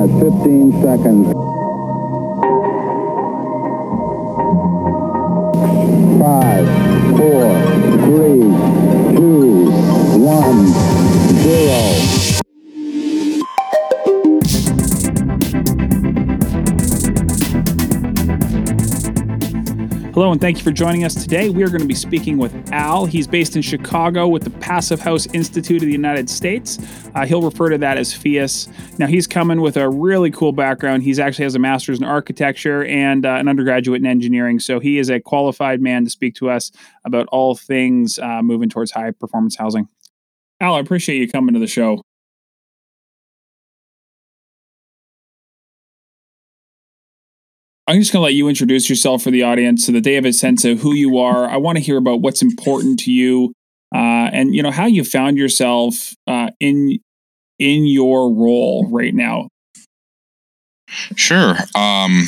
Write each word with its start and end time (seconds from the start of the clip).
at 0.00 0.08
15 0.18 0.72
seconds. 0.80 1.26
Five, 6.18 6.66
four, 7.18 7.50
three, 8.06 8.40
two, 9.14 9.70
one, 10.16 10.66
zero. 11.42 12.19
Hello, 20.20 20.32
and 20.32 20.40
thank 20.42 20.58
you 20.58 20.62
for 20.62 20.70
joining 20.70 21.02
us 21.02 21.14
today. 21.14 21.48
We 21.48 21.62
are 21.62 21.68
going 21.68 21.80
to 21.80 21.86
be 21.86 21.94
speaking 21.94 22.36
with 22.36 22.52
Al. 22.72 23.06
He's 23.06 23.26
based 23.26 23.56
in 23.56 23.62
Chicago 23.62 24.28
with 24.28 24.44
the 24.44 24.50
Passive 24.50 25.00
House 25.00 25.26
Institute 25.32 25.80
of 25.80 25.86
the 25.86 25.92
United 25.92 26.28
States. 26.28 26.78
Uh, 27.14 27.24
he'll 27.24 27.40
refer 27.40 27.70
to 27.70 27.78
that 27.78 27.96
as 27.96 28.12
PHIUS. 28.12 28.98
Now, 28.98 29.06
he's 29.06 29.26
coming 29.26 29.62
with 29.62 29.78
a 29.78 29.88
really 29.88 30.30
cool 30.30 30.52
background. 30.52 31.04
He's 31.04 31.18
actually 31.18 31.44
has 31.44 31.54
a 31.54 31.58
master's 31.58 32.00
in 32.00 32.04
architecture 32.04 32.84
and 32.84 33.24
uh, 33.24 33.36
an 33.36 33.48
undergraduate 33.48 34.02
in 34.02 34.06
engineering. 34.06 34.58
So 34.58 34.78
he 34.78 34.98
is 34.98 35.08
a 35.08 35.20
qualified 35.20 35.80
man 35.80 36.04
to 36.04 36.10
speak 36.10 36.34
to 36.34 36.50
us 36.50 36.70
about 37.06 37.26
all 37.28 37.54
things 37.54 38.18
uh, 38.18 38.42
moving 38.42 38.68
towards 38.68 38.90
high 38.90 39.12
performance 39.12 39.56
housing. 39.56 39.88
Al, 40.60 40.74
I 40.74 40.80
appreciate 40.80 41.16
you 41.16 41.30
coming 41.30 41.54
to 41.54 41.60
the 41.60 41.66
show. 41.66 42.02
I'm 47.90 47.98
just 47.98 48.12
going 48.12 48.20
to 48.20 48.24
let 48.24 48.34
you 48.34 48.46
introduce 48.46 48.88
yourself 48.88 49.24
for 49.24 49.32
the 49.32 49.42
audience 49.42 49.84
so 49.84 49.90
that 49.90 50.04
they 50.04 50.14
have 50.14 50.24
a 50.24 50.32
sense 50.32 50.64
of 50.64 50.78
who 50.78 50.94
you 50.94 51.18
are. 51.18 51.50
I 51.50 51.56
want 51.56 51.76
to 51.76 51.82
hear 51.82 51.96
about 51.96 52.20
what's 52.20 52.40
important 52.40 53.00
to 53.00 53.10
you, 53.10 53.52
uh, 53.92 54.30
and 54.32 54.54
you 54.54 54.62
know 54.62 54.70
how 54.70 54.86
you 54.86 55.02
found 55.02 55.36
yourself 55.36 56.14
uh, 56.28 56.50
in 56.60 57.00
in 57.58 57.86
your 57.86 58.32
role 58.32 58.88
right 58.92 59.12
now. 59.12 59.48
Sure. 61.16 61.56
Um, 61.74 62.26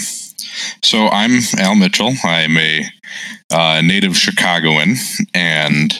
so 0.82 1.06
I'm 1.06 1.38
Al 1.56 1.76
Mitchell. 1.76 2.12
I'm 2.24 2.56
a 2.56 2.84
uh, 3.52 3.82
native 3.84 4.16
Chicagoan, 4.16 4.96
and 5.32 5.92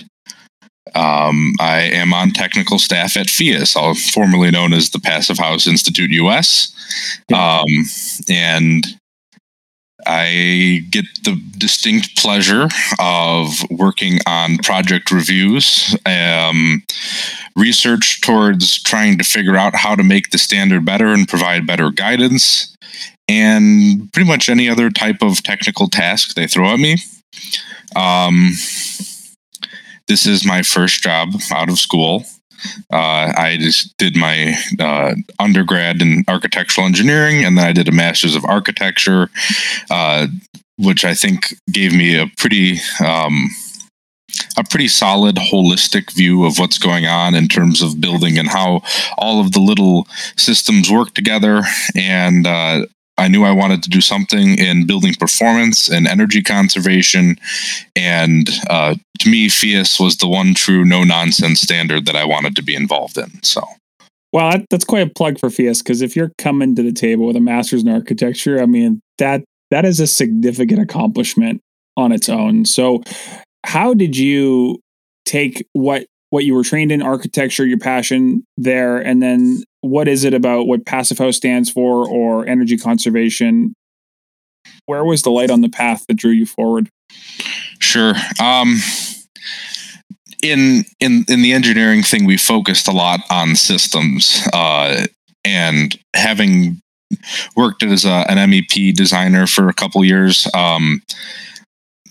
um, 0.97 1.55
I 1.61 1.83
am 1.83 2.13
on 2.13 2.33
technical 2.33 2.81
staff 2.81 3.17
at 3.17 3.29
PHIUS, 3.29 3.77
formerly 4.13 4.51
known 4.51 4.73
as 4.73 4.91
the 4.91 4.99
Passive 4.99 5.39
House 5.39 5.69
Institute 5.69 6.11
US. 6.11 6.75
Um, 7.33 7.69
and 8.29 8.99
I 10.07 10.85
get 10.91 11.05
the 11.25 11.41
distinct 11.59 12.17
pleasure 12.17 12.69
of 12.99 13.49
working 13.71 14.19
on 14.27 14.59
project 14.59 15.11
reviews, 15.11 15.97
um, 16.07 16.83
research 17.57 18.21
towards 18.21 18.83
trying 18.83 19.19
to 19.19 19.25
figure 19.25 19.57
out 19.57 19.75
how 19.75 19.95
to 19.95 20.03
make 20.03 20.31
the 20.31 20.39
standard 20.39 20.85
better 20.85 21.09
and 21.09 21.29
provide 21.29 21.67
better 21.67 21.91
guidance, 21.91 22.77
and 23.29 24.13
pretty 24.13 24.29
much 24.29 24.49
any 24.49 24.69
other 24.69 24.91
type 24.91 25.23
of 25.23 25.43
technical 25.43 25.89
task 25.89 26.35
they 26.35 26.47
throw 26.47 26.69
at 26.73 26.81
me. 26.81 26.97
Um, 27.95 28.53
this 30.09 30.27
is 30.27 30.45
my 30.45 30.63
first 30.63 31.03
job 31.03 31.31
out 31.53 31.71
of 31.71 31.79
school. 31.79 32.25
Uh, 32.93 33.33
I 33.37 33.57
just 33.61 33.97
did 33.99 34.17
my 34.17 34.55
uh, 34.79 35.15
undergrad 35.39 36.03
in 36.03 36.25
architectural 36.29 36.87
engineering, 36.87 37.45
and 37.45 37.57
then 37.57 37.67
I 37.67 37.73
did 37.73 37.89
a 37.89 37.93
master's 37.93 38.37
of 38.37 38.45
architecture, 38.45 39.29
uh, 39.91 40.27
which 40.79 41.05
I 41.05 41.15
think 41.15 41.55
gave 41.71 41.93
me 41.93 42.17
a 42.17 42.27
pretty 42.37 42.79
um, 43.05 43.49
a 44.57 44.65
pretty 44.65 44.89
solid 44.89 45.37
holistic 45.37 46.13
view 46.13 46.45
of 46.45 46.59
what's 46.59 46.79
going 46.79 47.07
on 47.07 47.35
in 47.35 47.49
terms 47.49 47.83
of 47.83 48.01
building 48.01 48.39
and 48.39 48.49
how 48.49 48.83
all 49.19 49.41
of 49.41 49.53
the 49.53 49.61
little 49.61 50.07
systems 50.37 50.91
work 50.91 51.15
together. 51.15 51.63
And 51.95 52.47
uh, 52.47 52.87
I 53.23 53.29
knew 53.29 53.45
I 53.45 53.53
wanted 53.53 53.85
to 53.85 53.89
do 53.89 54.01
something 54.01 54.59
in 54.59 54.85
building 54.85 55.15
performance 55.15 55.89
and 55.89 56.09
energy 56.09 56.43
conservation. 56.43 57.37
And 57.95 58.49
uh, 58.69 58.97
to 59.21 59.29
me, 59.29 59.49
PHIUS 59.49 60.01
was 60.01 60.17
the 60.17 60.27
one 60.27 60.55
true 60.55 60.85
no 60.85 61.05
nonsense 61.05 61.61
standard 61.61 62.07
that 62.07 62.17
I 62.17 62.25
wanted 62.25 62.57
to 62.57 62.63
be 62.63 62.75
involved 62.75 63.17
in. 63.17 63.43
So. 63.45 63.63
Well, 64.33 64.51
that, 64.51 64.67
that's 64.71 64.85
quite 64.85 65.07
a 65.07 65.11
plug 65.11 65.39
for 65.39 65.51
PHIUS 65.51 65.85
because 65.85 66.03
if 66.03 66.17
you're 66.17 66.33
coming 66.37 66.75
to 66.75 66.83
the 66.83 66.93
table 66.93 67.27
with 67.29 67.37
a 67.37 67.41
master's 67.41 67.85
in 67.85 67.89
architecture, 67.89 68.61
I 68.61 68.67
mean 68.67 69.01
that 69.19 69.45
that 69.71 69.85
is 69.85 70.01
a 70.01 70.09
significant 70.09 70.81
accomplishment 70.81 71.61
on 71.97 72.11
its 72.11 72.29
own. 72.29 72.65
So, 72.65 73.03
how 73.65 73.95
did 73.95 74.17
you 74.17 74.81
take 75.25 75.65
what 75.75 76.07
what 76.31 76.45
you 76.45 76.55
were 76.55 76.65
trained 76.65 76.91
in 76.91 77.03
architecture, 77.03 77.65
your 77.65 77.79
passion 77.79 78.43
there, 78.57 78.99
and 78.99 79.23
then 79.23 79.63
what 79.83 80.09
is 80.09 80.25
it 80.25 80.33
about 80.33 80.67
what 80.67 80.87
Passive 80.87 81.19
House 81.19 81.37
stands 81.37 81.71
for 81.71 82.09
or 82.09 82.47
energy 82.47 82.79
conservation? 82.79 83.75
Where 84.87 85.05
was 85.05 85.23
the 85.23 85.31
light 85.31 85.51
on 85.51 85.61
the 85.61 85.69
path 85.69 86.07
that 86.07 86.15
drew 86.15 86.31
you 86.31 86.47
forward? 86.47 86.89
Sure. 87.81 88.15
Um, 88.41 88.79
in 90.43 90.85
in 90.99 91.25
in 91.29 91.43
the 91.43 91.53
engineering 91.53 92.03
thing, 92.03 92.25
we 92.25 92.37
focused 92.37 92.89
a 92.89 92.93
lot 92.93 93.21
on 93.31 93.55
systems, 93.55 94.41
uh, 94.53 95.07
and 95.45 95.99
having 96.15 96.81
worked 97.57 97.83
as 97.83 98.05
a, 98.05 98.25
an 98.29 98.39
MEP 98.51 98.95
designer 98.95 99.47
for 99.47 99.69
a 99.69 99.75
couple 99.75 100.05
years. 100.05 100.49
Um, 100.55 101.03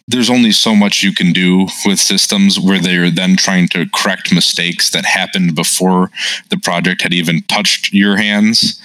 there's 0.07 0.29
only 0.29 0.51
so 0.51 0.75
much 0.75 1.03
you 1.03 1.13
can 1.13 1.31
do 1.31 1.67
with 1.85 1.99
systems 1.99 2.59
where 2.59 2.79
they're 2.79 3.09
then 3.09 3.35
trying 3.35 3.67
to 3.69 3.85
correct 3.93 4.33
mistakes 4.33 4.89
that 4.91 5.05
happened 5.05 5.55
before 5.55 6.11
the 6.49 6.57
project 6.57 7.01
had 7.01 7.13
even 7.13 7.41
touched 7.43 7.93
your 7.93 8.17
hands. 8.17 8.79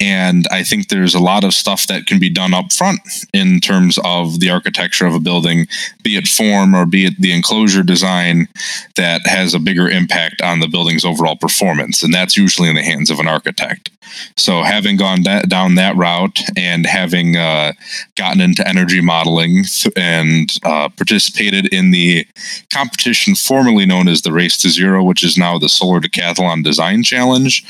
And 0.00 0.46
I 0.50 0.62
think 0.62 0.88
there's 0.88 1.14
a 1.14 1.20
lot 1.20 1.44
of 1.44 1.54
stuff 1.54 1.86
that 1.88 2.06
can 2.06 2.18
be 2.18 2.30
done 2.30 2.54
up 2.54 2.72
front 2.72 3.00
in 3.32 3.60
terms 3.60 3.98
of 4.04 4.40
the 4.40 4.50
architecture 4.50 5.06
of 5.06 5.14
a 5.14 5.20
building, 5.20 5.66
be 6.02 6.16
it 6.16 6.28
form 6.28 6.74
or 6.74 6.86
be 6.86 7.06
it 7.06 7.20
the 7.20 7.32
enclosure 7.32 7.82
design, 7.82 8.48
that 8.96 9.22
has 9.26 9.54
a 9.54 9.58
bigger 9.58 9.88
impact 9.88 10.40
on 10.40 10.60
the 10.60 10.68
building's 10.68 11.04
overall 11.04 11.36
performance. 11.36 12.02
And 12.02 12.14
that's 12.14 12.36
usually 12.36 12.68
in 12.68 12.76
the 12.76 12.82
hands 12.82 13.10
of 13.10 13.18
an 13.18 13.28
architect. 13.28 13.90
So 14.36 14.62
having 14.62 14.96
gone 14.96 15.22
that, 15.22 15.48
down 15.48 15.74
that 15.76 15.96
route 15.96 16.40
and 16.56 16.86
having 16.86 17.36
uh, 17.36 17.72
gotten 18.16 18.40
into 18.40 18.66
energy 18.66 19.00
modeling 19.00 19.64
and 19.96 20.50
uh, 20.64 20.88
participated 20.90 21.66
in 21.72 21.90
the 21.90 22.26
competition 22.72 23.34
formerly 23.34 23.86
known 23.86 24.08
as 24.08 24.22
the 24.22 24.32
Race 24.32 24.56
to 24.58 24.70
Zero, 24.70 25.02
which 25.02 25.24
is 25.24 25.36
now 25.36 25.58
the 25.58 25.68
Solar 25.68 26.00
Decathlon 26.00 26.62
Design 26.64 27.02
Challenge. 27.02 27.64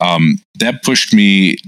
Um, 0.00 0.38
that 0.58 0.82
pushed 0.82 1.12
me 1.12 1.58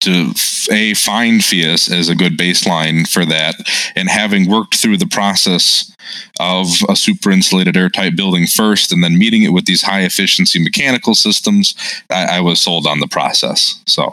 to 0.00 0.32
a 0.70 0.94
find 0.94 1.40
PHIUS 1.40 1.90
as 1.90 2.08
a 2.08 2.14
good 2.14 2.36
baseline 2.36 3.08
for 3.08 3.24
that, 3.26 3.56
and 3.94 4.08
having 4.08 4.48
worked 4.48 4.76
through 4.76 4.96
the 4.96 5.06
process 5.06 5.94
of 6.38 6.68
a 6.88 6.96
super 6.96 7.30
insulated 7.30 7.76
airtight 7.76 8.16
building 8.16 8.46
first, 8.46 8.92
and 8.92 9.04
then 9.04 9.18
meeting 9.18 9.42
it 9.42 9.52
with 9.52 9.66
these 9.66 9.82
high 9.82 10.02
efficiency 10.02 10.62
mechanical 10.62 11.14
systems, 11.14 11.74
I, 12.10 12.38
I 12.38 12.40
was 12.40 12.60
sold 12.60 12.86
on 12.86 13.00
the 13.00 13.08
process. 13.08 13.82
So. 13.86 14.12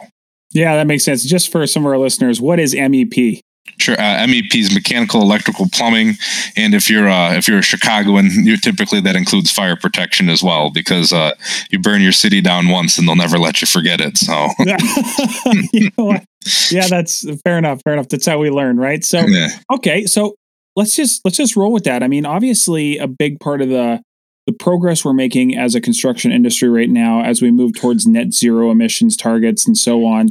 Yeah, 0.51 0.75
that 0.75 0.87
makes 0.87 1.03
sense. 1.03 1.23
Just 1.23 1.51
for 1.51 1.65
some 1.67 1.85
of 1.85 1.91
our 1.91 1.97
listeners, 1.97 2.39
what 2.39 2.59
is 2.59 2.73
MEP? 2.73 3.41
Sure, 3.77 3.95
uh, 3.95 4.25
MEP's 4.25 4.73
mechanical, 4.73 5.21
electrical, 5.21 5.67
plumbing, 5.71 6.15
and 6.55 6.73
if 6.73 6.89
you're 6.89 7.07
uh, 7.07 7.35
if 7.35 7.47
you're 7.47 7.59
a 7.59 7.63
Chicagoan, 7.63 8.29
you 8.31 8.57
typically 8.57 9.01
that 9.01 9.15
includes 9.15 9.51
fire 9.51 9.75
protection 9.75 10.29
as 10.29 10.41
well 10.41 10.71
because 10.71 11.13
uh, 11.13 11.33
you 11.69 11.79
burn 11.79 12.01
your 12.01 12.11
city 12.11 12.41
down 12.41 12.69
once 12.69 12.97
and 12.97 13.07
they'll 13.07 13.15
never 13.15 13.37
let 13.37 13.61
you 13.61 13.67
forget 13.67 14.01
it. 14.01 14.17
So, 14.17 14.47
you 15.73 15.91
know 15.97 16.17
yeah, 16.71 16.87
that's 16.87 17.25
fair 17.41 17.57
enough. 17.57 17.81
Fair 17.83 17.93
enough. 17.93 18.09
That's 18.09 18.25
how 18.25 18.39
we 18.39 18.49
learn, 18.49 18.77
right? 18.77 19.03
So, 19.03 19.19
yeah. 19.19 19.49
okay, 19.71 20.05
so 20.05 20.35
let's 20.75 20.95
just 20.95 21.23
let's 21.25 21.37
just 21.37 21.55
roll 21.55 21.71
with 21.71 21.83
that. 21.83 22.03
I 22.03 22.07
mean, 22.07 22.25
obviously, 22.25 22.97
a 22.97 23.07
big 23.07 23.39
part 23.39 23.61
of 23.61 23.69
the 23.69 24.01
the 24.47 24.53
progress 24.53 25.03
we're 25.03 25.13
making 25.13 25.55
as 25.57 25.75
a 25.75 25.81
construction 25.81 26.31
industry 26.31 26.69
right 26.69 26.89
now 26.89 27.21
as 27.21 27.41
we 27.41 27.51
move 27.51 27.75
towards 27.75 28.07
net 28.07 28.33
zero 28.33 28.71
emissions 28.71 29.17
targets 29.17 29.67
and 29.67 29.77
so 29.77 30.05
on 30.05 30.29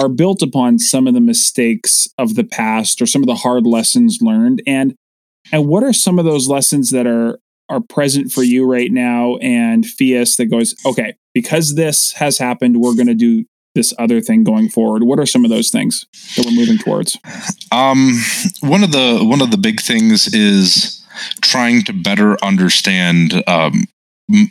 are 0.00 0.08
built 0.08 0.42
upon 0.42 0.78
some 0.78 1.06
of 1.06 1.12
the 1.12 1.20
mistakes 1.20 2.08
of 2.16 2.34
the 2.34 2.44
past 2.44 3.02
or 3.02 3.06
some 3.06 3.22
of 3.22 3.26
the 3.26 3.34
hard 3.34 3.66
lessons 3.66 4.18
learned. 4.22 4.62
And 4.66 4.96
and 5.52 5.68
what 5.68 5.84
are 5.84 5.92
some 5.92 6.18
of 6.18 6.24
those 6.24 6.48
lessons 6.48 6.90
that 6.90 7.06
are 7.06 7.38
are 7.68 7.80
present 7.80 8.32
for 8.32 8.42
you 8.42 8.64
right 8.64 8.90
now 8.90 9.36
and 9.36 9.84
PHIUS 9.84 10.38
that 10.38 10.46
goes 10.46 10.74
okay 10.86 11.14
because 11.34 11.74
this 11.74 12.12
has 12.12 12.38
happened 12.38 12.80
we're 12.80 12.94
going 12.94 13.06
to 13.06 13.14
do 13.14 13.44
this 13.74 13.92
other 13.98 14.22
thing 14.22 14.42
going 14.42 14.70
forward. 14.70 15.02
What 15.02 15.20
are 15.20 15.26
some 15.26 15.44
of 15.44 15.50
those 15.50 15.68
things 15.68 16.06
that 16.36 16.46
we're 16.46 16.52
moving 16.52 16.78
towards? 16.78 17.18
Um 17.70 18.18
one 18.60 18.82
of 18.82 18.92
the 18.92 19.18
one 19.22 19.42
of 19.42 19.50
the 19.50 19.58
big 19.58 19.82
things 19.82 20.32
is 20.32 20.97
trying 21.40 21.82
to 21.82 21.92
better 21.92 22.42
understand 22.42 23.34
um, 23.46 23.84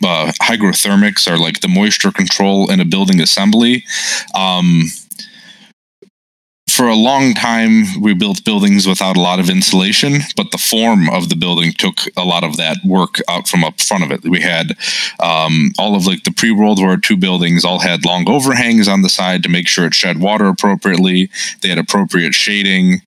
uh, 0.04 0.32
hygrothermics 0.42 1.32
or 1.32 1.38
like 1.38 1.62
the 1.62 1.68
moisture 1.68 2.12
control 2.12 2.70
in 2.72 2.80
a 2.80 2.86
building 2.86 3.22
assembly. 3.22 3.84
Um, 4.34 4.86
for 6.78 6.88
a 6.88 6.96
long 6.96 7.34
time, 7.34 7.86
we 8.00 8.14
built 8.14 8.46
buildings 8.46 8.88
without 8.88 9.18
a 9.18 9.20
lot 9.20 9.40
of 9.40 9.50
insulation, 9.50 10.20
but 10.36 10.52
the 10.52 10.60
form 10.60 11.10
of 11.10 11.28
the 11.28 11.36
building 11.36 11.72
took 11.72 12.02
a 12.16 12.24
lot 12.24 12.44
of 12.44 12.56
that 12.58 12.78
work 12.86 13.20
out 13.28 13.48
from 13.48 13.64
up 13.64 13.82
front 13.82 14.04
of 14.04 14.12
it. 14.12 14.22
We 14.22 14.42
had 14.42 14.78
um, 15.20 15.72
all 15.80 15.96
of 15.96 16.06
like 16.06 16.24
the 16.24 16.32
pre 16.32 16.52
World 16.52 16.80
War 16.80 16.96
II 17.10 17.18
buildings 17.18 17.66
all 17.66 17.80
had 17.80 18.06
long 18.06 18.30
overhangs 18.30 18.88
on 18.88 19.02
the 19.02 19.10
side 19.10 19.42
to 19.42 19.50
make 19.50 19.68
sure 19.68 19.88
it 19.88 19.96
shed 19.96 20.22
water 20.22 20.46
appropriately. 20.46 21.32
They 21.64 21.70
had 21.70 21.80
appropriate 21.80 22.36
shading. 22.36 23.02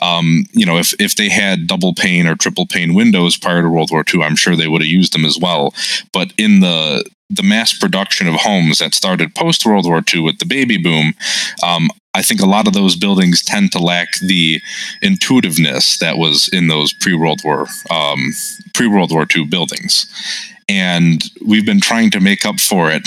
Um, 0.00 0.44
you 0.52 0.64
know, 0.64 0.78
if 0.78 0.94
if 1.00 1.16
they 1.16 1.28
had 1.28 1.66
double 1.66 1.94
pane 1.94 2.28
or 2.28 2.36
triple 2.36 2.66
pane 2.66 2.94
windows 2.94 3.36
prior 3.36 3.62
to 3.62 3.68
World 3.68 3.90
War 3.90 4.04
II, 4.06 4.22
I'm 4.22 4.36
sure 4.36 4.54
they 4.54 4.68
would 4.68 4.82
have 4.82 4.88
used 4.88 5.12
them 5.12 5.24
as 5.24 5.36
well. 5.36 5.74
But 6.12 6.32
in 6.38 6.60
the 6.60 7.04
the 7.28 7.42
mass 7.42 7.76
production 7.76 8.28
of 8.28 8.34
homes 8.36 8.78
that 8.78 8.94
started 8.94 9.34
post 9.34 9.66
World 9.66 9.84
War 9.84 10.00
II 10.14 10.20
with 10.20 10.38
the 10.38 10.46
baby 10.46 10.78
boom, 10.78 11.14
um, 11.62 11.90
I 12.16 12.22
think 12.22 12.40
a 12.40 12.46
lot 12.46 12.66
of 12.66 12.72
those 12.72 12.96
buildings 12.96 13.42
tend 13.42 13.72
to 13.72 13.78
lack 13.78 14.08
the 14.20 14.62
intuitiveness 15.02 15.98
that 15.98 16.16
was 16.16 16.48
in 16.48 16.68
those 16.68 16.94
pre 16.94 17.14
World 17.14 17.42
War 17.44 17.66
um, 17.90 18.32
pre 18.72 18.86
World 18.86 19.12
War 19.12 19.26
II 19.34 19.44
buildings, 19.44 20.06
and 20.66 21.22
we've 21.46 21.66
been 21.66 21.80
trying 21.80 22.10
to 22.12 22.20
make 22.20 22.46
up 22.46 22.58
for 22.58 22.90
it 22.90 23.06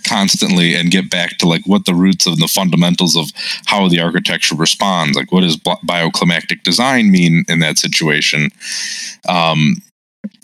constantly 0.08 0.74
and 0.74 0.90
get 0.90 1.10
back 1.10 1.36
to 1.38 1.46
like 1.46 1.66
what 1.66 1.84
the 1.84 1.94
roots 1.94 2.26
of 2.26 2.38
the 2.38 2.48
fundamentals 2.48 3.14
of 3.14 3.30
how 3.66 3.88
the 3.88 4.00
architecture 4.00 4.54
responds. 4.54 5.16
Like 5.16 5.32
what 5.32 5.42
does 5.42 5.58
bioclimatic 5.58 6.62
design 6.62 7.10
mean 7.10 7.44
in 7.46 7.58
that 7.58 7.78
situation? 7.78 8.50
Um, 9.28 9.82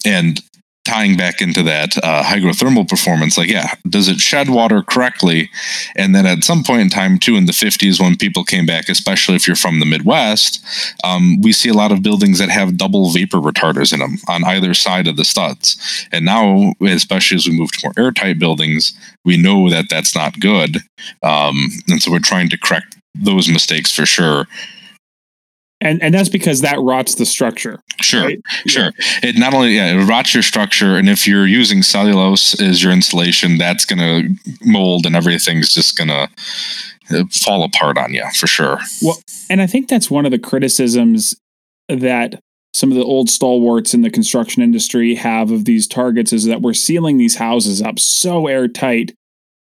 and 0.04 0.40
tying 0.86 1.16
back 1.16 1.42
into 1.42 1.62
that 1.64 1.98
uh, 1.98 2.22
hygrothermal 2.22 2.88
performance 2.88 3.36
like 3.36 3.48
yeah 3.48 3.74
does 3.88 4.08
it 4.08 4.20
shed 4.20 4.48
water 4.48 4.82
correctly? 4.82 5.50
And 5.96 6.14
then 6.14 6.26
at 6.26 6.44
some 6.44 6.62
point 6.62 6.80
in 6.80 6.88
time 6.88 7.18
too 7.18 7.36
in 7.36 7.46
the 7.46 7.52
50s 7.52 8.00
when 8.00 8.16
people 8.16 8.44
came 8.44 8.66
back 8.66 8.88
especially 8.88 9.34
if 9.34 9.46
you're 9.46 9.56
from 9.56 9.80
the 9.80 9.86
midwest 9.86 10.64
um, 11.04 11.40
we 11.42 11.52
see 11.52 11.68
a 11.68 11.74
lot 11.74 11.92
of 11.92 12.02
buildings 12.02 12.38
that 12.38 12.50
have 12.50 12.76
double 12.76 13.10
vapor 13.10 13.38
retarders 13.38 13.92
in 13.92 13.98
them 13.98 14.16
on 14.28 14.44
either 14.44 14.74
side 14.74 15.08
of 15.08 15.16
the 15.16 15.24
studs. 15.24 15.76
And 16.12 16.24
now 16.24 16.72
especially 16.80 17.36
as 17.36 17.46
we 17.48 17.58
move 17.58 17.72
to 17.72 17.80
more 17.84 18.04
airtight 18.04 18.38
buildings 18.38 18.92
we 19.24 19.36
know 19.36 19.68
that 19.70 19.86
that's 19.90 20.14
not 20.14 20.38
good. 20.38 20.76
Um, 21.22 21.68
and 21.88 22.00
so 22.00 22.12
we're 22.12 22.20
trying 22.20 22.48
to 22.50 22.58
correct 22.58 22.96
those 23.14 23.48
mistakes 23.48 23.90
for 23.90 24.06
sure 24.06 24.46
and 25.80 26.02
and 26.02 26.14
that's 26.14 26.28
because 26.28 26.62
that 26.62 26.78
rots 26.80 27.16
the 27.16 27.26
structure. 27.26 27.82
Sure, 28.00 28.22
right? 28.22 28.40
sure. 28.66 28.92
Yeah. 29.22 29.30
It 29.30 29.38
not 29.38 29.54
only 29.54 29.76
yeah, 29.76 29.92
it 29.92 30.04
rots 30.06 30.34
your 30.34 30.42
structure, 30.42 30.96
and 30.96 31.08
if 31.08 31.26
you're 31.26 31.46
using 31.46 31.82
cellulose 31.82 32.60
as 32.60 32.82
your 32.82 32.92
insulation, 32.92 33.58
that's 33.58 33.84
going 33.84 33.98
to 33.98 34.54
mold, 34.64 35.06
and 35.06 35.14
everything's 35.14 35.74
just 35.74 35.96
going 35.96 36.08
to 36.08 36.28
uh, 37.10 37.24
fall 37.30 37.62
apart 37.62 37.98
on 37.98 38.14
you 38.14 38.24
for 38.34 38.46
sure. 38.46 38.78
Well, 39.02 39.18
and 39.50 39.60
I 39.60 39.66
think 39.66 39.88
that's 39.88 40.10
one 40.10 40.24
of 40.24 40.32
the 40.32 40.38
criticisms 40.38 41.36
that 41.88 42.40
some 42.74 42.90
of 42.90 42.96
the 42.96 43.04
old 43.04 43.30
stalwarts 43.30 43.94
in 43.94 44.02
the 44.02 44.10
construction 44.10 44.62
industry 44.62 45.14
have 45.14 45.50
of 45.50 45.64
these 45.64 45.86
targets 45.86 46.32
is 46.32 46.44
that 46.44 46.60
we're 46.60 46.74
sealing 46.74 47.16
these 47.16 47.36
houses 47.36 47.80
up 47.80 47.98
so 47.98 48.46
airtight 48.48 49.14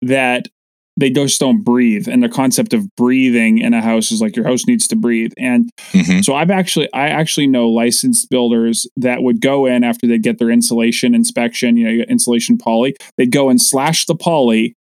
that 0.03 0.49
they 0.99 1.11
just 1.11 1.39
don't 1.39 1.63
breathe 1.63 2.09
and 2.09 2.23
the 2.23 2.29
concept 2.29 2.75
of 2.75 2.85
breathing 2.97 3.59
in 3.59 3.73
a 3.73 3.81
house 3.81 4.11
is 4.11 4.21
like 4.21 4.35
your 4.35 4.45
house 4.45 4.67
needs 4.67 4.89
to 4.89 4.97
breathe. 4.97 5.33
And 5.39 5.71
mm-hmm. 5.93 6.21
so 6.21 6.35
i've 6.35 6.51
actually 6.51 6.93
i 6.93 7.09
actually 7.09 7.47
know 7.47 7.69
licensed 7.69 8.29
builders 8.31 8.87
that 8.97 9.23
would 9.23 9.41
go 9.41 9.67
in 9.67 9.85
after 9.85 10.07
they 10.07 10.19
get 10.19 10.39
their 10.39 10.51
insulation 10.51 11.15
inspection 11.15 11.77
you 11.77 11.87
know 11.87 12.05
insulation 12.09 12.59
poly. 12.59 12.97
They'd 13.17 13.31
go 13.31 13.49
and 13.49 13.61
slash 13.61 14.07
the 14.07 14.17
poly 14.17 14.75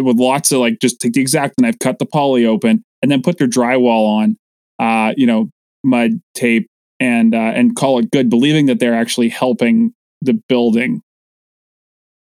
with 0.00 0.18
lots 0.18 0.52
of 0.52 0.60
like 0.60 0.78
just 0.80 1.00
take 1.00 1.14
the 1.14 1.20
exact 1.20 1.58
knife 1.58 1.78
cut 1.78 1.98
the 1.98 2.06
poly 2.06 2.44
open 2.44 2.84
and 3.00 3.10
then 3.10 3.22
put 3.22 3.38
their 3.38 3.48
drywall 3.48 4.06
on 4.08 4.36
uh 4.78 5.14
you 5.16 5.26
know 5.26 5.48
mud 5.82 6.20
tape 6.34 6.68
and 7.00 7.34
uh 7.34 7.52
and 7.54 7.76
call 7.76 7.98
it 7.98 8.10
good 8.10 8.28
believing 8.28 8.66
that 8.66 8.78
they're 8.78 8.94
actually 8.94 9.30
helping 9.30 9.92
the 10.20 10.38
building. 10.48 11.00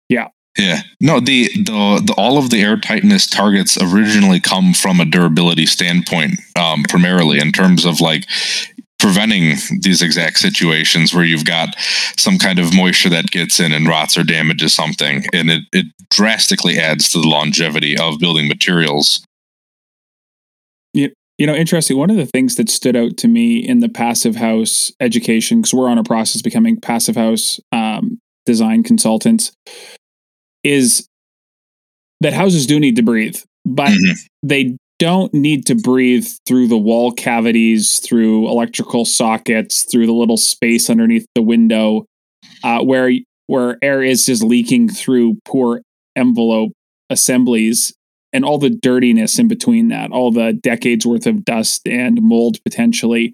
Yeah 0.07 0.29
yeah. 0.57 0.81
No, 1.01 1.19
the, 1.19 1.49
the 1.55 2.01
the 2.05 2.13
all 2.17 2.37
of 2.37 2.49
the 2.49 2.61
air 2.61 2.77
tightness 2.77 3.27
targets 3.27 3.77
originally 3.81 4.39
come 4.39 4.73
from 4.73 4.99
a 4.99 5.05
durability 5.05 5.65
standpoint, 5.65 6.39
um, 6.57 6.83
primarily 6.87 7.39
in 7.39 7.51
terms 7.51 7.85
of 7.85 8.01
like 8.01 8.25
preventing 8.97 9.57
these 9.81 10.01
exact 10.01 10.39
situations 10.39 11.13
where 11.13 11.25
you've 11.25 11.45
got 11.45 11.75
some 12.17 12.37
kind 12.37 12.57
of 12.57 12.73
moisture 12.73 13.09
that 13.09 13.29
gets 13.29 13.59
in 13.59 13.73
and 13.73 13.87
rots 13.87 14.17
or 14.17 14.23
damages 14.23 14.73
something, 14.73 15.25
and 15.33 15.51
it, 15.51 15.61
it 15.73 15.85
drastically 16.09 16.77
adds 16.77 17.09
to 17.09 17.19
the 17.19 17.27
longevity 17.27 17.97
of 17.97 18.19
building 18.19 18.47
materials. 18.47 19.25
Yeah. 20.93 21.09
You 21.37 21.45
know, 21.45 21.53
interesting. 21.53 21.97
One 21.97 22.09
of 22.09 22.15
the 22.15 22.25
things 22.25 22.55
that 22.55 22.69
stood 22.69 22.95
out 22.95 23.17
to 23.17 23.27
me 23.27 23.57
in 23.57 23.81
the 23.81 23.89
passive 23.89 24.37
house 24.37 24.93
education, 25.01 25.59
because 25.59 25.73
we're 25.73 25.89
on 25.89 25.97
a 25.97 26.03
process 26.03 26.41
becoming 26.41 26.79
passive 26.79 27.17
house 27.17 27.59
um, 27.73 28.19
design 28.45 28.83
consultants, 28.83 29.51
is 30.65 31.07
that 32.21 32.33
houses 32.33 32.65
do 32.65 32.79
need 32.79 32.95
to 32.95 33.03
breathe, 33.03 33.37
but 33.65 33.89
mm-hmm. 33.89 34.13
they 34.43 34.75
don't 34.97 35.33
need 35.33 35.65
to 35.67 35.75
breathe 35.75 36.25
through 36.47 36.67
the 36.67 36.77
wall 36.77 37.11
cavities, 37.11 37.99
through 37.99 38.49
electrical 38.49 39.05
sockets, 39.05 39.85
through 39.89 40.05
the 40.05 40.13
little 40.13 40.37
space 40.37 40.89
underneath 40.89 41.27
the 41.35 41.41
window, 41.41 42.05
uh, 42.63 42.81
where 42.81 43.11
where 43.47 43.77
air 43.81 44.01
is 44.01 44.25
just 44.25 44.43
leaking 44.43 44.89
through 44.89 45.37
poor 45.45 45.81
envelope 46.15 46.71
assemblies 47.09 47.93
and 48.33 48.43
all 48.43 48.57
the 48.57 48.69
dirtiness 48.69 49.37
in 49.37 49.47
between 49.47 49.89
that, 49.89 50.11
all 50.11 50.31
the 50.31 50.51
decades 50.51 51.05
worth 51.05 51.27
of 51.27 51.45
dust 51.45 51.87
and 51.87 52.21
mold 52.21 52.57
potentially. 52.63 53.33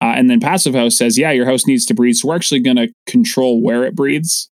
Uh, 0.00 0.14
and 0.16 0.28
then 0.28 0.40
Passive 0.40 0.74
House 0.74 0.98
says, 0.98 1.16
yeah, 1.16 1.30
your 1.30 1.46
house 1.46 1.64
needs 1.64 1.86
to 1.86 1.94
breathe. 1.94 2.16
So 2.16 2.28
we're 2.28 2.34
actually 2.34 2.60
going 2.60 2.76
to 2.76 2.92
control 3.06 3.62
where 3.62 3.84
it 3.84 3.94
breathes 3.94 4.50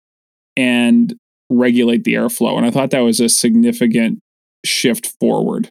and 0.55 1.13
regulate 1.57 2.03
the 2.03 2.13
airflow. 2.13 2.57
And 2.57 2.65
I 2.65 2.71
thought 2.71 2.91
that 2.91 2.99
was 2.99 3.19
a 3.19 3.29
significant 3.29 4.19
shift 4.65 5.07
forward. 5.19 5.69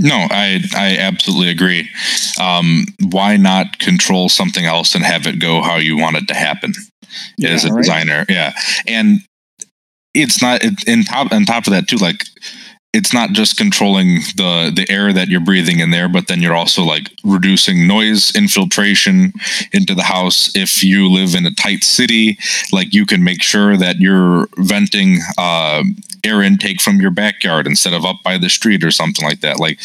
No, 0.00 0.26
I 0.30 0.60
I 0.74 0.96
absolutely 0.98 1.50
agree. 1.50 1.88
Um, 2.40 2.86
why 3.10 3.36
not 3.36 3.78
control 3.80 4.28
something 4.28 4.64
else 4.64 4.94
and 4.94 5.04
have 5.04 5.26
it 5.26 5.40
go 5.40 5.60
how 5.60 5.76
you 5.76 5.96
want 5.96 6.16
it 6.16 6.28
to 6.28 6.34
happen 6.34 6.72
yeah, 7.36 7.50
as 7.50 7.64
a 7.64 7.72
right? 7.72 7.78
designer? 7.78 8.24
Yeah, 8.28 8.52
and 8.86 9.20
it's 10.14 10.40
not 10.40 10.62
in 10.86 11.04
top 11.04 11.32
on 11.32 11.44
top 11.44 11.66
of 11.66 11.72
that 11.72 11.88
too. 11.88 11.96
Like 11.96 12.24
it's 12.94 13.12
not 13.12 13.30
just 13.32 13.56
controlling 13.56 14.16
the 14.36 14.72
the 14.74 14.86
air 14.90 15.12
that 15.12 15.28
you're 15.28 15.40
breathing 15.40 15.80
in 15.80 15.90
there 15.90 16.08
but 16.08 16.26
then 16.26 16.40
you're 16.40 16.54
also 16.54 16.82
like 16.82 17.10
reducing 17.22 17.86
noise 17.86 18.34
infiltration 18.34 19.32
into 19.72 19.94
the 19.94 20.02
house. 20.02 20.50
If 20.56 20.82
you 20.82 21.10
live 21.10 21.34
in 21.34 21.44
a 21.44 21.54
tight 21.54 21.84
city 21.84 22.38
like 22.72 22.94
you 22.94 23.04
can 23.04 23.22
make 23.22 23.42
sure 23.42 23.76
that 23.76 23.96
you're 23.96 24.48
venting 24.56 25.18
uh, 25.36 25.82
air 26.24 26.42
intake 26.42 26.80
from 26.80 27.00
your 27.00 27.10
backyard 27.10 27.66
instead 27.66 27.92
of 27.92 28.04
up 28.04 28.16
by 28.24 28.38
the 28.38 28.48
street 28.48 28.82
or 28.82 28.90
something 28.90 29.24
like 29.24 29.40
that. 29.40 29.60
Like 29.60 29.78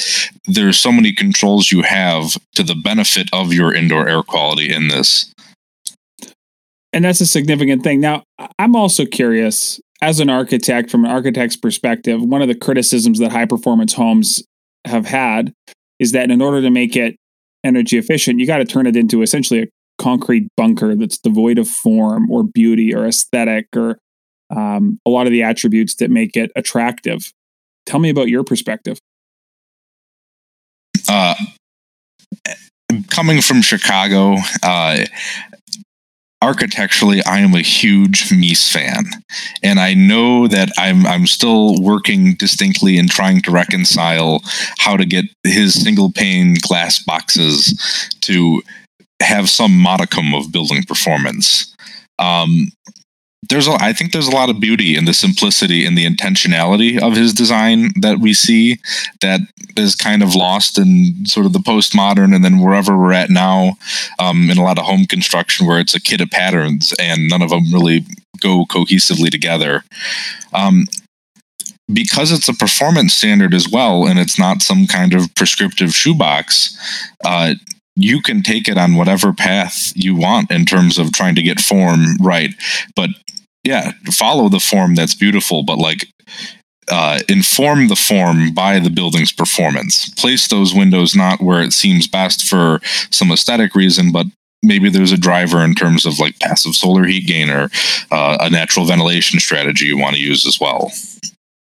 there's 0.45 0.79
so 0.79 0.91
many 0.91 1.13
controls 1.13 1.71
you 1.71 1.81
have 1.81 2.37
to 2.55 2.63
the 2.63 2.75
benefit 2.75 3.29
of 3.33 3.53
your 3.53 3.73
indoor 3.73 4.07
air 4.07 4.23
quality 4.23 4.73
in 4.73 4.87
this. 4.87 5.31
And 6.93 7.05
that's 7.05 7.21
a 7.21 7.25
significant 7.25 7.83
thing. 7.83 7.99
Now 7.99 8.23
i'm 8.59 8.75
also 8.75 9.05
curious 9.05 9.79
as 10.03 10.19
an 10.19 10.29
architect, 10.29 10.91
from 10.91 11.05
an 11.05 11.11
architect's 11.11 11.55
perspective, 11.55 12.21
one 12.21 12.41
of 12.41 12.49
the 12.49 12.55
criticisms 12.55 13.19
that 13.19 13.31
high 13.31 13.45
performance 13.45 13.93
homes 13.93 14.43
have 14.83 15.05
had 15.05 15.53
is 15.97 16.11
that 16.11 16.29
in 16.29 16.41
order 16.41 16.61
to 16.61 16.69
make 16.69 16.97
it 16.97 17.15
energy 17.63 17.97
efficient, 17.97 18.37
you 18.37 18.45
got 18.45 18.57
to 18.57 18.65
turn 18.65 18.85
it 18.85 18.97
into 18.97 19.21
essentially 19.21 19.61
a 19.61 19.67
concrete 19.97 20.49
bunker 20.57 20.93
that's 20.93 21.17
devoid 21.17 21.57
of 21.57 21.69
form 21.69 22.29
or 22.29 22.43
beauty 22.43 22.93
or 22.93 23.05
aesthetic 23.05 23.67
or 23.77 23.97
um, 24.53 24.99
a 25.05 25.09
lot 25.09 25.25
of 25.25 25.31
the 25.31 25.41
attributes 25.41 25.95
that 25.95 26.11
make 26.11 26.35
it 26.35 26.51
attractive. 26.57 27.31
Tell 27.85 28.01
me 28.01 28.09
about 28.09 28.27
your 28.27 28.43
perspective. 28.43 28.99
Uh, 31.07 31.35
coming 33.07 33.39
from 33.39 33.61
Chicago, 33.61 34.35
uh, 34.63 35.05
architecturally, 36.43 37.23
I 37.23 37.39
am 37.39 37.53
a 37.53 37.61
huge 37.61 38.29
Mies 38.29 38.69
fan, 38.69 39.05
and 39.63 39.79
I 39.79 39.93
know 39.93 40.47
that 40.47 40.69
I'm 40.77 41.07
I'm 41.07 41.25
still 41.25 41.81
working 41.81 42.35
distinctly 42.35 42.97
in 42.97 43.07
trying 43.07 43.41
to 43.43 43.51
reconcile 43.51 44.41
how 44.77 44.97
to 44.97 45.05
get 45.05 45.25
his 45.43 45.73
single 45.73 46.11
pane 46.11 46.55
glass 46.61 46.99
boxes 46.99 47.73
to 48.21 48.61
have 49.21 49.49
some 49.49 49.77
modicum 49.77 50.33
of 50.33 50.51
building 50.51 50.83
performance. 50.83 51.73
Um, 52.19 52.67
there's 53.49 53.67
a, 53.67 53.73
I 53.79 53.93
think 53.93 54.11
there's 54.11 54.27
a 54.27 54.35
lot 54.35 54.49
of 54.49 54.59
beauty 54.59 54.95
in 54.95 55.05
the 55.05 55.13
simplicity 55.13 55.85
and 55.85 55.97
the 55.97 56.07
intentionality 56.07 57.01
of 57.01 57.15
his 57.15 57.33
design 57.33 57.91
that 57.99 58.19
we 58.19 58.33
see 58.33 58.79
that 59.21 59.41
is 59.77 59.95
kind 59.95 60.23
of 60.23 60.35
lost 60.35 60.77
in 60.77 61.25
sort 61.25 61.45
of 61.45 61.53
the 61.53 61.59
postmodern 61.59 62.35
and 62.35 62.43
then 62.43 62.59
wherever 62.59 62.97
we're 62.97 63.13
at 63.13 63.29
now 63.29 63.73
um, 64.19 64.49
in 64.49 64.57
a 64.57 64.63
lot 64.63 64.77
of 64.77 64.85
home 64.85 65.05
construction 65.05 65.65
where 65.65 65.79
it's 65.79 65.95
a 65.95 66.01
kit 66.01 66.21
of 66.21 66.29
patterns 66.29 66.93
and 66.99 67.27
none 67.27 67.41
of 67.41 67.49
them 67.49 67.73
really 67.73 68.05
go 68.39 68.65
cohesively 68.65 69.29
together. 69.29 69.83
Um, 70.53 70.85
because 71.91 72.31
it's 72.31 72.47
a 72.47 72.53
performance 72.53 73.13
standard 73.13 73.53
as 73.53 73.67
well, 73.69 74.07
and 74.07 74.17
it's 74.17 74.39
not 74.39 74.61
some 74.61 74.87
kind 74.87 75.13
of 75.13 75.33
prescriptive 75.35 75.93
shoebox, 75.93 76.77
uh, 77.25 77.55
you 77.95 78.21
can 78.21 78.41
take 78.41 78.67
it 78.67 78.77
on 78.77 78.95
whatever 78.95 79.33
path 79.33 79.91
you 79.95 80.15
want 80.15 80.49
in 80.49 80.65
terms 80.65 80.97
of 80.97 81.11
trying 81.11 81.35
to 81.35 81.41
get 81.41 81.59
form 81.59 82.15
right. 82.21 82.51
But 82.95 83.09
yeah, 83.63 83.91
follow 84.11 84.49
the 84.49 84.59
form 84.59 84.95
that's 84.95 85.15
beautiful, 85.15 85.63
but 85.63 85.77
like 85.77 86.07
uh, 86.89 87.19
inform 87.29 87.87
the 87.87 87.95
form 87.95 88.53
by 88.53 88.79
the 88.79 88.89
building's 88.89 89.31
performance. 89.31 90.09
Place 90.15 90.47
those 90.47 90.73
windows 90.73 91.15
not 91.15 91.41
where 91.41 91.61
it 91.61 91.73
seems 91.73 92.07
best 92.07 92.45
for 92.45 92.79
some 93.09 93.31
aesthetic 93.31 93.73
reason, 93.75 94.11
but 94.11 94.27
maybe 94.61 94.89
there's 94.89 95.11
a 95.11 95.17
driver 95.17 95.63
in 95.63 95.75
terms 95.75 96.05
of 96.05 96.19
like 96.19 96.39
passive 96.39 96.75
solar 96.75 97.05
heat 97.05 97.25
gain 97.25 97.49
or 97.49 97.69
uh, 98.11 98.37
a 98.41 98.49
natural 98.49 98.85
ventilation 98.85 99.39
strategy 99.39 99.85
you 99.85 99.97
want 99.97 100.15
to 100.15 100.21
use 100.21 100.45
as 100.45 100.59
well. 100.59 100.91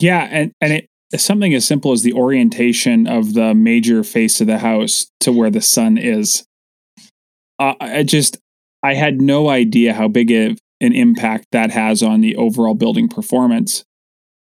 Yeah, 0.00 0.28
and 0.30 0.52
and 0.60 0.72
it 0.72 0.88
something 1.16 1.54
as 1.54 1.66
simple 1.66 1.92
as 1.92 2.02
the 2.02 2.12
orientation 2.12 3.06
of 3.06 3.34
the 3.34 3.54
major 3.54 4.02
face 4.02 4.40
of 4.40 4.46
the 4.46 4.58
house 4.58 5.06
to 5.20 5.32
where 5.32 5.50
the 5.50 5.60
sun 5.60 5.96
is. 5.96 6.44
Uh, 7.58 7.74
I 7.80 8.02
just 8.02 8.38
I 8.82 8.94
had 8.94 9.20
no 9.20 9.48
idea 9.48 9.94
how 9.94 10.08
big 10.08 10.30
of 10.32 10.58
an 10.84 10.92
impact 10.92 11.46
that 11.52 11.70
has 11.70 12.02
on 12.02 12.20
the 12.20 12.36
overall 12.36 12.74
building 12.74 13.08
performance. 13.08 13.84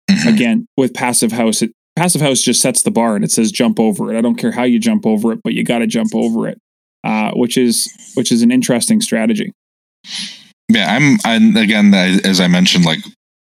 Mm-hmm. 0.09 0.27
Again, 0.27 0.67
with 0.75 0.93
passive 0.93 1.31
house, 1.31 1.61
it, 1.61 1.71
passive 1.95 2.21
house 2.21 2.41
just 2.41 2.61
sets 2.61 2.81
the 2.81 2.91
bar 2.91 3.15
and 3.15 3.23
it 3.23 3.31
says 3.31 3.51
jump 3.51 3.79
over 3.79 4.11
it. 4.11 4.17
I 4.17 4.21
don't 4.21 4.35
care 4.35 4.51
how 4.51 4.63
you 4.63 4.79
jump 4.79 5.05
over 5.05 5.31
it, 5.31 5.41
but 5.43 5.53
you 5.53 5.63
got 5.63 5.79
to 5.79 5.87
jump 5.87 6.15
over 6.15 6.47
it, 6.47 6.57
uh, 7.03 7.31
which 7.33 7.57
is 7.57 7.91
which 8.15 8.31
is 8.31 8.41
an 8.41 8.51
interesting 8.51 9.01
strategy. 9.01 9.51
Yeah, 10.69 10.95
I'm. 10.95 11.17
And 11.25 11.57
again, 11.57 11.93
as 11.93 12.39
I 12.39 12.47
mentioned, 12.47 12.85
like 12.85 12.99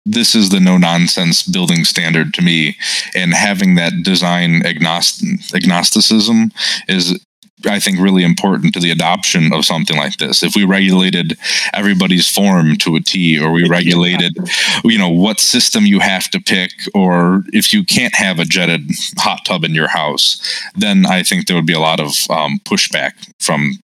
this 0.04 0.34
is 0.34 0.50
the 0.50 0.60
no 0.60 0.76
nonsense 0.76 1.42
building 1.42 1.84
standard 1.84 2.34
to 2.34 2.42
me 2.42 2.76
and 3.14 3.32
having 3.32 3.76
that 3.76 3.92
design 4.02 4.62
agnost- 4.62 5.54
agnosticism 5.54 6.50
is 6.88 7.24
I 7.66 7.78
think 7.78 7.98
really 7.98 8.24
important 8.24 8.74
to 8.74 8.80
the 8.80 8.90
adoption 8.90 9.52
of 9.52 9.64
something 9.64 9.96
like 9.96 10.16
this. 10.16 10.42
If 10.42 10.54
we 10.54 10.64
regulated 10.64 11.38
everybody's 11.72 12.28
form 12.28 12.76
to 12.78 12.96
a 12.96 13.00
T, 13.00 13.38
or 13.38 13.52
we 13.52 13.68
regulated, 13.68 14.36
you 14.84 14.98
know, 14.98 15.08
what 15.08 15.40
system 15.40 15.86
you 15.86 16.00
have 16.00 16.30
to 16.30 16.40
pick, 16.40 16.72
or 16.94 17.42
if 17.52 17.72
you 17.72 17.84
can't 17.84 18.14
have 18.14 18.38
a 18.38 18.44
jetted 18.44 18.90
hot 19.18 19.44
tub 19.44 19.64
in 19.64 19.74
your 19.74 19.88
house, 19.88 20.40
then 20.74 21.06
I 21.06 21.22
think 21.22 21.46
there 21.46 21.56
would 21.56 21.66
be 21.66 21.72
a 21.72 21.80
lot 21.80 22.00
of 22.00 22.10
um, 22.30 22.60
pushback 22.64 23.12
from 23.38 23.78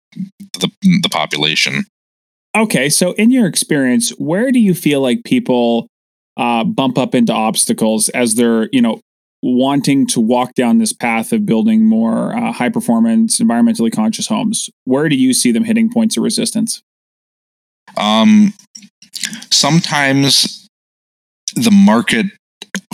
the 0.60 0.70
the 1.02 1.08
population. 1.10 1.84
Okay, 2.56 2.88
so 2.88 3.12
in 3.12 3.30
your 3.30 3.46
experience, 3.46 4.10
where 4.18 4.50
do 4.50 4.58
you 4.58 4.74
feel 4.74 5.00
like 5.00 5.24
people 5.24 5.86
uh, 6.36 6.64
bump 6.64 6.98
up 6.98 7.14
into 7.14 7.32
obstacles 7.32 8.08
as 8.10 8.34
they're 8.34 8.68
you 8.72 8.80
know 8.80 9.00
wanting 9.42 10.06
to 10.06 10.20
walk 10.20 10.54
down 10.54 10.78
this 10.78 10.92
path 10.92 11.32
of 11.32 11.46
building 11.46 11.84
more 11.84 12.36
uh, 12.36 12.52
high 12.52 12.68
performance 12.68 13.38
environmentally 13.38 13.92
conscious 13.92 14.26
homes 14.26 14.68
where 14.84 15.08
do 15.08 15.16
you 15.16 15.32
see 15.32 15.52
them 15.52 15.64
hitting 15.64 15.90
points 15.90 16.16
of 16.16 16.22
resistance 16.22 16.82
um 17.96 18.52
sometimes 19.50 20.68
the 21.54 21.70
market 21.70 22.26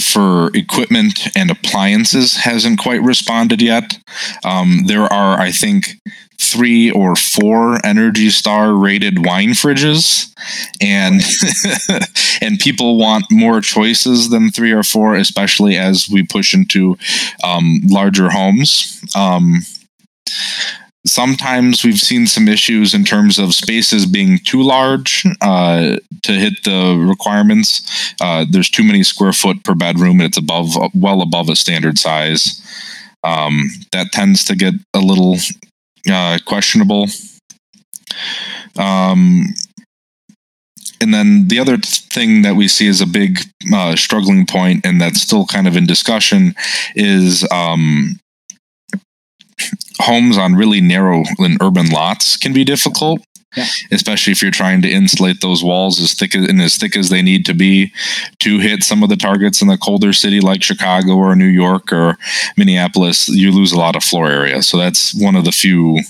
for 0.00 0.50
equipment 0.54 1.28
and 1.36 1.50
appliances 1.50 2.36
hasn't 2.36 2.78
quite 2.78 3.02
responded 3.02 3.60
yet. 3.62 3.98
Um, 4.44 4.84
there 4.86 5.12
are, 5.12 5.38
I 5.38 5.50
think, 5.50 5.96
three 6.40 6.90
or 6.90 7.16
four 7.16 7.84
Energy 7.84 8.30
Star 8.30 8.74
rated 8.74 9.24
wine 9.24 9.50
fridges, 9.50 10.32
and 10.80 11.20
and 12.40 12.58
people 12.58 12.98
want 12.98 13.26
more 13.30 13.60
choices 13.60 14.30
than 14.30 14.50
three 14.50 14.72
or 14.72 14.82
four, 14.82 15.14
especially 15.14 15.76
as 15.76 16.08
we 16.08 16.24
push 16.24 16.54
into 16.54 16.96
um, 17.42 17.80
larger 17.84 18.30
homes. 18.30 19.02
Um, 19.14 19.60
sometimes 21.06 21.84
we've 21.84 21.98
seen 21.98 22.26
some 22.26 22.48
issues 22.48 22.94
in 22.94 23.04
terms 23.04 23.38
of 23.38 23.54
spaces 23.54 24.06
being 24.06 24.38
too 24.38 24.62
large 24.62 25.24
uh, 25.40 25.96
to 26.22 26.32
hit 26.32 26.64
the 26.64 26.96
requirements. 27.08 28.14
Uh, 28.20 28.44
there's 28.50 28.70
too 28.70 28.84
many 28.84 29.02
square 29.02 29.32
foot 29.32 29.62
per 29.64 29.74
bedroom, 29.74 30.20
and 30.20 30.22
it's 30.22 30.38
above, 30.38 30.70
well 30.94 31.22
above 31.22 31.48
a 31.48 31.56
standard 31.56 31.98
size. 31.98 32.60
Um, 33.22 33.70
that 33.92 34.12
tends 34.12 34.44
to 34.44 34.54
get 34.54 34.74
a 34.92 34.98
little 34.98 35.36
uh, 36.10 36.38
questionable. 36.44 37.06
Um, 38.76 39.54
and 41.00 41.12
then 41.12 41.48
the 41.48 41.58
other 41.58 41.76
thing 41.76 42.42
that 42.42 42.56
we 42.56 42.68
see 42.68 42.88
as 42.88 43.00
a 43.00 43.06
big 43.06 43.40
uh, 43.72 43.96
struggling 43.96 44.46
point, 44.46 44.86
and 44.86 45.00
that's 45.00 45.20
still 45.20 45.46
kind 45.46 45.68
of 45.68 45.76
in 45.76 45.86
discussion, 45.86 46.54
is 46.94 47.46
um, 47.50 48.18
homes 49.98 50.38
on 50.38 50.54
really 50.54 50.80
narrow 50.80 51.22
and 51.38 51.58
urban 51.60 51.90
lots 51.90 52.36
can 52.36 52.52
be 52.52 52.64
difficult. 52.64 53.20
Especially 53.90 54.32
if 54.32 54.42
you're 54.42 54.50
trying 54.50 54.82
to 54.82 54.90
insulate 54.90 55.40
those 55.40 55.62
walls 55.62 56.00
as 56.00 56.14
thick 56.14 56.34
and 56.34 56.60
as 56.60 56.76
thick 56.76 56.96
as 56.96 57.08
they 57.08 57.22
need 57.22 57.46
to 57.46 57.54
be 57.54 57.92
to 58.40 58.58
hit 58.58 58.82
some 58.82 59.02
of 59.02 59.08
the 59.08 59.16
targets 59.16 59.62
in 59.62 59.68
the 59.68 59.78
colder 59.78 60.12
city 60.12 60.40
like 60.40 60.62
Chicago 60.62 61.14
or 61.14 61.34
New 61.34 61.46
York 61.46 61.92
or 61.92 62.16
Minneapolis, 62.56 63.28
you 63.28 63.50
lose 63.52 63.72
a 63.72 63.78
lot 63.78 63.96
of 63.96 64.04
floor 64.04 64.28
area. 64.28 64.62
So 64.62 64.76
that's 64.76 65.14
one 65.14 65.36
of 65.36 65.44
the 65.44 65.52
few 65.52 66.00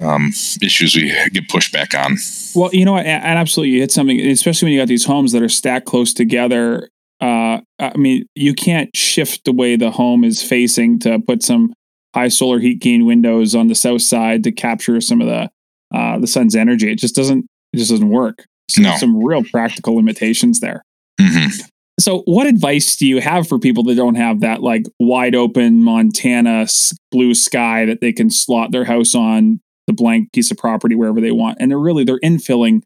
um, 0.00 0.32
issues 0.60 0.94
we 0.94 1.08
get 1.30 1.48
pushback 1.48 1.98
on. 1.98 2.16
Well, 2.54 2.70
you 2.72 2.84
know, 2.84 2.96
and 2.96 3.38
absolutely, 3.38 3.74
you 3.74 3.80
hit 3.80 3.92
something, 3.92 4.20
especially 4.20 4.66
when 4.66 4.72
you 4.74 4.80
got 4.80 4.88
these 4.88 5.04
homes 5.04 5.32
that 5.32 5.42
are 5.42 5.48
stacked 5.48 5.86
close 5.86 6.12
together. 6.12 6.88
Uh, 7.20 7.60
I 7.78 7.96
mean, 7.96 8.26
you 8.34 8.52
can't 8.52 8.94
shift 8.96 9.44
the 9.44 9.52
way 9.52 9.76
the 9.76 9.92
home 9.92 10.24
is 10.24 10.42
facing 10.42 10.98
to 11.00 11.20
put 11.20 11.42
some 11.42 11.72
high 12.14 12.28
solar 12.28 12.58
heat 12.58 12.80
gain 12.80 13.06
windows 13.06 13.54
on 13.54 13.68
the 13.68 13.74
south 13.74 14.02
side 14.02 14.44
to 14.44 14.52
capture 14.52 15.00
some 15.00 15.20
of 15.20 15.28
the 15.28 15.50
uh, 15.94 16.18
the 16.18 16.26
sun's 16.26 16.56
energy. 16.56 16.90
It 16.90 16.98
just 16.98 17.14
doesn't 17.14 17.46
it 17.72 17.76
just 17.76 17.90
doesn't 17.90 18.10
work. 18.10 18.44
So 18.70 18.82
no. 18.82 18.96
some 18.96 19.22
real 19.22 19.44
practical 19.44 19.94
limitations 19.96 20.60
there. 20.60 20.82
Mm-hmm. 21.20 21.66
So, 22.00 22.22
what 22.24 22.46
advice 22.46 22.96
do 22.96 23.06
you 23.06 23.20
have 23.20 23.46
for 23.46 23.58
people 23.58 23.84
that 23.84 23.94
don't 23.94 24.14
have 24.14 24.40
that 24.40 24.62
like 24.62 24.84
wide 24.98 25.34
open 25.34 25.82
Montana 25.82 26.66
blue 27.10 27.34
sky 27.34 27.84
that 27.84 28.00
they 28.00 28.12
can 28.12 28.30
slot 28.30 28.72
their 28.72 28.84
house 28.84 29.14
on 29.14 29.60
the 29.86 29.92
blank 29.92 30.32
piece 30.32 30.50
of 30.50 30.56
property 30.56 30.94
wherever 30.94 31.20
they 31.20 31.32
want, 31.32 31.58
and 31.60 31.70
they're 31.70 31.78
really 31.78 32.04
they're 32.04 32.20
infilling 32.20 32.82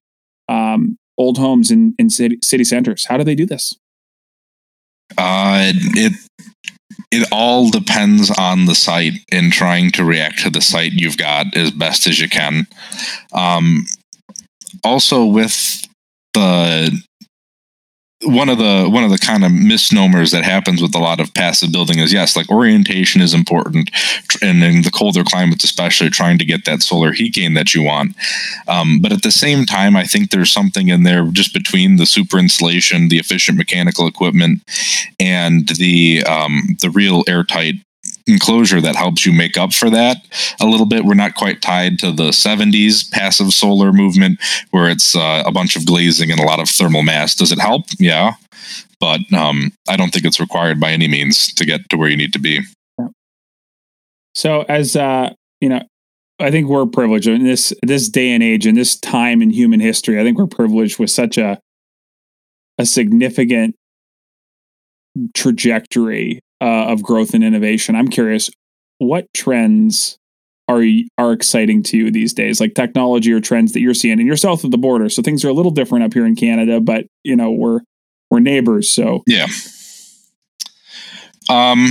um, 0.48 0.96
old 1.16 1.38
homes 1.38 1.70
in 1.70 1.94
in 1.98 2.10
city, 2.10 2.38
city 2.42 2.64
centers? 2.64 3.06
How 3.06 3.16
do 3.16 3.22
they 3.22 3.36
do 3.36 3.46
this? 3.46 3.78
Uh, 5.16 5.72
it 5.72 5.76
it 5.94 6.12
all 7.32 7.70
depends 7.70 8.30
on 8.30 8.66
the 8.66 8.74
site 8.74 9.14
and 9.32 9.52
trying 9.52 9.90
to 9.92 10.04
react 10.04 10.40
to 10.40 10.50
the 10.50 10.60
site 10.60 10.92
you've 10.92 11.16
got 11.16 11.56
as 11.56 11.70
best 11.70 12.06
as 12.06 12.20
you 12.20 12.28
can. 12.28 12.66
Um, 13.32 13.86
also, 14.84 15.24
with 15.24 15.86
the 16.34 17.00
one 18.22 18.48
of 18.48 18.56
the 18.56 18.88
one 18.88 19.04
of 19.04 19.10
the 19.10 19.18
kind 19.18 19.44
of 19.44 19.52
misnomers 19.52 20.30
that 20.30 20.42
happens 20.42 20.80
with 20.80 20.94
a 20.94 20.98
lot 20.98 21.20
of 21.20 21.34
passive 21.34 21.70
building 21.70 21.98
is 21.98 22.12
yes 22.12 22.34
like 22.34 22.50
orientation 22.50 23.20
is 23.20 23.34
important 23.34 23.90
and 24.40 24.64
in 24.64 24.82
the 24.82 24.90
colder 24.90 25.22
climates 25.22 25.64
especially 25.64 26.08
trying 26.08 26.38
to 26.38 26.44
get 26.44 26.64
that 26.64 26.82
solar 26.82 27.12
heat 27.12 27.34
gain 27.34 27.52
that 27.54 27.74
you 27.74 27.82
want. 27.82 28.16
Um, 28.68 29.00
but 29.00 29.12
at 29.12 29.22
the 29.22 29.30
same 29.30 29.66
time 29.66 29.96
i 29.96 30.04
think 30.04 30.30
there's 30.30 30.50
something 30.50 30.88
in 30.88 31.02
there 31.02 31.26
just 31.26 31.52
between 31.52 31.96
the 31.96 32.06
super 32.06 32.38
insulation 32.38 33.08
the 33.08 33.18
efficient 33.18 33.58
mechanical 33.58 34.06
equipment 34.06 34.62
and 35.20 35.68
the 35.68 36.22
um, 36.24 36.76
the 36.80 36.90
real 36.90 37.22
airtight 37.28 37.74
enclosure 38.26 38.80
that 38.80 38.96
helps 38.96 39.24
you 39.24 39.32
make 39.32 39.56
up 39.56 39.72
for 39.72 39.88
that 39.90 40.16
a 40.60 40.66
little 40.66 40.86
bit. 40.86 41.04
We're 41.04 41.14
not 41.14 41.34
quite 41.34 41.62
tied 41.62 41.98
to 42.00 42.12
the 42.12 42.30
70s 42.30 43.10
passive 43.10 43.52
solar 43.52 43.92
movement 43.92 44.40
where 44.70 44.88
it's 44.88 45.14
uh, 45.14 45.42
a 45.46 45.52
bunch 45.52 45.76
of 45.76 45.86
glazing 45.86 46.30
and 46.30 46.40
a 46.40 46.44
lot 46.44 46.60
of 46.60 46.68
thermal 46.68 47.02
mass. 47.02 47.34
Does 47.34 47.52
it 47.52 47.60
help? 47.60 47.86
Yeah. 47.98 48.32
But 48.98 49.20
um, 49.32 49.72
I 49.88 49.96
don't 49.96 50.12
think 50.12 50.24
it's 50.24 50.40
required 50.40 50.80
by 50.80 50.92
any 50.92 51.06
means 51.06 51.52
to 51.54 51.64
get 51.64 51.88
to 51.90 51.96
where 51.96 52.08
you 52.08 52.16
need 52.16 52.32
to 52.32 52.38
be. 52.38 52.60
So, 54.34 54.62
as 54.68 54.96
uh, 54.96 55.30
you 55.60 55.68
know, 55.68 55.82
I 56.38 56.50
think 56.50 56.68
we're 56.68 56.86
privileged 56.86 57.28
in 57.28 57.44
this 57.44 57.72
this 57.82 58.08
day 58.08 58.30
and 58.30 58.42
age, 58.42 58.66
in 58.66 58.74
this 58.74 58.98
time 58.98 59.40
in 59.40 59.50
human 59.50 59.80
history. 59.80 60.20
I 60.20 60.24
think 60.24 60.38
we're 60.38 60.46
privileged 60.46 60.98
with 60.98 61.10
such 61.10 61.38
a 61.38 61.58
a 62.78 62.84
significant 62.84 63.74
trajectory 65.34 66.40
uh, 66.60 66.86
of 66.86 67.02
growth 67.02 67.34
and 67.34 67.44
innovation. 67.44 67.96
I'm 67.96 68.08
curious, 68.08 68.50
what 68.98 69.26
trends 69.34 70.18
are 70.68 70.82
are 71.18 71.32
exciting 71.32 71.82
to 71.84 71.96
you 71.96 72.10
these 72.10 72.32
days, 72.32 72.60
like 72.60 72.74
technology 72.74 73.32
or 73.32 73.40
trends 73.40 73.72
that 73.72 73.80
you're 73.80 73.94
seeing? 73.94 74.18
And 74.18 74.26
you're 74.26 74.36
south 74.36 74.64
of 74.64 74.70
the 74.70 74.78
border, 74.78 75.08
so 75.08 75.22
things 75.22 75.44
are 75.44 75.48
a 75.48 75.54
little 75.54 75.70
different 75.70 76.04
up 76.04 76.14
here 76.14 76.26
in 76.26 76.34
Canada. 76.34 76.80
But 76.80 77.06
you 77.22 77.36
know, 77.36 77.50
we're 77.50 77.80
we're 78.30 78.40
neighbors, 78.40 78.90
so 78.90 79.22
yeah. 79.26 79.46
Um, 81.48 81.86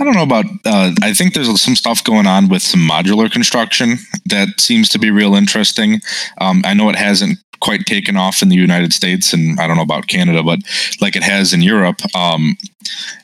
I 0.00 0.04
don't 0.04 0.14
know 0.14 0.22
about. 0.22 0.46
Uh, 0.64 0.92
I 1.02 1.12
think 1.12 1.34
there's 1.34 1.60
some 1.60 1.76
stuff 1.76 2.02
going 2.02 2.26
on 2.26 2.48
with 2.48 2.62
some 2.62 2.80
modular 2.80 3.30
construction 3.30 3.98
that 4.26 4.58
seems 4.58 4.88
to 4.90 4.98
be 4.98 5.10
real 5.10 5.34
interesting. 5.34 6.00
Um, 6.40 6.62
I 6.64 6.72
know 6.72 6.88
it 6.88 6.96
hasn't 6.96 7.38
quite 7.60 7.86
taken 7.86 8.16
off 8.16 8.42
in 8.42 8.48
the 8.48 8.56
United 8.56 8.92
States, 8.92 9.32
and 9.32 9.58
I 9.60 9.66
don't 9.66 9.76
know 9.76 9.82
about 9.82 10.06
Canada, 10.06 10.42
but 10.42 10.60
like 11.00 11.16
it 11.16 11.22
has 11.22 11.52
in 11.52 11.62
Europe. 11.62 12.00
Um, 12.14 12.56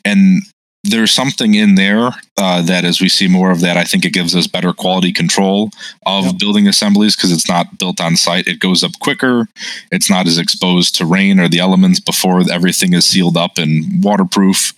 and 0.04 0.42
there's 0.90 1.12
something 1.12 1.54
in 1.54 1.74
there 1.74 2.10
uh, 2.36 2.62
that 2.62 2.84
as 2.84 3.00
we 3.00 3.08
see 3.08 3.28
more 3.28 3.50
of 3.50 3.60
that, 3.60 3.76
I 3.76 3.84
think 3.84 4.04
it 4.04 4.12
gives 4.12 4.34
us 4.34 4.46
better 4.46 4.72
quality 4.72 5.12
control 5.12 5.70
of 6.04 6.24
yep. 6.24 6.38
building 6.38 6.68
assemblies 6.68 7.16
because 7.16 7.32
it's 7.32 7.48
not 7.48 7.78
built 7.78 8.00
on 8.00 8.16
site. 8.16 8.46
It 8.46 8.60
goes 8.60 8.84
up 8.84 8.98
quicker. 9.00 9.48
It's 9.90 10.10
not 10.10 10.26
as 10.26 10.38
exposed 10.38 10.94
to 10.96 11.06
rain 11.06 11.40
or 11.40 11.48
the 11.48 11.60
elements 11.60 12.00
before 12.00 12.42
everything 12.50 12.92
is 12.92 13.06
sealed 13.06 13.36
up 13.36 13.58
and 13.58 14.04
waterproof. 14.04 14.72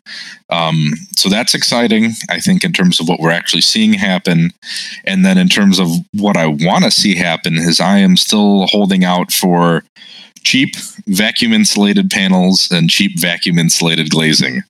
Um, 0.51 0.93
so 1.17 1.29
that's 1.29 1.55
exciting, 1.55 2.13
I 2.31 2.41
think, 2.41 2.65
in 2.65 2.73
terms 2.73 3.01
of 3.01 3.09
what 3.09 3.21
we're 3.21 3.31
actually 3.31 3.63
seeing 3.63 3.93
happen. 3.93 4.53
And 5.05 5.25
then 5.25 5.37
in 5.37 5.49
terms 5.49 5.79
of 5.79 5.89
what 6.13 6.37
I 6.37 6.47
want 6.47 6.85
to 6.85 6.91
see 6.91 7.17
happen, 7.17 7.57
is 7.57 7.81
I 7.81 7.99
am 7.99 8.17
still 8.17 8.67
holding 8.67 9.05
out 9.05 9.31
for 9.31 9.83
cheap 10.43 10.77
vacuum 11.07 11.53
insulated 11.53 12.11
panels 12.11 12.69
and 12.71 12.91
cheap 12.91 13.19
vacuum 13.19 13.59
insulated 13.59 14.11
glazing. 14.11 14.63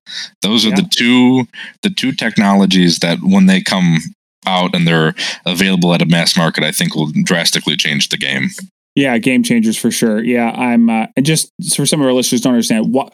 Those 0.43 0.67
are 0.67 0.71
yeah. 0.71 0.77
the 0.77 0.89
two 0.91 1.47
the 1.83 1.91
two 1.91 2.13
technologies 2.13 2.99
that 3.01 3.19
when 3.23 3.47
they 3.47 3.61
come 3.61 3.99
out 4.47 4.75
and 4.75 4.87
they're 4.87 5.15
available 5.47 5.95
at 5.95 6.03
a 6.03 6.07
mass 6.07 6.37
market, 6.37 6.65
I 6.65 6.73
think 6.73 6.95
will 6.95 7.11
drastically 7.25 7.77
change 7.77 8.09
the 8.09 8.17
game. 8.17 8.49
Yeah, 8.95 9.19
game 9.19 9.43
changers 9.43 9.77
for 9.77 9.91
sure. 9.91 10.23
Yeah, 10.23 10.51
I'm 10.51 10.91
uh, 10.91 11.07
and 11.17 11.25
just 11.25 11.53
for 11.75 11.87
some 11.87 12.01
of 12.01 12.07
our 12.07 12.13
listeners 12.13 12.41
don't 12.41 12.55
understand 12.55 12.93
what 12.93 13.13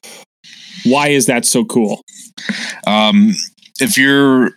why 0.85 1.09
is 1.09 1.27
that 1.27 1.45
so 1.45 1.65
cool? 1.65 2.03
Um, 2.87 3.33
if 3.81 3.99
you're 3.99 4.53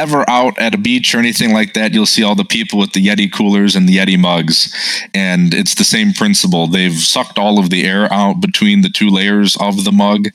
ever 0.00 0.28
out 0.28 0.58
at 0.58 0.74
a 0.74 0.78
beach 0.78 1.14
or 1.14 1.18
anything 1.18 1.52
like 1.52 1.74
that, 1.74 1.92
you'll 1.92 2.06
see 2.06 2.24
all 2.24 2.34
the 2.34 2.44
people 2.44 2.78
with 2.78 2.92
the 2.92 3.06
Yeti 3.06 3.30
coolers 3.30 3.76
and 3.76 3.86
the 3.86 3.98
Yeti 3.98 4.18
mugs. 4.18 4.74
And 5.14 5.52
it's 5.52 5.74
the 5.74 5.84
same 5.84 6.12
principle. 6.12 6.66
They've 6.66 6.92
sucked 6.92 7.38
all 7.38 7.58
of 7.58 7.68
the 7.68 7.84
air 7.84 8.10
out 8.12 8.40
between 8.40 8.80
the 8.80 8.88
two 8.88 9.10
layers 9.10 9.56
of 9.60 9.84
the 9.84 9.92
mug. 9.92 10.28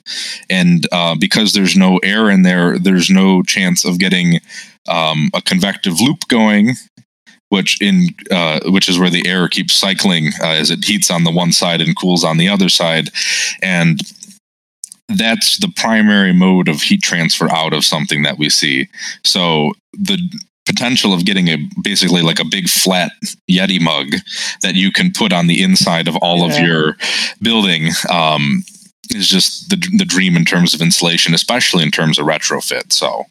And 0.50 0.88
uh, 0.92 1.16
because 1.20 1.54
there's 1.54 1.76
no 1.76 1.98
air 2.04 2.30
in 2.30 2.44
there, 2.44 2.78
there's 2.78 3.10
no 3.10 3.42
chance 3.42 3.84
of 3.84 3.98
getting 4.00 4.40
um, 4.88 5.32
a 5.34 5.42
convective 5.42 6.00
loop 6.00 6.28
going. 6.28 6.76
Which 7.50 7.80
in 7.80 8.08
uh, 8.32 8.60
which 8.66 8.90
is 8.90 8.98
where 8.98 9.12
the 9.12 9.26
air 9.28 9.48
keeps 9.48 9.76
cycling 9.76 10.30
uh, 10.42 10.48
as 10.48 10.72
it 10.72 10.84
heats 10.84 11.12
on 11.12 11.24
the 11.24 11.32
one 11.32 11.52
side 11.54 11.80
and 11.80 11.96
cools 11.96 12.24
on 12.24 12.38
the 12.38 12.50
other 12.50 12.70
side, 12.70 13.12
and 13.62 14.00
that's 15.08 15.58
the 15.58 15.72
primary 15.76 16.34
mode 16.34 16.68
of 16.68 16.82
heat 16.82 17.02
transfer 17.02 17.50
out 17.52 17.74
of 17.74 17.86
something 17.86 18.24
that 18.24 18.38
we 18.38 18.50
see. 18.50 18.88
So 19.24 19.74
the 19.94 20.18
potential 20.66 21.14
of 21.14 21.26
getting 21.26 21.48
a 21.48 21.58
basically 21.84 22.22
like 22.22 22.40
a 22.40 22.46
big 22.46 22.68
flat 22.68 23.12
Yeti 23.50 23.80
mug 23.80 24.08
that 24.62 24.76
you 24.76 24.92
can 24.92 25.12
put 25.12 25.32
on 25.32 25.48
the 25.48 25.62
inside 25.62 26.08
of 26.08 26.16
all 26.18 26.40
yeah. 26.40 26.46
of 26.46 26.60
your 26.60 26.98
building 27.42 27.90
um, 28.10 28.64
is 29.12 29.28
just 29.28 29.70
the 29.70 29.78
the 29.98 30.06
dream 30.06 30.36
in 30.36 30.46
terms 30.46 30.74
of 30.74 30.82
insulation, 30.82 31.34
especially 31.34 31.84
in 31.84 31.92
terms 31.92 32.18
of 32.18 32.26
retrofit. 32.26 32.92
So. 32.92 33.26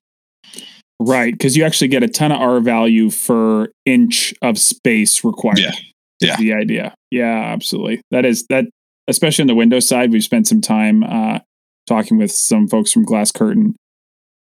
Right, 1.01 1.35
because 1.35 1.57
you 1.57 1.65
actually 1.65 1.89
get 1.89 2.05
a 2.05 2.09
ton 2.09 2.31
of 2.31 2.41
R 2.41 2.61
value 2.61 3.11
for 3.11 3.73
inch 3.85 4.33
of 4.41 4.59
space 4.59 5.25
required. 5.25 5.59
Yeah, 5.59 5.73
yeah. 6.21 6.37
The 6.37 6.53
idea, 6.55 6.95
yeah, 7.11 7.53
absolutely. 7.53 8.01
That 8.13 8.25
is 8.25 8.47
that, 8.49 8.67
especially 9.09 9.43
on 9.43 9.49
the 9.49 9.57
window 9.57 9.81
side. 9.81 10.13
We've 10.13 10.23
spent 10.23 10.47
some 10.47 10.61
time 10.61 11.03
uh, 11.03 11.41
talking 11.87 12.19
with 12.19 12.33
some 12.33 12.69
folks 12.69 12.93
from 12.93 13.05
Glass 13.05 13.33
Curtain, 13.33 13.77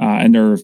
uh, 0.00 0.18
and 0.20 0.34
their 0.34 0.58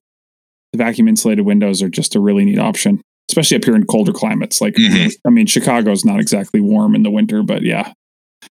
the 0.73 0.79
vacuum 0.79 1.09
insulated 1.09 1.47
windows 1.47 1.83
are 1.83 1.89
just 1.89 2.15
a 2.15 2.21
really 2.21 2.45
neat 2.45 2.59
option, 2.59 3.01
especially 3.31 3.57
up 3.57 3.65
here 3.65 3.77
in 3.77 3.87
colder 3.87 4.13
climates. 4.13 4.61
Like, 4.61 4.75
mm-hmm. 4.75 5.09
I 5.27 5.31
mean, 5.31 5.47
Chicago's 5.47 6.05
not 6.05 6.21
exactly 6.21 6.61
warm 6.61 6.95
in 6.95 7.03
the 7.03 7.11
winter, 7.11 7.43
but 7.43 7.63
yeah, 7.63 7.93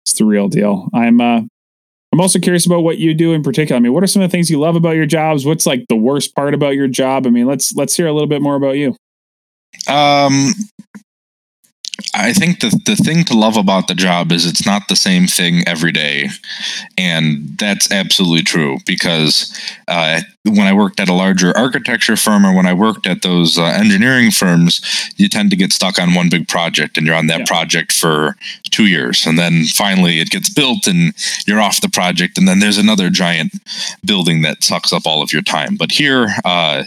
it's 0.03 0.13
the 0.17 0.25
real 0.25 0.49
deal. 0.49 0.89
I'm 0.93 1.21
uh, 1.21 1.41
I'm 2.13 2.19
also 2.19 2.39
curious 2.39 2.65
about 2.65 2.81
what 2.81 2.97
you 2.97 3.13
do 3.13 3.33
in 3.33 3.41
particular. 3.41 3.77
I 3.77 3.79
mean, 3.79 3.93
what 3.93 4.03
are 4.03 4.07
some 4.07 4.21
of 4.21 4.29
the 4.29 4.31
things 4.31 4.49
you 4.49 4.59
love 4.59 4.75
about 4.75 4.95
your 4.95 5.05
jobs? 5.05 5.45
What's 5.45 5.65
like 5.65 5.85
the 5.87 5.95
worst 5.95 6.35
part 6.35 6.53
about 6.53 6.75
your 6.75 6.87
job? 6.87 7.25
I 7.25 7.29
mean, 7.29 7.45
let's 7.45 7.73
let's 7.75 7.95
hear 7.95 8.07
a 8.07 8.13
little 8.13 8.27
bit 8.27 8.41
more 8.41 8.55
about 8.55 8.75
you. 8.75 8.95
Um, 9.87 10.53
I 12.13 12.33
think 12.33 12.59
the 12.59 12.69
the 12.85 12.95
thing 12.95 13.23
to 13.25 13.37
love 13.37 13.57
about 13.57 13.87
the 13.87 13.95
job 13.95 14.31
is 14.31 14.45
it's 14.45 14.65
not 14.65 14.87
the 14.87 14.95
same 14.95 15.27
thing 15.27 15.63
every 15.67 15.91
day, 15.91 16.29
and 16.97 17.57
that's 17.57 17.91
absolutely 17.91 18.43
true. 18.43 18.77
Because 18.85 19.53
uh, 19.87 20.21
when 20.43 20.67
I 20.67 20.73
worked 20.73 20.99
at 20.99 21.09
a 21.09 21.13
larger 21.13 21.55
architecture 21.55 22.15
firm 22.15 22.45
or 22.45 22.55
when 22.55 22.65
I 22.65 22.73
worked 22.73 23.07
at 23.07 23.21
those 23.21 23.57
uh, 23.57 23.63
engineering 23.63 24.31
firms, 24.31 24.81
you 25.17 25.29
tend 25.29 25.51
to 25.51 25.55
get 25.55 25.73
stuck 25.73 25.99
on 25.99 26.13
one 26.13 26.29
big 26.29 26.47
project, 26.47 26.97
and 26.97 27.05
you're 27.05 27.15
on 27.15 27.27
that 27.27 27.39
yeah. 27.39 27.45
project 27.45 27.91
for 27.91 28.35
two 28.71 28.87
years, 28.87 29.25
and 29.25 29.37
then 29.37 29.65
finally 29.65 30.19
it 30.19 30.29
gets 30.29 30.49
built, 30.49 30.87
and 30.87 31.13
you're 31.45 31.61
off 31.61 31.81
the 31.81 31.89
project, 31.89 32.37
and 32.37 32.47
then 32.47 32.59
there's 32.59 32.77
another 32.77 33.09
giant 33.09 33.51
building 34.05 34.41
that 34.41 34.63
sucks 34.63 34.91
up 34.91 35.05
all 35.05 35.21
of 35.21 35.31
your 35.31 35.43
time. 35.43 35.75
But 35.75 35.91
here, 35.91 36.29
uh, 36.45 36.83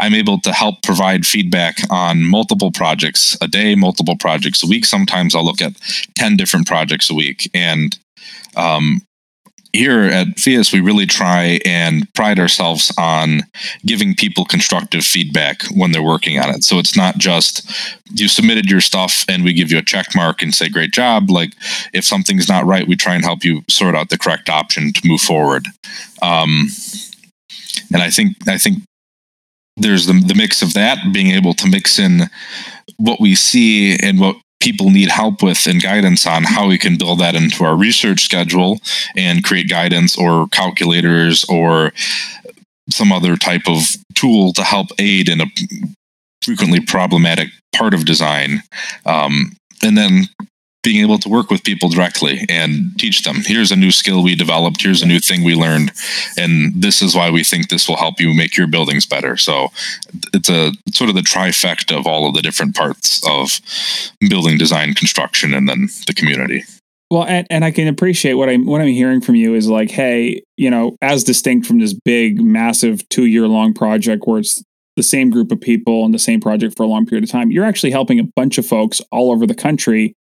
I'm 0.00 0.14
able 0.14 0.40
to 0.40 0.52
help 0.52 0.82
provide 0.82 1.26
feedback 1.26 1.78
on 1.90 2.24
multiple 2.24 2.70
projects 2.70 3.36
a 3.40 3.48
day, 3.48 3.74
multiple 3.74 4.16
projects 4.16 4.62
a 4.62 4.66
week. 4.66 4.84
Sometimes 4.84 5.34
I'll 5.34 5.44
look 5.44 5.62
at 5.62 5.72
10 6.16 6.36
different 6.36 6.66
projects 6.66 7.10
a 7.10 7.14
week. 7.14 7.50
And 7.54 7.98
um, 8.56 9.02
here 9.72 10.02
at 10.04 10.28
PHIUS, 10.28 10.72
we 10.72 10.80
really 10.80 11.06
try 11.06 11.60
and 11.64 12.12
pride 12.14 12.38
ourselves 12.38 12.92
on 12.98 13.42
giving 13.84 14.14
people 14.14 14.44
constructive 14.44 15.04
feedback 15.04 15.62
when 15.74 15.92
they're 15.92 16.02
working 16.02 16.38
on 16.38 16.50
it. 16.50 16.64
So 16.64 16.78
it's 16.78 16.96
not 16.96 17.18
just 17.18 17.70
you 18.12 18.28
submitted 18.28 18.70
your 18.70 18.80
stuff 18.80 19.24
and 19.28 19.44
we 19.44 19.52
give 19.52 19.70
you 19.70 19.78
a 19.78 19.82
check 19.82 20.14
mark 20.14 20.42
and 20.42 20.54
say, 20.54 20.68
great 20.68 20.92
job. 20.92 21.30
Like 21.30 21.52
if 21.92 22.04
something's 22.04 22.48
not 22.48 22.66
right, 22.66 22.88
we 22.88 22.96
try 22.96 23.14
and 23.14 23.24
help 23.24 23.44
you 23.44 23.62
sort 23.68 23.94
out 23.94 24.08
the 24.08 24.18
correct 24.18 24.48
option 24.48 24.92
to 24.92 25.06
move 25.06 25.20
forward. 25.20 25.66
Um, 26.22 26.68
and 27.92 28.02
I 28.02 28.10
think 28.10 28.36
I 28.48 28.58
think 28.58 28.82
there's 29.78 30.06
the, 30.06 30.12
the 30.12 30.34
mix 30.34 30.62
of 30.62 30.74
that 30.74 30.98
being 31.12 31.28
able 31.28 31.54
to 31.54 31.68
mix 31.68 31.98
in 31.98 32.30
what 32.96 33.20
we 33.20 33.34
see 33.34 33.96
and 34.02 34.20
what 34.20 34.36
people 34.60 34.90
need 34.90 35.08
help 35.08 35.42
with 35.42 35.66
and 35.66 35.82
guidance 35.82 36.26
on 36.26 36.42
how 36.42 36.66
we 36.66 36.78
can 36.78 36.98
build 36.98 37.20
that 37.20 37.34
into 37.34 37.64
our 37.64 37.76
research 37.76 38.24
schedule 38.24 38.80
and 39.16 39.44
create 39.44 39.68
guidance 39.68 40.18
or 40.18 40.48
calculators 40.48 41.44
or 41.48 41.92
some 42.90 43.12
other 43.12 43.36
type 43.36 43.68
of 43.68 43.82
tool 44.14 44.52
to 44.52 44.62
help 44.62 44.88
aid 44.98 45.28
in 45.28 45.40
a 45.40 45.46
frequently 46.42 46.80
problematic 46.80 47.48
part 47.74 47.94
of 47.94 48.04
design. 48.04 48.62
Um, 49.06 49.52
and 49.82 49.96
then 49.96 50.24
being 50.82 51.02
able 51.02 51.18
to 51.18 51.28
work 51.28 51.50
with 51.50 51.64
people 51.64 51.88
directly 51.88 52.44
and 52.48 52.96
teach 52.98 53.22
them 53.22 53.42
here's 53.44 53.72
a 53.72 53.76
new 53.76 53.90
skill 53.90 54.22
we 54.22 54.34
developed. 54.34 54.82
Here's 54.82 55.02
a 55.02 55.06
new 55.06 55.18
thing 55.18 55.42
we 55.42 55.54
learned. 55.54 55.92
And 56.36 56.72
this 56.74 57.02
is 57.02 57.14
why 57.14 57.30
we 57.30 57.42
think 57.42 57.68
this 57.68 57.88
will 57.88 57.96
help 57.96 58.20
you 58.20 58.32
make 58.34 58.56
your 58.56 58.66
buildings 58.66 59.06
better. 59.06 59.36
So 59.36 59.68
it's 60.32 60.48
a 60.48 60.72
sort 60.92 61.10
of 61.10 61.16
the 61.16 61.22
trifecta 61.22 61.98
of 61.98 62.06
all 62.06 62.28
of 62.28 62.34
the 62.34 62.42
different 62.42 62.76
parts 62.76 63.20
of 63.28 63.60
building 64.28 64.58
design 64.58 64.94
construction 64.94 65.54
and 65.54 65.68
then 65.68 65.88
the 66.06 66.14
community. 66.14 66.62
Well 67.10 67.24
and, 67.24 67.46
and 67.48 67.64
i 67.64 67.70
can 67.70 67.88
appreciate 67.88 68.34
what 68.34 68.50
i'm 68.50 68.66
what 68.66 68.82
i'm 68.82 68.88
hearing 68.88 69.22
from 69.22 69.34
you 69.34 69.54
is 69.54 69.66
like 69.66 69.90
hey 69.90 70.42
you 70.58 70.68
know 70.68 70.94
as 71.00 71.24
distinct 71.24 71.66
from 71.66 71.78
this 71.78 71.94
big 71.94 72.38
massive 72.38 73.08
two 73.08 73.24
year 73.24 73.48
long 73.48 73.72
project 73.72 74.24
where 74.26 74.40
it's 74.40 74.62
the 74.96 75.02
same 75.02 75.30
group 75.30 75.50
of 75.50 75.58
people 75.58 76.04
and 76.04 76.12
the 76.12 76.18
same 76.18 76.38
project 76.38 76.76
for 76.76 76.82
a 76.82 76.86
long 76.86 77.06
period 77.06 77.24
of 77.24 77.30
time 77.30 77.50
you're 77.50 77.64
actually 77.64 77.92
helping 77.92 78.20
a 78.20 78.24
bunch 78.36 78.58
of 78.58 78.66
folks 78.66 79.00
all 79.10 79.32
over 79.32 79.46
the 79.46 79.54
country 79.54 80.14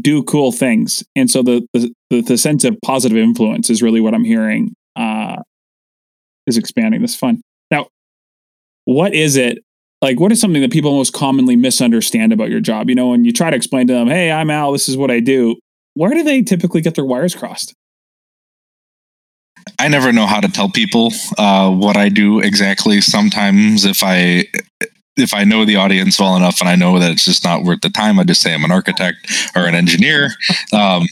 do 0.00 0.22
cool 0.24 0.52
things. 0.52 1.04
And 1.14 1.30
so 1.30 1.42
the 1.42 1.66
the, 1.72 2.22
the 2.22 2.38
sense 2.38 2.64
of 2.64 2.76
positive 2.82 3.18
influence 3.18 3.70
is 3.70 3.82
really 3.82 4.00
what 4.00 4.14
I'm 4.14 4.24
hearing 4.24 4.74
uh, 4.96 5.42
is 6.46 6.56
expanding. 6.56 7.02
This 7.02 7.16
fun. 7.16 7.40
Now, 7.70 7.88
what 8.84 9.14
is 9.14 9.36
it 9.36 9.58
like? 10.02 10.20
What 10.20 10.32
is 10.32 10.40
something 10.40 10.62
that 10.62 10.72
people 10.72 10.92
most 10.96 11.12
commonly 11.12 11.56
misunderstand 11.56 12.32
about 12.32 12.50
your 12.50 12.60
job? 12.60 12.88
You 12.88 12.94
know, 12.94 13.08
when 13.08 13.24
you 13.24 13.32
try 13.32 13.50
to 13.50 13.56
explain 13.56 13.86
to 13.88 13.92
them, 13.92 14.08
"Hey, 14.08 14.30
I'm 14.30 14.50
Al. 14.50 14.72
This 14.72 14.88
is 14.88 14.96
what 14.96 15.10
I 15.10 15.20
do." 15.20 15.56
Where 15.94 16.12
do 16.12 16.24
they 16.24 16.42
typically 16.42 16.80
get 16.80 16.96
their 16.96 17.04
wires 17.04 17.36
crossed? 17.36 17.72
I 19.78 19.88
never 19.88 20.12
know 20.12 20.26
how 20.26 20.40
to 20.40 20.48
tell 20.48 20.68
people 20.68 21.12
uh, 21.38 21.70
what 21.70 21.96
I 21.96 22.08
do 22.08 22.40
exactly. 22.40 23.00
Sometimes, 23.00 23.84
if 23.84 24.02
I 24.02 24.46
if 25.16 25.34
I 25.34 25.44
know 25.44 25.64
the 25.64 25.76
audience 25.76 26.18
well 26.18 26.36
enough 26.36 26.60
and 26.60 26.68
I 26.68 26.76
know 26.76 26.98
that 26.98 27.10
it's 27.10 27.24
just 27.24 27.44
not 27.44 27.62
worth 27.62 27.80
the 27.80 27.90
time, 27.90 28.18
I 28.18 28.24
just 28.24 28.42
say 28.42 28.54
I'm 28.54 28.64
an 28.64 28.72
architect 28.72 29.50
or 29.56 29.66
an 29.66 29.74
engineer. 29.74 30.30
Um, 30.72 31.04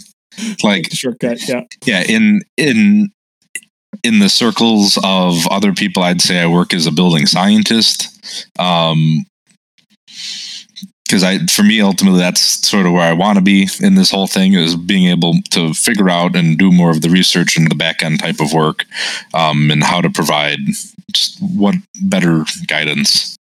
like 0.64 0.90
shortcut, 0.92 1.46
yeah, 1.46 1.62
yeah. 1.84 2.02
In 2.08 2.40
in 2.56 3.10
in 4.02 4.18
the 4.18 4.28
circles 4.28 4.98
of 5.04 5.46
other 5.48 5.72
people, 5.72 6.02
I'd 6.02 6.22
say 6.22 6.40
I 6.40 6.46
work 6.46 6.74
as 6.74 6.86
a 6.86 6.90
building 6.90 7.26
scientist. 7.26 8.08
Um, 8.58 9.26
because 11.04 11.22
I, 11.22 11.44
for 11.46 11.62
me, 11.62 11.82
ultimately, 11.82 12.20
that's 12.20 12.66
sort 12.66 12.86
of 12.86 12.92
where 12.92 13.02
I 13.02 13.12
want 13.12 13.36
to 13.36 13.44
be 13.44 13.68
in 13.80 13.96
this 13.96 14.10
whole 14.10 14.26
thing 14.26 14.54
is 14.54 14.74
being 14.74 15.08
able 15.08 15.34
to 15.50 15.74
figure 15.74 16.08
out 16.08 16.34
and 16.34 16.56
do 16.56 16.72
more 16.72 16.90
of 16.90 17.02
the 17.02 17.10
research 17.10 17.58
and 17.58 17.70
the 17.70 17.74
back 17.74 18.02
end 18.02 18.20
type 18.20 18.40
of 18.40 18.54
work, 18.54 18.84
um, 19.34 19.70
and 19.70 19.84
how 19.84 20.00
to 20.00 20.08
provide 20.08 20.58
just 21.12 21.38
what 21.42 21.74
better 22.02 22.46
guidance 22.66 23.36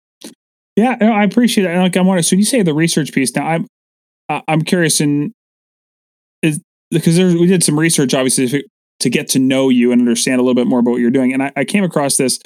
yeah, 0.75 0.97
I 1.01 1.23
appreciate 1.23 1.69
it. 1.69 1.77
Like 1.77 1.97
I 1.97 2.01
want 2.01 2.19
to. 2.19 2.23
So 2.23 2.33
when 2.33 2.39
you 2.39 2.45
say 2.45 2.61
the 2.61 2.73
research 2.73 3.11
piece, 3.11 3.35
now 3.35 3.45
I'm 3.45 3.67
uh, 4.29 4.41
I'm 4.47 4.61
curious 4.61 5.01
in 5.01 5.33
is 6.41 6.61
because 6.89 7.17
there, 7.17 7.27
we 7.27 7.47
did 7.47 7.63
some 7.63 7.77
research, 7.77 8.13
obviously, 8.13 8.65
to 8.99 9.09
get 9.09 9.27
to 9.29 9.39
know 9.39 9.69
you 9.69 9.91
and 9.91 10.01
understand 10.01 10.39
a 10.39 10.43
little 10.43 10.55
bit 10.55 10.67
more 10.67 10.79
about 10.79 10.91
what 10.91 11.01
you're 11.01 11.11
doing. 11.11 11.33
And 11.33 11.43
I, 11.43 11.51
I 11.55 11.65
came 11.65 11.83
across 11.83 12.17
this 12.17 12.39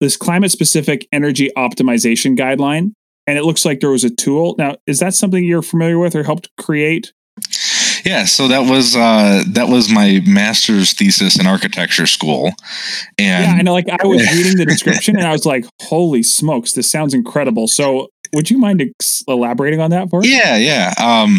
this 0.00 0.16
climate 0.16 0.50
specific 0.50 1.06
energy 1.12 1.50
optimization 1.56 2.36
guideline, 2.36 2.92
and 3.26 3.38
it 3.38 3.44
looks 3.44 3.64
like 3.64 3.80
there 3.80 3.90
was 3.90 4.04
a 4.04 4.10
tool. 4.10 4.54
Now, 4.58 4.76
is 4.86 4.98
that 4.98 5.14
something 5.14 5.44
you're 5.44 5.62
familiar 5.62 5.98
with 5.98 6.16
or 6.16 6.22
helped 6.22 6.48
create? 6.56 7.12
Yeah, 8.04 8.24
so 8.24 8.48
that 8.48 8.70
was 8.70 8.96
uh, 8.96 9.44
that 9.48 9.68
was 9.68 9.90
my 9.90 10.22
master's 10.26 10.92
thesis 10.92 11.38
in 11.38 11.46
architecture 11.46 12.06
school, 12.06 12.52
and 13.18 13.44
yeah, 13.44 13.54
I 13.58 13.62
know. 13.62 13.72
Like 13.72 13.88
I 13.88 14.06
was 14.06 14.20
reading 14.36 14.56
the 14.56 14.66
description, 14.66 15.16
and 15.16 15.26
I 15.26 15.32
was 15.32 15.46
like, 15.46 15.64
"Holy 15.80 16.22
smokes, 16.22 16.72
this 16.72 16.90
sounds 16.90 17.14
incredible!" 17.14 17.68
So, 17.68 18.08
would 18.32 18.50
you 18.50 18.58
mind 18.58 18.82
ex- 18.82 19.24
elaborating 19.28 19.80
on 19.80 19.90
that 19.90 20.10
for 20.10 20.20
us? 20.20 20.28
Yeah, 20.28 20.56
yeah. 20.56 20.94
Um, 20.98 21.38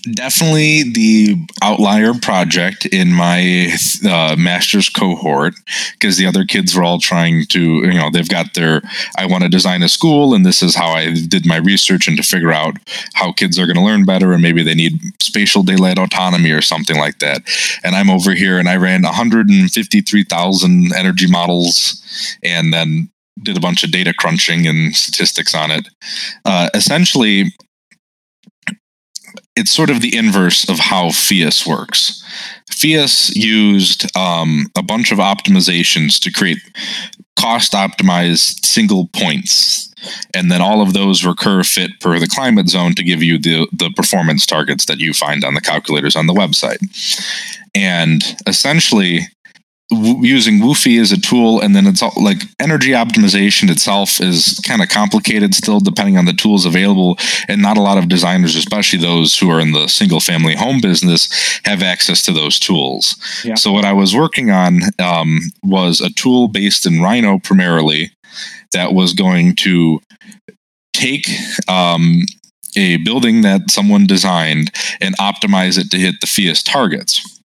definitely 0.00 0.82
the 0.92 1.36
outlier 1.62 2.14
project 2.14 2.86
in 2.86 3.12
my 3.12 3.70
uh, 4.08 4.36
master's 4.38 4.88
cohort 4.88 5.54
because 5.92 6.16
the 6.16 6.26
other 6.26 6.44
kids 6.44 6.74
were 6.74 6.82
all 6.82 6.98
trying 6.98 7.44
to 7.46 7.60
you 7.60 7.94
know 7.94 8.10
they've 8.10 8.28
got 8.28 8.54
their 8.54 8.82
i 9.16 9.26
want 9.26 9.42
to 9.42 9.48
design 9.48 9.82
a 9.82 9.88
school 9.88 10.34
and 10.34 10.44
this 10.44 10.62
is 10.62 10.74
how 10.74 10.90
i 10.90 11.14
did 11.28 11.46
my 11.46 11.56
research 11.56 12.08
and 12.08 12.16
to 12.16 12.22
figure 12.22 12.52
out 12.52 12.76
how 13.14 13.32
kids 13.32 13.58
are 13.58 13.66
going 13.66 13.76
to 13.76 13.82
learn 13.82 14.04
better 14.04 14.32
and 14.32 14.42
maybe 14.42 14.62
they 14.62 14.74
need 14.74 15.00
spatial 15.20 15.62
daylight 15.62 15.98
autonomy 15.98 16.50
or 16.50 16.62
something 16.62 16.98
like 16.98 17.18
that. 17.18 17.42
And 17.84 17.94
i'm 17.94 18.10
over 18.10 18.34
here 18.34 18.58
and 18.58 18.68
i 18.68 18.76
ran 18.76 19.02
153000 19.02 20.92
energy 20.94 21.30
models 21.30 22.36
and 22.42 22.72
then 22.72 23.10
did 23.42 23.56
a 23.56 23.60
bunch 23.60 23.84
of 23.84 23.90
data 23.90 24.12
crunching 24.12 24.66
and 24.66 24.94
statistics 24.94 25.54
on 25.54 25.70
it. 25.70 25.88
Uh, 26.44 26.68
essentially 26.74 27.54
it's 29.56 29.70
sort 29.70 29.90
of 29.90 30.00
the 30.00 30.16
inverse 30.16 30.68
of 30.68 30.78
how 30.78 31.08
PHIUS 31.08 31.66
works. 31.66 32.24
PHIUS 32.70 33.34
used 33.34 34.16
um, 34.16 34.66
a 34.76 34.82
bunch 34.82 35.12
of 35.12 35.18
optimizations 35.18 36.20
to 36.20 36.32
create 36.32 36.58
cost 37.38 37.72
optimized 37.72 38.64
single 38.64 39.08
points. 39.08 39.92
And 40.34 40.50
then 40.50 40.62
all 40.62 40.80
of 40.80 40.94
those 40.94 41.24
recur 41.24 41.62
fit 41.62 41.90
per 42.00 42.18
the 42.18 42.26
climate 42.26 42.68
zone 42.68 42.94
to 42.94 43.02
give 43.02 43.22
you 43.22 43.38
the, 43.38 43.66
the 43.72 43.90
performance 43.96 44.46
targets 44.46 44.86
that 44.86 44.98
you 44.98 45.12
find 45.12 45.44
on 45.44 45.54
the 45.54 45.60
calculators 45.60 46.16
on 46.16 46.26
the 46.26 46.32
website. 46.32 46.78
And 47.74 48.22
essentially, 48.46 49.20
using 49.90 50.60
WUFI 50.60 51.00
as 51.00 51.10
a 51.10 51.20
tool, 51.20 51.60
and 51.60 51.74
then 51.74 51.86
it's 51.86 52.02
all 52.02 52.12
like 52.16 52.42
energy 52.60 52.90
optimization 52.90 53.70
itself 53.70 54.20
is 54.20 54.60
kind 54.64 54.82
of 54.82 54.88
complicated 54.88 55.54
still, 55.54 55.80
depending 55.80 56.16
on 56.16 56.26
the 56.26 56.32
tools 56.32 56.64
available. 56.64 57.18
And 57.48 57.60
not 57.60 57.76
a 57.76 57.82
lot 57.82 57.98
of 57.98 58.08
designers, 58.08 58.54
especially 58.54 59.00
those 59.00 59.38
who 59.38 59.50
are 59.50 59.60
in 59.60 59.72
the 59.72 59.88
single 59.88 60.20
family 60.20 60.54
home 60.54 60.80
business, 60.80 61.28
have 61.64 61.82
access 61.82 62.22
to 62.24 62.32
those 62.32 62.58
tools. 62.58 63.16
Yeah. 63.44 63.56
So, 63.56 63.72
what 63.72 63.84
I 63.84 63.92
was 63.92 64.14
working 64.14 64.50
on 64.50 64.80
um, 64.98 65.40
was 65.62 66.00
a 66.00 66.10
tool 66.10 66.48
based 66.48 66.86
in 66.86 67.02
Rhino 67.02 67.38
primarily 67.38 68.12
that 68.72 68.92
was 68.92 69.12
going 69.12 69.56
to 69.56 70.00
take 70.92 71.26
um, 71.68 72.22
a 72.76 72.98
building 72.98 73.42
that 73.42 73.70
someone 73.70 74.06
designed 74.06 74.70
and 75.00 75.16
optimize 75.18 75.78
it 75.78 75.90
to 75.90 75.98
hit 75.98 76.16
the 76.20 76.26
PHIUS 76.26 76.62
targets. 76.62 77.39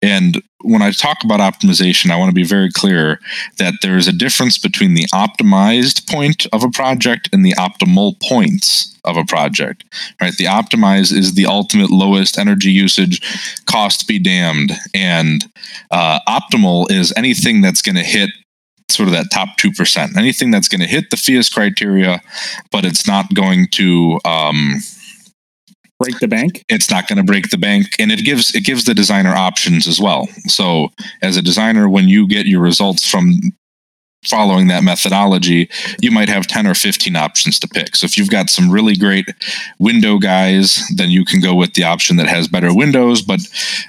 And 0.00 0.42
when 0.62 0.82
I 0.82 0.90
talk 0.90 1.24
about 1.24 1.40
optimization, 1.40 2.10
I 2.10 2.16
want 2.16 2.30
to 2.30 2.34
be 2.34 2.44
very 2.44 2.70
clear 2.70 3.20
that 3.58 3.74
there 3.82 3.96
is 3.96 4.08
a 4.08 4.12
difference 4.12 4.58
between 4.58 4.94
the 4.94 5.06
optimized 5.14 6.08
point 6.08 6.46
of 6.52 6.62
a 6.62 6.70
project 6.70 7.28
and 7.32 7.44
the 7.44 7.54
optimal 7.54 8.20
points 8.20 8.96
of 9.04 9.16
a 9.16 9.24
project. 9.24 9.84
Right? 10.20 10.34
The 10.36 10.44
optimize 10.44 11.12
is 11.12 11.34
the 11.34 11.46
ultimate 11.46 11.90
lowest 11.90 12.38
energy 12.38 12.70
usage, 12.70 13.20
cost 13.66 14.06
be 14.06 14.18
damned, 14.18 14.72
and 14.94 15.44
uh, 15.90 16.20
optimal 16.28 16.90
is 16.90 17.12
anything 17.16 17.60
that's 17.60 17.82
going 17.82 17.96
to 17.96 18.02
hit 18.02 18.30
sort 18.92 19.08
of 19.08 19.14
that 19.14 19.30
top 19.32 19.56
2%. 19.58 20.16
Anything 20.16 20.50
that's 20.50 20.68
going 20.68 20.80
to 20.80 20.86
hit 20.86 21.10
the 21.10 21.16
PHIUS 21.16 21.52
criteria, 21.52 22.20
but 22.70 22.84
it's 22.84 23.06
not 23.06 23.32
going 23.34 23.66
to 23.72 24.20
um, 24.24 24.80
break 26.02 26.20
the 26.20 26.28
bank? 26.28 26.64
It's 26.68 26.90
not 26.90 27.08
going 27.08 27.18
to 27.18 27.24
break 27.24 27.50
the 27.50 27.58
bank 27.58 27.86
and 27.98 28.10
it 28.10 28.24
gives 28.24 28.54
it 28.54 28.64
gives 28.64 28.84
the 28.84 28.94
designer 28.94 29.34
options 29.34 29.86
as 29.86 30.00
well. 30.00 30.26
So 30.46 30.88
as 31.22 31.36
a 31.36 31.42
designer 31.42 31.88
when 31.88 32.08
you 32.08 32.26
get 32.26 32.46
your 32.46 32.60
results 32.60 33.08
from 33.08 33.40
following 34.24 34.68
that 34.68 34.84
methodology 34.84 35.68
you 36.00 36.08
might 36.12 36.28
have 36.28 36.46
10 36.46 36.68
or 36.68 36.74
15 36.74 37.16
options 37.16 37.58
to 37.58 37.66
pick. 37.66 37.96
So 37.96 38.04
if 38.04 38.16
you've 38.16 38.30
got 38.30 38.50
some 38.50 38.70
really 38.70 38.94
great 38.94 39.26
window 39.80 40.18
guys 40.18 40.80
then 40.94 41.10
you 41.10 41.24
can 41.24 41.40
go 41.40 41.54
with 41.54 41.74
the 41.74 41.82
option 41.82 42.16
that 42.16 42.28
has 42.28 42.46
better 42.46 42.72
windows 42.72 43.20
but 43.20 43.40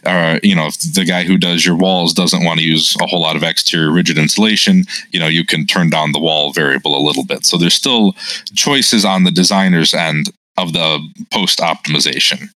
uh, 0.05 0.39
you 0.41 0.55
know 0.55 0.67
if 0.67 0.79
the 0.79 1.05
guy 1.05 1.23
who 1.23 1.37
does 1.37 1.63
your 1.63 1.75
walls 1.75 2.13
doesn't 2.13 2.43
want 2.43 2.59
to 2.59 2.65
use 2.65 2.95
a 2.99 3.05
whole 3.05 3.21
lot 3.21 3.35
of 3.35 3.43
exterior 3.43 3.91
rigid 3.91 4.17
insulation 4.17 4.85
you 5.11 5.19
know 5.19 5.27
you 5.27 5.45
can 5.45 5.67
turn 5.67 5.91
down 5.91 6.13
the 6.13 6.19
wall 6.19 6.51
variable 6.51 6.97
a 6.97 7.05
little 7.05 7.25
bit. 7.25 7.45
So 7.45 7.57
there's 7.57 7.75
still 7.75 8.13
choices 8.55 9.05
on 9.05 9.25
the 9.25 9.31
designer's 9.31 9.93
end 9.93 10.31
of 10.57 10.73
the 10.73 10.99
post 11.31 11.59
optimization. 11.59 12.47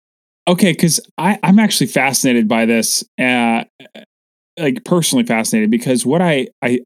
Okay, 0.46 0.72
because 0.72 1.00
I'm 1.18 1.58
actually 1.58 1.88
fascinated 1.88 2.48
by 2.48 2.64
this, 2.64 3.04
uh, 3.20 3.64
like 4.58 4.84
personally 4.84 5.24
fascinated, 5.24 5.70
because 5.70 6.06
what 6.06 6.22
I, 6.22 6.48
I 6.62 6.80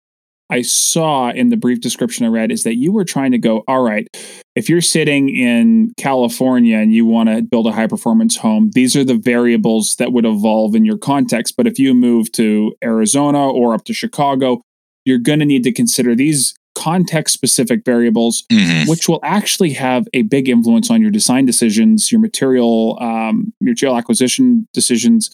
I 0.51 0.61
saw 0.61 1.31
in 1.31 1.48
the 1.48 1.57
brief 1.57 1.81
description 1.81 2.27
I 2.27 2.29
read 2.29 2.53
is 2.53 2.64
that 2.64 2.75
you 2.75 2.92
were 2.92 3.05
trying 3.05 3.31
to 3.33 3.38
go, 3.38 3.64
all 3.66 3.83
right, 3.83 4.07
if 4.55 4.68
you're 4.68 4.83
sitting 4.83 5.31
in 5.31 5.94
California 5.96 6.77
and 6.77 6.92
you 6.92 7.07
want 7.07 7.31
to 7.31 7.40
build 7.40 7.66
a 7.66 7.72
high 7.72 7.87
performance 7.87 8.37
home, 8.37 8.70
these 8.75 8.94
are 8.94 9.05
the 9.05 9.14
variables 9.14 9.96
that 9.98 10.12
would 10.12 10.27
evolve 10.27 10.75
in 10.75 10.85
your 10.85 10.98
context. 10.98 11.55
But 11.57 11.66
if 11.66 11.79
you 11.79 11.94
move 11.94 12.31
to 12.33 12.75
Arizona 12.85 13.48
or 13.48 13.72
up 13.72 13.85
to 13.85 13.94
Chicago, 13.94 14.61
you're 15.07 15.18
going 15.18 15.38
to 15.38 15.46
need 15.46 15.64
to 15.64 15.72
consider 15.72 16.14
these 16.14 16.55
context 16.83 17.33
specific 17.33 17.85
variables, 17.85 18.45
mm-hmm. 18.51 18.90
which 18.90 19.09
will 19.09 19.21
actually 19.23 19.73
have 19.75 20.09
a 20.12 20.23
big 20.23 20.49
influence 20.49 20.90
on 20.90 21.01
your 21.01 21.11
design 21.11 21.47
decisions, 21.47 22.11
your 22.11 22.21
material, 22.21 22.99
um, 23.01 23.53
your 23.61 23.73
material 23.73 23.97
acquisition 23.97 24.66
decisions. 24.73 25.33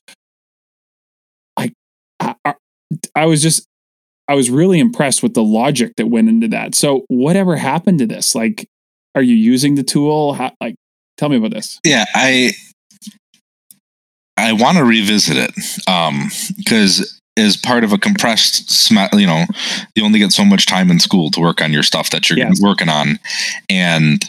I, 1.56 1.72
I, 2.20 2.54
I 3.14 3.26
was 3.26 3.42
just, 3.42 3.66
I 4.28 4.34
was 4.34 4.50
really 4.50 4.78
impressed 4.78 5.22
with 5.22 5.32
the 5.32 5.42
logic 5.42 5.94
that 5.96 6.06
went 6.06 6.28
into 6.28 6.48
that. 6.48 6.74
So, 6.74 7.06
whatever 7.08 7.56
happened 7.56 7.98
to 8.00 8.06
this? 8.06 8.34
Like, 8.34 8.68
are 9.14 9.22
you 9.22 9.34
using 9.34 9.74
the 9.74 9.82
tool? 9.82 10.34
How, 10.34 10.52
like, 10.60 10.74
tell 11.16 11.30
me 11.30 11.36
about 11.36 11.52
this. 11.52 11.80
Yeah, 11.82 12.04
I, 12.14 12.52
I 14.36 14.52
want 14.52 14.76
to 14.76 14.84
revisit 14.84 15.36
it 15.38 15.54
because 16.58 17.00
um, 17.00 17.17
is 17.38 17.56
part 17.56 17.84
of 17.84 17.92
a 17.92 17.98
compressed 17.98 18.90
you 18.90 19.26
know 19.26 19.44
you 19.94 20.04
only 20.04 20.18
get 20.18 20.32
so 20.32 20.44
much 20.44 20.66
time 20.66 20.90
in 20.90 20.98
school 20.98 21.30
to 21.30 21.40
work 21.40 21.62
on 21.62 21.72
your 21.72 21.82
stuff 21.82 22.10
that 22.10 22.28
you're 22.28 22.38
yes. 22.38 22.60
working 22.60 22.88
on 22.88 23.18
and 23.68 24.24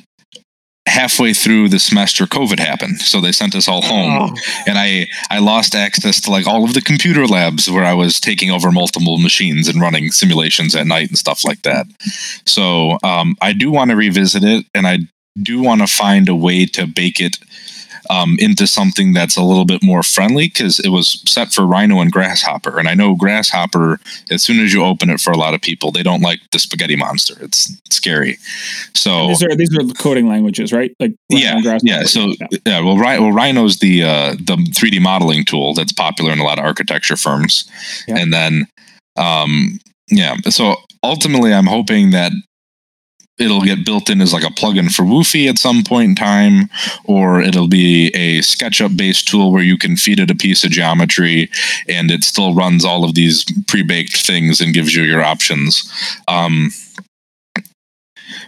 halfway 0.87 1.33
through 1.33 1.69
the 1.69 1.79
semester 1.79 2.25
covid 2.25 2.59
happened 2.59 2.99
so 2.99 3.21
they 3.21 3.31
sent 3.31 3.55
us 3.55 3.67
all 3.67 3.81
home 3.81 4.31
oh. 4.31 4.35
and 4.65 4.77
i 4.77 5.05
i 5.29 5.39
lost 5.39 5.75
access 5.75 6.19
to 6.19 6.31
like 6.31 6.47
all 6.47 6.63
of 6.63 6.73
the 6.73 6.81
computer 6.81 7.27
labs 7.27 7.69
where 7.69 7.83
i 7.83 7.93
was 7.93 8.19
taking 8.19 8.49
over 8.49 8.71
multiple 8.71 9.17
machines 9.17 9.67
and 9.67 9.81
running 9.81 10.11
simulations 10.11 10.75
at 10.75 10.87
night 10.87 11.07
and 11.07 11.17
stuff 11.17 11.43
like 11.45 11.61
that 11.61 11.85
so 12.45 12.97
um, 13.03 13.35
i 13.41 13.53
do 13.53 13.71
want 13.71 13.91
to 13.91 13.95
revisit 13.95 14.43
it 14.43 14.65
and 14.73 14.87
i 14.87 14.97
do 15.41 15.61
want 15.61 15.81
to 15.81 15.87
find 15.87 16.27
a 16.27 16.35
way 16.35 16.65
to 16.65 16.87
bake 16.87 17.19
it 17.19 17.37
um, 18.09 18.37
into 18.39 18.65
something 18.65 19.13
that's 19.13 19.37
a 19.37 19.43
little 19.43 19.65
bit 19.65 19.83
more 19.83 20.01
friendly 20.01 20.47
because 20.47 20.79
it 20.79 20.89
was 20.89 21.21
set 21.29 21.53
for 21.53 21.65
Rhino 21.65 22.01
and 22.01 22.11
Grasshopper. 22.11 22.79
And 22.79 22.87
I 22.87 22.95
know 22.95 23.15
Grasshopper, 23.15 23.99
as 24.31 24.41
soon 24.41 24.59
as 24.59 24.73
you 24.73 24.83
open 24.83 25.09
it 25.09 25.21
for 25.21 25.31
a 25.31 25.37
lot 25.37 25.53
of 25.53 25.61
people, 25.61 25.91
they 25.91 26.01
don't 26.01 26.21
like 26.21 26.39
the 26.51 26.59
spaghetti 26.59 26.95
monster. 26.95 27.35
It's 27.39 27.79
scary. 27.91 28.37
So 28.95 29.27
these 29.27 29.43
are 29.43 29.55
these 29.55 29.77
are 29.77 29.83
the 29.83 29.93
coding 29.93 30.27
languages, 30.27 30.73
right? 30.73 30.91
Like 30.99 31.13
yeah, 31.29 31.79
yeah. 31.83 32.03
So 32.03 32.33
yeah. 32.39 32.47
yeah, 32.65 32.79
well, 32.81 32.97
well, 32.97 33.31
Rhino's 33.31 33.77
the 33.77 34.03
uh, 34.03 34.31
the 34.33 34.55
3D 34.55 35.01
modeling 35.01 35.45
tool 35.45 35.73
that's 35.73 35.93
popular 35.93 36.31
in 36.31 36.39
a 36.39 36.43
lot 36.43 36.57
of 36.57 36.65
architecture 36.65 37.15
firms, 37.15 37.69
yeah. 38.07 38.17
and 38.17 38.33
then 38.33 38.67
um, 39.17 39.79
yeah. 40.09 40.35
So 40.49 40.77
ultimately, 41.03 41.53
I'm 41.53 41.67
hoping 41.67 42.09
that 42.11 42.31
it'll 43.39 43.61
get 43.61 43.85
built 43.85 44.09
in 44.09 44.21
as 44.21 44.33
like 44.33 44.43
a 44.43 44.47
plugin 44.47 44.93
for 44.93 45.03
WUFI 45.03 45.49
at 45.49 45.57
some 45.57 45.83
point 45.83 46.09
in 46.09 46.15
time, 46.15 46.69
or 47.05 47.41
it'll 47.41 47.67
be 47.67 48.07
a 48.09 48.39
SketchUp 48.39 48.97
based 48.97 49.27
tool 49.27 49.51
where 49.51 49.63
you 49.63 49.77
can 49.77 49.95
feed 49.95 50.19
it 50.19 50.29
a 50.29 50.35
piece 50.35 50.63
of 50.63 50.71
geometry 50.71 51.49
and 51.87 52.11
it 52.11 52.23
still 52.23 52.53
runs 52.53 52.83
all 52.83 53.03
of 53.03 53.15
these 53.15 53.45
pre 53.67 53.81
baked 53.81 54.25
things 54.25 54.59
and 54.61 54.73
gives 54.73 54.93
you 54.93 55.03
your 55.03 55.23
options. 55.23 55.91
Um, 56.27 56.71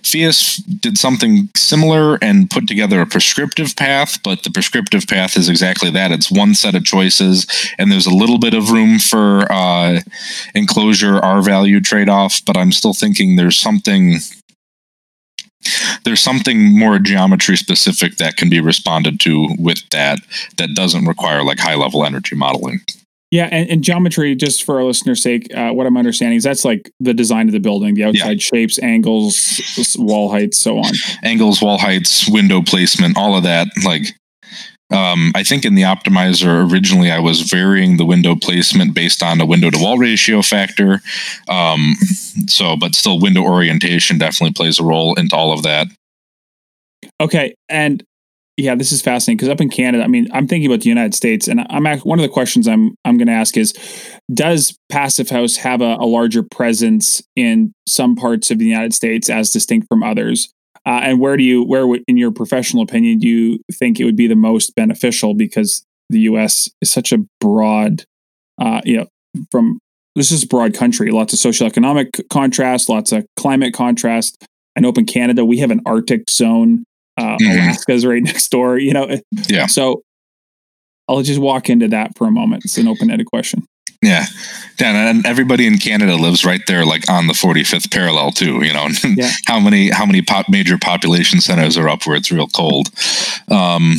PHIUS 0.03 0.61
did 0.81 0.97
something 0.97 1.49
similar 1.55 2.17
and 2.21 2.49
put 2.49 2.67
together 2.67 3.01
a 3.01 3.05
prescriptive 3.05 3.75
path, 3.75 4.19
but 4.23 4.43
the 4.43 4.51
prescriptive 4.51 5.07
path 5.07 5.37
is 5.37 5.49
exactly 5.49 5.89
that. 5.91 6.11
It's 6.11 6.31
one 6.31 6.55
set 6.55 6.75
of 6.75 6.83
choices, 6.83 7.47
and 7.77 7.91
there's 7.91 8.05
a 8.05 8.13
little 8.13 8.39
bit 8.39 8.53
of 8.53 8.71
room 8.71 8.99
for 8.99 9.51
uh, 9.51 9.99
enclosure 10.55 11.17
R 11.17 11.41
value 11.41 11.81
trade 11.81 12.09
off, 12.09 12.41
but 12.45 12.57
I'm 12.57 12.71
still 12.71 12.93
thinking 12.93 13.35
there's 13.35 13.59
something 13.59 14.19
there's 16.03 16.19
something 16.19 16.77
more 16.77 16.99
geometry 16.99 17.57
specific 17.57 18.17
that 18.17 18.37
can 18.37 18.49
be 18.49 18.59
responded 18.59 19.19
to 19.21 19.47
with 19.59 19.87
that 19.89 20.19
that 20.57 20.69
doesn't 20.75 21.05
require 21.05 21.43
like 21.43 21.59
high 21.59 21.75
level 21.75 22.05
energy 22.05 22.35
modeling. 22.35 22.81
Yeah, 23.31 23.47
and, 23.49 23.69
and, 23.69 23.81
geometry, 23.81 24.35
just 24.35 24.65
for 24.65 24.75
our 24.75 24.83
listeners' 24.83 25.23
sake, 25.23 25.55
uh, 25.55 25.71
what 25.71 25.87
I'm 25.87 25.95
understanding 25.95 26.35
is 26.35 26.43
that's 26.43 26.65
like 26.65 26.91
the 26.99 27.13
design 27.13 27.47
of 27.47 27.53
the 27.53 27.61
building, 27.61 27.95
the 27.95 28.03
outside 28.03 28.41
yeah. 28.41 28.43
shapes, 28.43 28.77
angles, 28.79 29.61
wall 29.97 30.29
heights, 30.29 30.59
so 30.59 30.79
on. 30.79 30.91
Angles, 31.23 31.61
wall 31.61 31.77
heights, 31.77 32.27
window 32.27 32.61
placement, 32.61 33.17
all 33.17 33.37
of 33.37 33.43
that. 33.43 33.69
Like, 33.85 34.07
um, 34.91 35.31
I 35.35 35.43
think 35.43 35.65
in 35.65 35.75
the 35.75 35.83
optimizer 35.83 36.69
originally, 36.69 37.11
I 37.11 37.19
was 37.19 37.41
varying 37.41 37.97
the 37.97 38.05
window 38.05 38.35
placement 38.35 38.93
based 38.93 39.23
on 39.23 39.39
a 39.39 39.45
window 39.45 39.69
to 39.69 39.77
wall 39.79 39.97
ratio 39.97 40.41
factor. 40.41 41.01
Um, 41.47 41.95
so, 42.47 42.75
but 42.75 42.95
still, 42.95 43.19
window 43.19 43.41
orientation 43.41 44.17
definitely 44.17 44.53
plays 44.53 44.79
a 44.79 44.83
role 44.83 45.15
into 45.15 45.35
all 45.35 45.53
of 45.53 45.63
that. 45.63 45.87
Okay, 47.19 47.55
and 47.69 48.03
yeah, 48.57 48.75
this 48.75 48.91
is 48.91 49.01
fascinating 49.01 49.37
because 49.37 49.49
up 49.49 49.61
in 49.61 49.69
Canada, 49.69 50.03
I 50.03 50.07
mean, 50.07 50.27
I'm 50.33 50.47
thinking 50.47 50.69
about 50.69 50.81
the 50.81 50.89
United 50.89 51.15
States, 51.15 51.47
and 51.47 51.65
I'm 51.69 51.85
one 52.01 52.19
of 52.19 52.23
the 52.23 52.29
questions 52.29 52.67
I'm 52.67 52.95
I'm 53.05 53.17
going 53.17 53.27
to 53.27 53.33
ask 53.33 53.57
is, 53.57 53.73
does 54.33 54.77
Passive 54.89 55.29
House 55.29 55.55
have 55.57 55.81
a, 55.81 55.95
a, 55.95 56.05
larger 56.05 56.43
presence 56.43 57.23
in 57.35 57.73
some 57.87 58.15
parts 58.15 58.51
of 58.51 58.59
the 58.59 58.65
United 58.65 58.93
States 58.93 59.29
as 59.29 59.51
distinct 59.51 59.87
from 59.87 60.03
others? 60.03 60.53
Uh, 60.85 61.01
and 61.03 61.19
where 61.19 61.37
do 61.37 61.43
you 61.43 61.63
where 61.63 61.85
in 62.07 62.17
your 62.17 62.31
professional 62.31 62.81
opinion 62.83 63.19
do 63.19 63.27
you 63.27 63.59
think 63.71 63.99
it 63.99 64.05
would 64.05 64.15
be 64.15 64.27
the 64.27 64.35
most 64.35 64.75
beneficial 64.75 65.33
because 65.33 65.85
the 66.09 66.21
U.S. 66.21 66.69
is 66.81 66.91
such 66.91 67.13
a 67.13 67.19
broad, 67.39 68.03
uh, 68.59 68.81
you 68.83 68.97
know, 68.97 69.07
from 69.51 69.79
this 70.15 70.31
is 70.31 70.43
a 70.43 70.47
broad 70.47 70.73
country, 70.73 71.11
lots 71.11 71.33
of 71.33 71.39
socioeconomic 71.39 72.27
contrast, 72.29 72.89
lots 72.89 73.11
of 73.11 73.25
climate 73.37 73.73
contrast. 73.73 74.43
And 74.75 74.85
open 74.85 75.05
Canada 75.05 75.45
we 75.45 75.59
have 75.59 75.71
an 75.71 75.81
Arctic 75.85 76.29
zone 76.29 76.85
uh, 77.17 77.37
mm-hmm. 77.37 77.67
Alaska's 77.67 78.05
right 78.05 78.23
next 78.23 78.49
door, 78.49 78.77
you 78.77 78.93
know. 78.93 79.17
Yeah. 79.47 79.67
So 79.67 80.03
I'll 81.07 81.21
just 81.21 81.39
walk 81.39 81.69
into 81.69 81.87
that 81.89 82.17
for 82.17 82.27
a 82.27 82.31
moment. 82.31 82.63
It's 82.65 82.77
an 82.77 82.87
open-ended 82.87 83.27
question. 83.27 83.65
Yeah, 84.01 84.25
yeah, 84.79 85.09
and 85.11 85.25
everybody 85.27 85.67
in 85.67 85.77
Canada 85.77 86.15
lives 86.15 86.43
right 86.43 86.61
there, 86.65 86.85
like 86.85 87.07
on 87.07 87.27
the 87.27 87.33
45th 87.33 87.91
parallel 87.91 88.31
too. 88.31 88.63
You 88.65 88.73
know, 88.73 88.87
yeah. 89.03 89.29
how 89.45 89.59
many 89.59 89.89
how 89.91 90.05
many 90.05 90.21
pop 90.21 90.49
major 90.49 90.77
population 90.77 91.39
centers 91.39 91.77
are 91.77 91.87
up 91.87 92.07
where 92.07 92.15
it's 92.15 92.31
real 92.31 92.47
cold? 92.47 92.89
Um, 93.51 93.97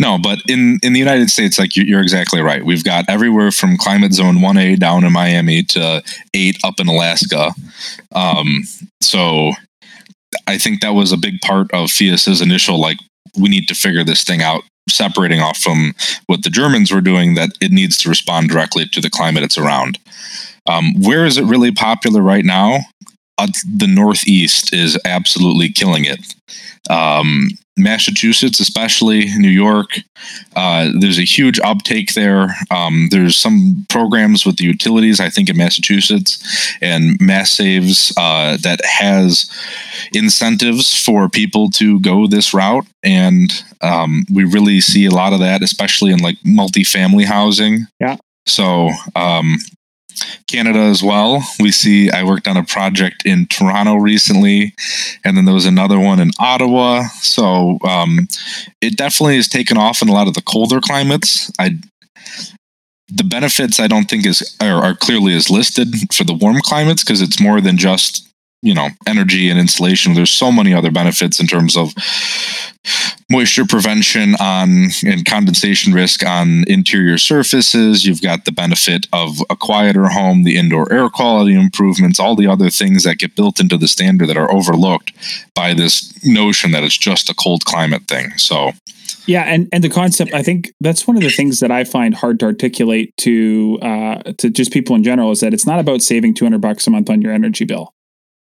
no, 0.00 0.18
but 0.18 0.40
in 0.48 0.80
in 0.82 0.92
the 0.92 0.98
United 0.98 1.30
States, 1.30 1.58
like 1.58 1.76
you're 1.76 2.02
exactly 2.02 2.40
right. 2.40 2.64
We've 2.64 2.84
got 2.84 3.08
everywhere 3.08 3.52
from 3.52 3.76
climate 3.76 4.12
zone 4.12 4.40
one 4.40 4.58
A 4.58 4.74
down 4.74 5.04
in 5.04 5.12
Miami 5.12 5.62
to 5.62 6.02
eight 6.34 6.58
up 6.64 6.80
in 6.80 6.88
Alaska. 6.88 7.52
Um, 8.14 8.64
so 9.00 9.52
I 10.46 10.58
think 10.58 10.80
that 10.80 10.94
was 10.94 11.12
a 11.12 11.16
big 11.16 11.40
part 11.40 11.72
of 11.72 11.88
PHIUS's 11.88 12.40
initial 12.40 12.80
like 12.80 12.98
we 13.38 13.48
need 13.48 13.68
to 13.68 13.74
figure 13.74 14.02
this 14.02 14.24
thing 14.24 14.42
out 14.42 14.62
separating 14.88 15.40
off 15.40 15.58
from 15.58 15.94
what 16.26 16.42
the 16.42 16.50
Germans 16.50 16.92
were 16.92 17.00
doing 17.00 17.34
that 17.34 17.50
it 17.60 17.72
needs 17.72 17.96
to 17.98 18.08
respond 18.08 18.48
directly 18.48 18.86
to 18.86 19.00
the 19.00 19.10
climate 19.10 19.42
it's 19.42 19.58
around. 19.58 19.98
Um, 20.66 20.94
where 21.00 21.24
is 21.24 21.38
it 21.38 21.44
really 21.44 21.70
popular 21.70 22.22
right 22.22 22.44
now? 22.44 22.80
Uh, 23.38 23.48
the 23.76 23.86
Northeast 23.86 24.72
is 24.72 24.98
absolutely 25.04 25.68
killing 25.70 26.04
it. 26.04 26.34
Um, 26.88 27.50
Massachusetts, 27.76 28.58
especially 28.58 29.26
New 29.36 29.50
York. 29.50 29.98
Uh, 30.54 30.90
there's 30.98 31.18
a 31.18 31.24
huge 31.24 31.60
uptake 31.60 32.14
there. 32.14 32.56
Um, 32.70 33.08
there's 33.10 33.36
some 33.36 33.84
programs 33.90 34.46
with 34.46 34.56
the 34.56 34.64
utilities, 34.64 35.20
I 35.20 35.28
think, 35.28 35.50
in 35.50 35.58
Massachusetts 35.58 36.74
and 36.80 37.20
Mass 37.20 37.50
Saves 37.50 38.14
uh, 38.16 38.56
that 38.62 38.80
has 38.84 39.50
incentives 40.14 40.98
for 40.98 41.28
people 41.28 41.68
to 41.72 42.00
go 42.00 42.26
this 42.26 42.54
route, 42.54 42.86
and 43.02 43.52
um, 43.82 44.24
we 44.32 44.44
really 44.44 44.80
see 44.80 45.04
a 45.04 45.10
lot 45.10 45.34
of 45.34 45.40
that, 45.40 45.62
especially 45.62 46.12
in 46.12 46.20
like 46.20 46.38
multifamily 46.46 47.26
housing. 47.26 47.86
Yeah. 48.00 48.16
So 48.46 48.90
um, 49.14 49.58
Canada 50.46 50.80
as 50.80 51.02
well. 51.02 51.42
We 51.60 51.70
see 51.72 52.10
I 52.10 52.24
worked 52.24 52.48
on 52.48 52.56
a 52.56 52.64
project 52.64 53.24
in 53.24 53.46
Toronto 53.46 53.96
recently, 53.96 54.74
and 55.24 55.36
then 55.36 55.44
there 55.44 55.54
was 55.54 55.66
another 55.66 55.98
one 55.98 56.20
in 56.20 56.30
Ottawa. 56.38 57.08
So 57.20 57.78
um, 57.84 58.28
it 58.80 58.96
definitely 58.96 59.36
has 59.36 59.48
taken 59.48 59.76
off 59.76 60.02
in 60.02 60.08
a 60.08 60.12
lot 60.12 60.28
of 60.28 60.34
the 60.34 60.42
colder 60.42 60.80
climates. 60.80 61.50
I 61.58 61.78
the 63.08 63.24
benefits 63.24 63.78
I 63.78 63.86
don't 63.86 64.10
think 64.10 64.26
is 64.26 64.56
are, 64.60 64.82
are 64.82 64.94
clearly 64.94 65.34
as 65.34 65.50
listed 65.50 65.88
for 66.12 66.24
the 66.24 66.34
warm 66.34 66.60
climates 66.60 67.04
because 67.04 67.22
it's 67.22 67.40
more 67.40 67.60
than 67.60 67.76
just 67.76 68.28
you 68.62 68.74
know 68.74 68.88
energy 69.06 69.48
and 69.48 69.60
insulation 69.60 70.14
there's 70.14 70.30
so 70.30 70.50
many 70.50 70.74
other 70.74 70.90
benefits 70.90 71.38
in 71.38 71.46
terms 71.46 71.76
of 71.76 71.92
moisture 73.30 73.64
prevention 73.64 74.36
on 74.40 74.88
and 75.04 75.26
condensation 75.26 75.92
risk 75.92 76.24
on 76.24 76.64
interior 76.68 77.18
surfaces 77.18 78.04
you've 78.04 78.22
got 78.22 78.44
the 78.44 78.52
benefit 78.52 79.06
of 79.12 79.38
a 79.50 79.56
quieter 79.56 80.08
home 80.08 80.44
the 80.44 80.56
indoor 80.56 80.90
air 80.92 81.08
quality 81.08 81.54
improvements 81.54 82.20
all 82.20 82.36
the 82.36 82.46
other 82.46 82.70
things 82.70 83.02
that 83.02 83.18
get 83.18 83.34
built 83.34 83.58
into 83.58 83.76
the 83.76 83.88
standard 83.88 84.28
that 84.28 84.36
are 84.36 84.52
overlooked 84.52 85.12
by 85.54 85.74
this 85.74 86.24
notion 86.24 86.70
that 86.70 86.84
it's 86.84 86.96
just 86.96 87.28
a 87.28 87.34
cold 87.34 87.64
climate 87.64 88.06
thing 88.06 88.30
so 88.36 88.72
yeah, 89.26 89.42
and 89.42 89.68
and 89.72 89.82
the 89.82 89.88
concept, 89.88 90.32
I 90.32 90.42
think 90.42 90.72
that's 90.80 91.06
one 91.06 91.16
of 91.16 91.22
the 91.22 91.30
things 91.30 91.58
that 91.58 91.72
I 91.72 91.82
find 91.82 92.14
hard 92.14 92.38
to 92.40 92.46
articulate 92.46 93.12
to 93.18 93.78
uh, 93.82 94.22
to 94.38 94.50
just 94.50 94.72
people 94.72 94.94
in 94.94 95.02
general 95.02 95.32
is 95.32 95.40
that 95.40 95.52
it's 95.52 95.66
not 95.66 95.80
about 95.80 96.00
saving 96.02 96.34
two 96.34 96.44
hundred 96.44 96.60
bucks 96.60 96.86
a 96.86 96.90
month 96.90 97.10
on 97.10 97.20
your 97.20 97.32
energy 97.32 97.64
bill. 97.64 97.92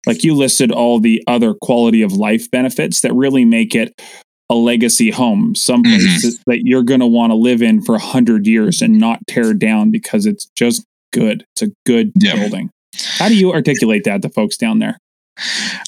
Like 0.05 0.23
you 0.23 0.35
listed 0.35 0.71
all 0.71 0.99
the 0.99 1.23
other 1.27 1.55
quality 1.59 2.03
of 2.03 2.13
life 2.13 2.51
benefits 2.51 3.01
that 3.01 3.13
really 3.13 3.45
make 3.45 3.73
it 3.73 3.99
a 4.49 4.55
legacy 4.55 5.09
home, 5.09 5.55
someplace 5.55 6.25
mm-hmm. 6.25 6.51
that 6.51 6.61
you're 6.65 6.83
going 6.83 6.99
to 6.99 7.07
want 7.07 7.31
to 7.31 7.35
live 7.35 7.61
in 7.61 7.81
for 7.81 7.95
a 7.95 7.99
hundred 7.99 8.45
years 8.45 8.81
and 8.81 8.99
not 8.99 9.25
tear 9.27 9.53
down 9.53 9.91
because 9.91 10.25
it's 10.25 10.47
just 10.55 10.85
good. 11.11 11.45
It's 11.55 11.63
a 11.63 11.73
good 11.85 12.11
yep. 12.15 12.35
building. 12.35 12.69
How 13.17 13.27
do 13.27 13.35
you 13.35 13.51
articulate 13.51 14.03
that 14.05 14.21
to 14.21 14.29
folks 14.29 14.57
down 14.57 14.79
there? 14.79 14.97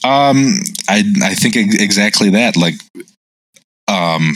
Um, 0.04 0.60
I 0.90 1.04
I 1.24 1.36
think 1.36 1.56
exactly 1.56 2.30
that. 2.32 2.58
Like, 2.58 2.76
um, 3.88 4.34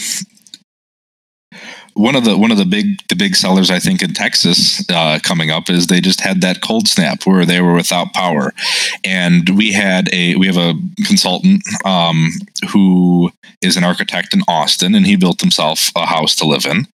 one 1.94 2.16
of 2.16 2.26
the 2.26 2.38
one 2.38 2.52
of 2.52 2.58
the 2.58 2.66
big 2.66 3.06
the 3.08 3.16
big 3.16 3.36
sellers 3.36 3.70
I 3.70 3.80
think 3.80 4.02
in 4.02 4.14
Texas 4.14 4.84
uh, 4.90 5.20
coming 5.24 5.52
up 5.52 5.70
is 5.70 5.88
they 5.88 6.02
just 6.02 6.22
had 6.22 6.42
that 6.42 6.62
cold 6.62 6.88
snap 6.88 7.26
where 7.26 7.46
they 7.46 7.62
were 7.62 7.74
without 7.74 8.14
power, 8.14 8.54
and 9.04 9.50
we 9.58 9.72
had 9.72 10.10
a 10.14 10.36
we 10.36 10.48
have 10.48 10.58
a 10.58 10.74
consultant 11.06 11.64
um, 11.86 12.32
who 12.70 13.32
is 13.62 13.78
an 13.78 13.84
architect 13.84 14.34
in 14.34 14.42
Austin, 14.48 14.96
and 14.96 15.06
he 15.06 15.16
built 15.16 15.42
himself 15.42 15.92
a 15.96 16.06
house 16.06 16.36
to 16.38 16.48
live 16.48 16.66
in, 16.66 16.88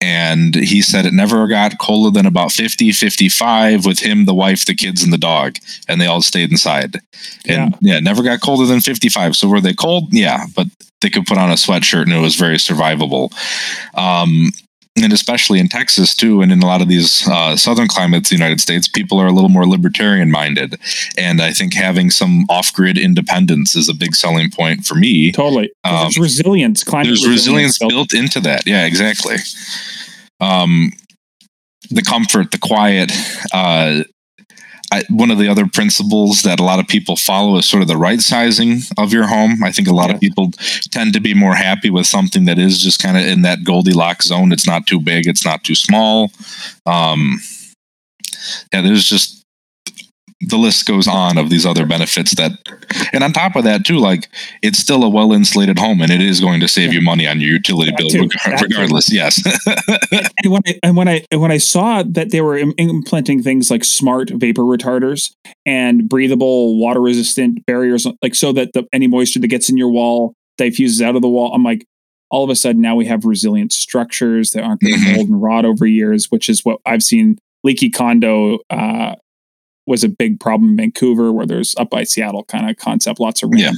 and 0.00 0.54
he 0.54 0.82
said 0.82 1.06
it 1.06 1.14
never 1.14 1.46
got 1.46 1.78
colder 1.78 2.10
than 2.10 2.26
about 2.26 2.52
50 2.52 2.92
55 2.92 3.86
with 3.86 4.00
him 4.00 4.24
the 4.24 4.34
wife 4.34 4.66
the 4.66 4.74
kids 4.74 5.02
and 5.02 5.12
the 5.12 5.18
dog. 5.18 5.56
And 5.88 6.00
they 6.00 6.06
all 6.06 6.22
stayed 6.22 6.50
inside. 6.50 6.96
And 7.46 7.76
yeah, 7.80 7.94
yeah 7.94 8.00
never 8.00 8.22
got 8.22 8.40
colder 8.40 8.66
than 8.66 8.80
55 8.80 9.36
so 9.36 9.48
were 9.48 9.60
they 9.60 9.74
cold? 9.74 10.12
Yeah 10.12 10.46
but 10.54 10.66
they 11.02 11.10
could 11.10 11.26
put 11.26 11.38
on 11.38 11.50
a 11.50 11.54
sweatshirt 11.54 12.02
and 12.02 12.12
it 12.12 12.20
was 12.20 12.36
very 12.36 12.56
survivable 12.56 13.30
um, 13.94 14.50
and 14.96 15.12
especially 15.12 15.58
in 15.58 15.68
Texas 15.68 16.14
too, 16.14 16.42
and 16.42 16.52
in 16.52 16.62
a 16.62 16.66
lot 16.66 16.82
of 16.82 16.88
these 16.88 17.26
uh, 17.28 17.56
southern 17.56 17.88
climates, 17.88 18.28
the 18.28 18.36
United 18.36 18.60
States, 18.60 18.86
people 18.86 19.18
are 19.18 19.26
a 19.26 19.32
little 19.32 19.48
more 19.48 19.66
libertarian 19.66 20.30
minded, 20.30 20.76
and 21.16 21.40
I 21.40 21.52
think 21.52 21.72
having 21.72 22.10
some 22.10 22.44
off-grid 22.50 22.98
independence 22.98 23.74
is 23.74 23.88
a 23.88 23.94
big 23.94 24.14
selling 24.14 24.50
point 24.50 24.84
for 24.84 24.94
me. 24.94 25.32
Totally, 25.32 25.72
um, 25.84 26.02
there's 26.02 26.18
resilience. 26.18 26.84
Climate 26.84 27.06
there's 27.06 27.26
resilience, 27.26 27.80
resilience 27.80 28.10
built 28.10 28.14
into 28.14 28.40
that. 28.40 28.66
Yeah, 28.66 28.84
exactly. 28.84 29.36
Um, 30.40 30.92
the 31.90 32.02
comfort, 32.02 32.50
the 32.50 32.58
quiet, 32.58 33.12
uh, 33.52 34.04
I, 34.92 35.04
one 35.08 35.30
of 35.30 35.38
the 35.38 35.48
other 35.48 35.66
principles 35.66 36.42
that 36.42 36.60
a 36.60 36.62
lot 36.62 36.78
of 36.78 36.86
people 36.86 37.16
follow 37.16 37.56
is 37.56 37.64
sort 37.64 37.80
of 37.80 37.88
the 37.88 37.96
right 37.96 38.20
sizing 38.20 38.80
of 38.98 39.10
your 39.10 39.26
home. 39.26 39.64
I 39.64 39.72
think 39.72 39.88
a 39.88 39.94
lot 39.94 40.10
yeah. 40.10 40.16
of 40.16 40.20
people 40.20 40.50
tend 40.90 41.14
to 41.14 41.20
be 41.20 41.32
more 41.32 41.54
happy 41.54 41.88
with 41.88 42.06
something 42.06 42.44
that 42.44 42.58
is 42.58 42.82
just 42.82 43.02
kind 43.02 43.16
of 43.16 43.24
in 43.24 43.40
that 43.40 43.64
Goldilocks 43.64 44.26
zone. 44.26 44.52
It's 44.52 44.66
not 44.66 44.86
too 44.86 45.00
big, 45.00 45.26
it's 45.26 45.46
not 45.46 45.64
too 45.64 45.74
small. 45.74 46.30
Um, 46.84 47.40
yeah, 48.70 48.82
there's 48.82 49.04
just 49.04 49.41
the 50.48 50.56
list 50.56 50.86
goes 50.86 51.06
on 51.06 51.38
of 51.38 51.50
these 51.50 51.64
other 51.64 51.86
benefits 51.86 52.34
that 52.34 52.52
and 53.12 53.22
on 53.22 53.32
top 53.32 53.54
of 53.54 53.64
that 53.64 53.84
too 53.84 53.98
like 53.98 54.28
it's 54.62 54.78
still 54.78 55.04
a 55.04 55.08
well 55.08 55.32
insulated 55.32 55.78
home 55.78 56.00
and 56.00 56.10
it 56.10 56.20
is 56.20 56.40
going 56.40 56.60
to 56.60 56.68
save 56.68 56.92
you 56.92 57.00
money 57.00 57.26
on 57.26 57.40
your 57.40 57.50
utility 57.50 57.92
bill 57.96 58.08
reg- 58.20 58.60
regardless 58.60 59.12
yes. 59.12 59.40
And 60.42 60.52
when 60.52 60.62
I, 60.66 60.80
and 60.82 60.96
when 60.96 61.08
I 61.08 61.24
when 61.32 61.52
I 61.52 61.58
saw 61.58 62.02
that 62.02 62.30
they 62.30 62.40
were 62.40 62.56
implementing 62.58 63.42
things 63.42 63.70
like 63.70 63.84
smart 63.84 64.30
vapor 64.30 64.62
retarders 64.62 65.32
and 65.64 66.08
breathable 66.08 66.78
water 66.78 67.00
resistant 67.00 67.64
barriers 67.66 68.06
like 68.22 68.34
so 68.34 68.52
that 68.52 68.72
the, 68.72 68.84
any 68.92 69.06
moisture 69.06 69.40
that 69.40 69.48
gets 69.48 69.70
in 69.70 69.76
your 69.76 69.88
wall 69.88 70.34
diffuses 70.58 71.00
out 71.00 71.14
of 71.14 71.22
the 71.22 71.28
wall 71.28 71.52
I'm 71.54 71.62
like 71.62 71.86
all 72.30 72.42
of 72.42 72.50
a 72.50 72.56
sudden 72.56 72.80
now 72.80 72.96
we 72.96 73.06
have 73.06 73.24
resilient 73.24 73.72
structures 73.72 74.50
that 74.50 74.64
aren't 74.64 74.80
going 74.80 74.94
to 74.94 75.00
mm-hmm. 75.00 75.16
mold 75.16 75.28
and 75.28 75.42
rot 75.42 75.64
over 75.64 75.86
years 75.86 76.30
which 76.30 76.48
is 76.48 76.64
what 76.64 76.80
I've 76.84 77.02
seen 77.02 77.38
leaky 77.62 77.90
condo 77.90 78.58
uh, 78.70 79.14
was 79.86 80.04
a 80.04 80.08
big 80.08 80.40
problem 80.40 80.70
in 80.70 80.76
Vancouver, 80.76 81.32
where 81.32 81.46
there's 81.46 81.74
up 81.76 81.90
by 81.90 82.04
Seattle 82.04 82.44
kind 82.44 82.68
of 82.68 82.76
concept, 82.76 83.20
lots 83.20 83.42
of 83.42 83.50
rain. 83.50 83.60
Yeah. 83.60 83.72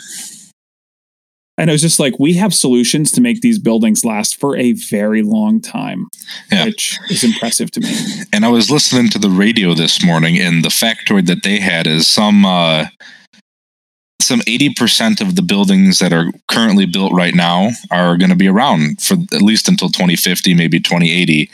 and 1.56 1.70
it 1.70 1.72
was 1.72 1.82
just 1.82 2.00
like 2.00 2.18
we 2.18 2.34
have 2.34 2.52
solutions 2.52 3.12
to 3.12 3.20
make 3.20 3.40
these 3.40 3.58
buildings 3.58 4.04
last 4.04 4.38
for 4.38 4.56
a 4.56 4.72
very 4.72 5.22
long 5.22 5.60
time 5.60 6.08
yeah. 6.50 6.64
which 6.64 6.98
is 7.10 7.22
impressive 7.24 7.70
to 7.70 7.80
me 7.80 7.94
and 8.32 8.44
i 8.44 8.48
was 8.48 8.70
listening 8.70 9.08
to 9.08 9.18
the 9.18 9.30
radio 9.30 9.72
this 9.72 10.04
morning 10.04 10.38
and 10.38 10.64
the 10.64 10.68
factoid 10.68 11.26
that 11.26 11.42
they 11.44 11.60
had 11.60 11.86
is 11.86 12.06
some 12.06 12.44
uh 12.44 12.86
some 14.24 14.40
80% 14.40 15.20
of 15.20 15.36
the 15.36 15.42
buildings 15.42 15.98
that 15.98 16.12
are 16.12 16.30
currently 16.48 16.86
built 16.86 17.12
right 17.12 17.34
now 17.34 17.70
are 17.90 18.16
going 18.16 18.30
to 18.30 18.36
be 18.36 18.48
around 18.48 19.00
for 19.00 19.14
at 19.32 19.42
least 19.42 19.68
until 19.68 19.88
2050 19.88 20.54
maybe 20.54 20.80
2080 20.80 21.50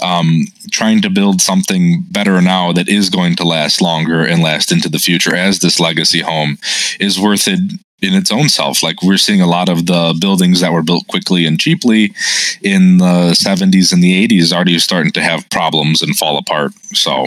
um, 0.00 0.44
trying 0.70 1.02
to 1.02 1.10
build 1.10 1.40
something 1.40 2.04
better 2.10 2.40
now 2.40 2.72
that 2.72 2.88
is 2.88 3.10
going 3.10 3.34
to 3.36 3.44
last 3.44 3.82
longer 3.82 4.24
and 4.24 4.42
last 4.42 4.72
into 4.72 4.88
the 4.88 4.98
future 4.98 5.34
as 5.34 5.60
this 5.60 5.80
legacy 5.80 6.20
home 6.20 6.58
is 7.00 7.20
worth 7.20 7.48
it 7.48 7.60
in 8.02 8.14
its 8.14 8.32
own 8.32 8.48
self. 8.48 8.82
Like 8.82 9.02
we're 9.02 9.16
seeing 9.16 9.40
a 9.40 9.46
lot 9.46 9.68
of 9.68 9.86
the 9.86 10.16
buildings 10.20 10.60
that 10.60 10.72
were 10.72 10.82
built 10.82 11.06
quickly 11.06 11.46
and 11.46 11.58
cheaply 11.58 12.12
in 12.60 12.98
the 12.98 13.32
70s 13.32 13.92
and 13.92 14.02
the 14.02 14.26
80s 14.26 14.52
already 14.52 14.78
starting 14.78 15.12
to 15.12 15.22
have 15.22 15.48
problems 15.50 16.02
and 16.02 16.16
fall 16.16 16.36
apart. 16.36 16.72
So, 16.92 17.26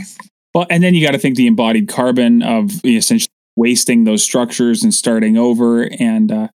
well, 0.54 0.68
and 0.70 0.84
then 0.84 0.94
you 0.94 1.06
got 1.06 1.14
to 1.14 1.18
think 1.18 1.38
the 1.38 1.48
embodied 1.48 1.88
carbon 1.88 2.44
of 2.44 2.84
essentially 2.84 3.32
wasting 3.56 4.04
those 4.04 4.24
structures 4.24 4.84
and 4.84 4.94
starting 4.94 5.38
over. 5.38 5.90
And, 6.00 6.32
uh, 6.32 6.48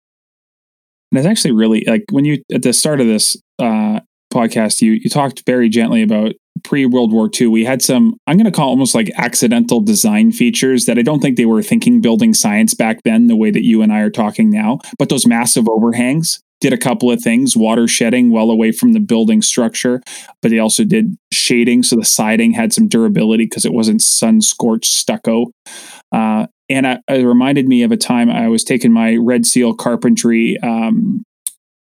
and 1.12 1.18
it's 1.18 1.26
actually 1.26 1.52
really 1.52 1.84
like 1.86 2.04
when 2.10 2.24
you 2.24 2.42
at 2.52 2.62
the 2.62 2.72
start 2.72 3.00
of 3.00 3.06
this 3.06 3.36
uh, 3.58 4.00
podcast, 4.32 4.80
you 4.80 4.92
you 4.92 5.10
talked 5.10 5.42
very 5.44 5.68
gently 5.68 6.02
about 6.02 6.34
pre 6.62 6.86
World 6.86 7.12
War 7.12 7.30
II, 7.38 7.48
we 7.48 7.64
had 7.64 7.82
some, 7.82 8.16
I'm 8.26 8.36
going 8.36 8.44
to 8.44 8.56
call 8.56 8.68
almost 8.68 8.94
like 8.94 9.10
accidental 9.16 9.80
design 9.80 10.32
features 10.32 10.84
that 10.86 10.98
I 10.98 11.02
don't 11.02 11.20
think 11.20 11.36
they 11.36 11.46
were 11.46 11.62
thinking 11.62 12.00
building 12.00 12.34
science 12.34 12.74
back 12.74 13.02
then, 13.04 13.26
the 13.26 13.36
way 13.36 13.50
that 13.50 13.64
you 13.64 13.82
and 13.82 13.92
I 13.92 14.00
are 14.00 14.10
talking 14.10 14.50
now. 14.50 14.78
But 14.98 15.08
those 15.08 15.26
massive 15.26 15.68
overhangs 15.68 16.40
did 16.60 16.72
a 16.72 16.78
couple 16.78 17.10
of 17.10 17.22
things 17.22 17.56
water 17.56 17.88
shedding 17.88 18.30
well 18.30 18.50
away 18.50 18.70
from 18.70 18.92
the 18.92 19.00
building 19.00 19.40
structure, 19.40 20.02
but 20.42 20.50
they 20.50 20.58
also 20.58 20.84
did 20.84 21.16
shading. 21.32 21.82
So 21.82 21.96
the 21.96 22.04
siding 22.04 22.52
had 22.52 22.72
some 22.72 22.86
durability 22.86 23.46
because 23.46 23.64
it 23.64 23.72
wasn't 23.72 24.02
sun 24.02 24.42
scorched 24.42 24.92
stucco. 24.92 25.46
Uh, 26.12 26.46
and 26.70 26.86
I, 26.86 27.00
it 27.08 27.24
reminded 27.24 27.68
me 27.68 27.82
of 27.82 27.90
a 27.90 27.96
time 27.96 28.30
I 28.30 28.48
was 28.48 28.62
taking 28.62 28.92
my 28.92 29.16
Red 29.16 29.44
Seal 29.44 29.74
carpentry 29.74 30.56
um, 30.62 31.24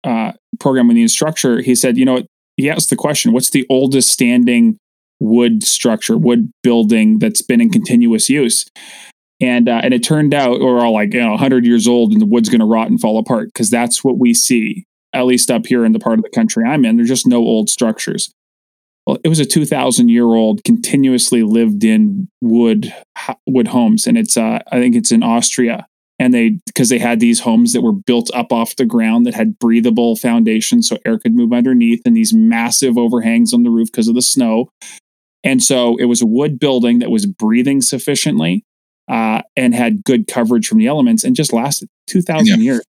uh, 0.03 0.33
program 0.59 0.88
with 0.88 0.96
the 0.96 1.03
instructor. 1.03 1.61
He 1.61 1.74
said, 1.74 1.98
you 1.98 2.07
know, 2.07 2.22
he 2.57 2.70
asked 2.70 2.90
the 2.90 2.96
question, 2.96 3.33
what's 3.33 3.51
the 3.51 3.66
oldest 3.68 4.11
standing 4.11 4.79
wood 5.20 5.62
structure, 5.62 6.16
wood 6.16 6.51
building 6.62 7.18
that's 7.18 7.42
been 7.42 7.61
in 7.61 7.70
continuous 7.70 8.31
use? 8.31 8.66
And 9.40 9.68
uh, 9.68 9.81
and 9.85 9.94
it 9.94 10.03
turned 10.03 10.35
out 10.35 10.59
we're 10.59 10.81
all 10.81 10.94
like 10.94 11.14
you 11.14 11.20
know 11.20 11.31
100 11.31 11.64
years 11.64 11.87
old 11.87 12.11
and 12.11 12.20
the 12.20 12.27
wood's 12.27 12.48
going 12.48 12.59
to 12.61 12.66
rot 12.66 12.90
and 12.90 13.01
fall 13.01 13.18
apart 13.18 13.48
because 13.48 13.70
that's 13.70 14.03
what 14.03 14.18
we 14.18 14.35
see 14.35 14.85
at 15.12 15.27
least 15.27 15.51
up 15.51 15.66
here 15.66 15.85
in 15.85 15.92
the 15.92 16.01
part 16.01 16.18
of 16.18 16.24
the 16.24 16.31
country 16.31 16.64
I'm 16.66 16.85
in. 16.85 16.96
There's 16.96 17.09
just 17.09 17.27
no 17.27 17.38
old 17.38 17.70
structures. 17.70 18.33
Well, 19.09 19.16
it 19.25 19.29
was 19.29 19.40
a 19.40 19.47
2,000 19.47 20.11
year 20.11 20.27
old 20.27 20.62
continuously 20.64 21.42
lived 21.42 21.83
in 21.83 22.29
wood 22.42 22.94
wood 23.47 23.68
homes, 23.68 24.07
and 24.07 24.18
it's 24.18 24.37
uh, 24.37 24.59
I 24.71 24.79
think 24.79 24.94
it's 24.94 25.11
in 25.11 25.23
Austria 25.23 25.87
and 26.18 26.35
they 26.35 26.59
because 26.66 26.90
they 26.90 26.99
had 26.99 27.18
these 27.18 27.40
homes 27.40 27.73
that 27.73 27.81
were 27.81 27.92
built 27.92 28.31
up 28.35 28.53
off 28.53 28.77
the 28.77 28.85
ground 28.85 29.25
that 29.25 29.35
had 29.35 29.59
breathable 29.59 30.14
foundations 30.14 30.88
so 30.88 30.99
air 31.07 31.18
could 31.18 31.35
move 31.35 31.55
underneath 31.55 32.03
and 32.05 32.16
these 32.16 32.35
massive 32.35 32.99
overhangs 32.99 33.55
on 33.55 33.62
the 33.62 33.71
roof 33.71 33.90
because 33.90 34.09
of 34.09 34.14
the 34.14 34.23
snow 34.23 34.71
and 35.44 35.62
so 35.62 35.97
it 35.97 36.07
was 36.07 36.21
a 36.21 36.27
wood 36.27 36.59
building 36.59 36.99
that 36.99 37.11
was 37.11 37.25
breathing 37.25 37.81
sufficiently 37.81 38.64
uh, 39.09 39.40
and 39.57 39.75
had 39.75 40.05
good 40.05 40.27
coverage 40.27 40.66
from 40.68 40.79
the 40.79 40.87
elements 40.87 41.25
and 41.25 41.37
just 41.37 41.53
lasted 41.53 41.88
2000 42.09 42.47
yeah. 42.47 42.57
years 42.57 42.85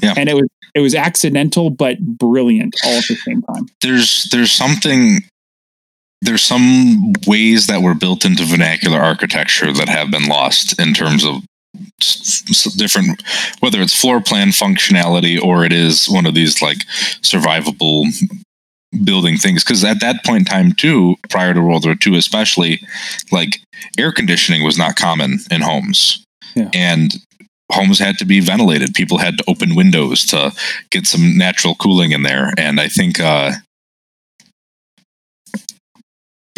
yeah. 0.00 0.14
and 0.16 0.28
it 0.28 0.34
was 0.34 0.48
it 0.74 0.80
was 0.80 0.94
accidental 0.94 1.70
but 1.70 1.98
brilliant 2.00 2.76
all 2.84 2.92
at 2.92 3.04
the 3.08 3.16
same 3.16 3.42
time 3.42 3.66
there's 3.82 4.28
there's 4.30 4.52
something 4.52 5.18
there's 6.22 6.42
some 6.42 7.12
ways 7.26 7.66
that 7.66 7.82
were 7.82 7.94
built 7.94 8.24
into 8.24 8.44
vernacular 8.44 8.98
architecture 8.98 9.72
that 9.72 9.88
have 9.88 10.10
been 10.10 10.26
lost 10.26 10.78
in 10.80 10.92
terms 10.92 11.24
of 11.24 11.42
different 12.76 13.22
whether 13.60 13.80
it's 13.80 13.98
floor 13.98 14.20
plan 14.20 14.48
functionality 14.48 15.40
or 15.40 15.64
it 15.64 15.72
is 15.72 16.08
one 16.08 16.26
of 16.26 16.34
these 16.34 16.60
like 16.60 16.78
survivable 17.22 18.06
building 19.04 19.36
things. 19.36 19.62
Because 19.62 19.84
at 19.84 20.00
that 20.00 20.24
point 20.24 20.40
in 20.40 20.44
time 20.44 20.72
too 20.72 21.16
prior 21.28 21.54
to 21.54 21.60
world 21.60 21.84
war 21.84 21.94
ii 22.06 22.16
especially 22.16 22.80
like 23.30 23.60
air 23.98 24.12
conditioning 24.12 24.64
was 24.64 24.78
not 24.78 24.96
common 24.96 25.38
in 25.50 25.60
homes. 25.60 26.24
Yeah. 26.56 26.70
and 26.74 27.14
homes 27.70 27.98
had 27.98 28.16
to 28.18 28.24
be 28.24 28.40
ventilated. 28.40 28.94
People 28.94 29.18
had 29.18 29.38
to 29.38 29.44
open 29.46 29.76
windows 29.76 30.24
to 30.26 30.52
get 30.90 31.06
some 31.06 31.36
natural 31.36 31.74
cooling 31.76 32.12
in 32.12 32.22
there. 32.22 32.52
And 32.56 32.80
i 32.80 32.88
think 32.88 33.20
uh 33.20 33.52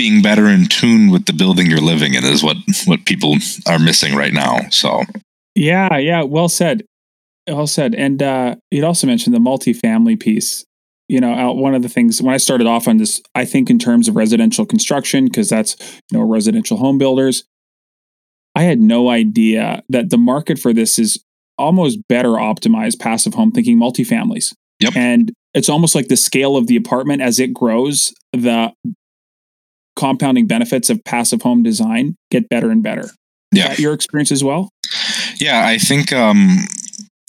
being 0.00 0.22
better 0.22 0.46
in 0.46 0.64
tune 0.66 1.10
with 1.10 1.26
the 1.26 1.32
building 1.32 1.66
you're 1.66 1.78
living 1.92 2.14
in 2.14 2.24
is 2.24 2.42
what 2.42 2.56
what 2.86 3.04
people 3.04 3.36
are 3.66 3.78
missing 3.78 4.14
right 4.14 4.32
now 4.32 4.56
so 4.70 5.02
yeah, 5.54 5.96
yeah, 5.98 6.22
well 6.22 6.48
said. 6.48 6.84
Well 7.48 7.66
said. 7.66 7.94
And 7.94 8.22
uh, 8.22 8.56
you'd 8.70 8.84
also 8.84 9.06
mentioned 9.06 9.34
the 9.34 9.40
multifamily 9.40 10.18
piece. 10.20 10.64
You 11.08 11.20
know, 11.20 11.52
one 11.52 11.74
of 11.74 11.82
the 11.82 11.88
things 11.88 12.22
when 12.22 12.32
I 12.32 12.36
started 12.36 12.68
off 12.68 12.86
on 12.86 12.98
this, 12.98 13.20
I 13.34 13.44
think 13.44 13.68
in 13.68 13.78
terms 13.78 14.06
of 14.06 14.14
residential 14.14 14.64
construction, 14.64 15.24
because 15.24 15.48
that's, 15.48 15.76
you 16.10 16.18
know, 16.18 16.24
residential 16.24 16.76
home 16.76 16.98
builders. 16.98 17.44
I 18.54 18.62
had 18.62 18.80
no 18.80 19.10
idea 19.10 19.82
that 19.88 20.10
the 20.10 20.18
market 20.18 20.58
for 20.58 20.72
this 20.72 20.98
is 20.98 21.22
almost 21.58 21.98
better 22.08 22.30
optimized 22.30 23.00
passive 23.00 23.34
home 23.34 23.52
thinking 23.52 23.78
multifamilies. 23.78 24.54
Yep. 24.80 24.96
And 24.96 25.32
it's 25.52 25.68
almost 25.68 25.94
like 25.94 26.08
the 26.08 26.16
scale 26.16 26.56
of 26.56 26.68
the 26.68 26.76
apartment 26.76 27.22
as 27.22 27.38
it 27.38 27.52
grows, 27.52 28.14
the 28.32 28.72
compounding 30.00 30.46
benefits 30.46 30.88
of 30.88 31.04
passive 31.04 31.42
home 31.42 31.62
design 31.62 32.16
get 32.30 32.48
better 32.48 32.70
and 32.70 32.82
better. 32.82 33.10
Yeah. 33.52 33.74
your 33.78 33.92
experience 33.92 34.32
as 34.32 34.42
well? 34.42 34.70
Yeah, 35.38 35.66
I 35.66 35.76
think 35.76 36.12
um, 36.12 36.58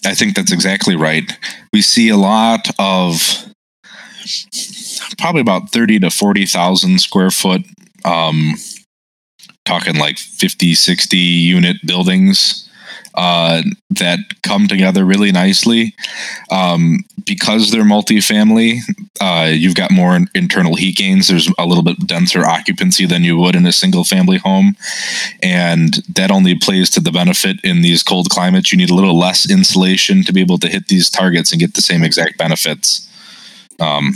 I 0.06 0.14
think 0.14 0.36
that's 0.36 0.54
exactly 0.54 0.96
right. 0.96 1.38
We 1.74 1.82
see 1.82 2.10
a 2.10 2.18
lot 2.18 2.70
of 2.80 3.46
probably 5.18 5.42
about 5.42 5.72
thirty 5.72 6.00
to 6.00 6.10
forty 6.10 6.46
thousand 6.46 7.00
square 7.00 7.32
foot. 7.32 7.62
Um, 8.06 8.56
talking 9.64 9.96
like 9.98 10.18
50 10.18 10.74
60 10.74 11.18
unit 11.18 11.78
buildings 11.86 12.68
uh, 13.16 13.62
that 13.90 14.20
come 14.44 14.68
together 14.68 15.06
really 15.06 15.32
nicely. 15.32 15.96
Um, 16.52 17.00
because 17.26 17.70
they're 17.70 17.84
multifamily, 17.84 18.80
uh, 19.20 19.50
you've 19.52 19.76
got 19.76 19.92
more 19.92 20.18
internal 20.34 20.76
heat 20.76 20.98
gains. 20.98 21.28
There's 21.28 21.50
a 21.58 21.66
little 21.66 21.84
bit 21.84 22.08
denser 22.08 22.46
occupancy 22.46 23.06
than 23.06 23.24
you 23.24 23.38
would 23.38 23.56
in 23.56 23.66
a 23.66 23.72
single 23.72 24.04
family 24.04 24.38
home. 24.38 24.76
And 25.44 25.96
that 26.16 26.32
only 26.32 26.56
plays 26.56 26.90
to 26.92 27.00
the 27.00 27.12
benefit 27.12 27.58
in 27.64 27.82
these 27.82 28.04
cold 28.04 28.30
climates. 28.30 28.72
You 28.72 28.78
need 28.78 28.90
a 28.90 28.96
little 28.96 29.18
less 29.18 29.50
insulation 29.50 30.24
to 30.24 30.34
be 30.34 30.42
able 30.42 30.58
to 30.60 30.68
hit 30.68 30.88
these 30.88 31.10
targets 31.10 31.52
and 31.52 31.60
get 31.60 31.76
the 31.76 31.82
same 31.82 32.04
exact 32.04 32.38
benefits. 32.38 33.08
Um, 33.80 34.14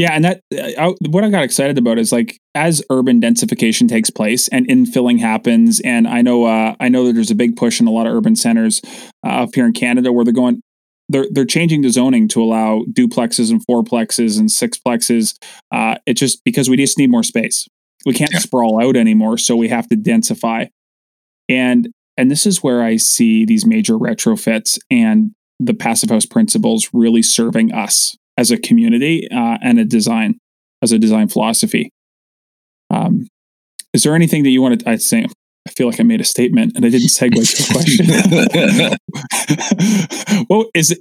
yeah, 0.00 0.12
and 0.12 0.24
that 0.24 0.40
I, 0.50 0.94
what 1.10 1.24
I 1.24 1.28
got 1.28 1.44
excited 1.44 1.76
about 1.76 1.98
is 1.98 2.10
like 2.10 2.40
as 2.54 2.82
urban 2.88 3.20
densification 3.20 3.86
takes 3.86 4.08
place 4.08 4.48
and 4.48 4.66
infilling 4.66 5.20
happens, 5.20 5.78
and 5.80 6.08
I 6.08 6.22
know 6.22 6.46
uh, 6.46 6.74
I 6.80 6.88
know 6.88 7.04
that 7.04 7.12
there's 7.12 7.30
a 7.30 7.34
big 7.34 7.54
push 7.54 7.82
in 7.82 7.86
a 7.86 7.90
lot 7.90 8.06
of 8.06 8.14
urban 8.14 8.34
centers 8.34 8.80
uh, 9.26 9.42
up 9.42 9.50
here 9.54 9.66
in 9.66 9.74
Canada 9.74 10.10
where 10.10 10.24
they're 10.24 10.32
going 10.32 10.62
they're 11.10 11.26
they're 11.30 11.44
changing 11.44 11.82
the 11.82 11.90
zoning 11.90 12.28
to 12.28 12.42
allow 12.42 12.82
duplexes 12.90 13.50
and 13.50 13.60
fourplexes 13.66 14.38
and 14.38 14.48
sixplexes. 14.48 15.34
Uh, 15.70 15.96
it 16.06 16.14
just 16.14 16.42
because 16.44 16.70
we 16.70 16.78
just 16.78 16.96
need 16.96 17.10
more 17.10 17.22
space. 17.22 17.68
We 18.06 18.14
can't 18.14 18.32
yeah. 18.32 18.38
sprawl 18.38 18.82
out 18.82 18.96
anymore, 18.96 19.36
so 19.36 19.54
we 19.54 19.68
have 19.68 19.86
to 19.88 19.96
densify. 19.96 20.70
And 21.46 21.90
and 22.16 22.30
this 22.30 22.46
is 22.46 22.62
where 22.62 22.82
I 22.82 22.96
see 22.96 23.44
these 23.44 23.66
major 23.66 23.98
retrofits 23.98 24.78
and 24.90 25.32
the 25.58 25.74
passive 25.74 26.08
house 26.08 26.24
principles 26.24 26.88
really 26.94 27.20
serving 27.20 27.74
us 27.74 28.16
as 28.40 28.50
a 28.50 28.56
community 28.56 29.28
uh, 29.30 29.58
and 29.62 29.78
a 29.78 29.84
design 29.84 30.38
as 30.82 30.92
a 30.92 30.98
design 30.98 31.28
philosophy. 31.28 31.90
Um, 32.88 33.28
is 33.92 34.02
there 34.02 34.14
anything 34.14 34.44
that 34.44 34.50
you 34.50 34.62
want 34.62 34.80
to? 34.80 34.88
I 34.88 34.96
say 34.96 35.26
I 35.68 35.70
feel 35.70 35.86
like 35.86 36.00
I 36.00 36.04
made 36.04 36.22
a 36.22 36.24
statement 36.24 36.72
and 36.74 36.86
I 36.86 36.88
didn't 36.88 37.08
segue 37.08 37.34
to 37.34 37.62
a 37.62 37.66
question. 37.74 38.06
well, 40.48 40.64
is 40.74 40.90
it? 40.92 41.00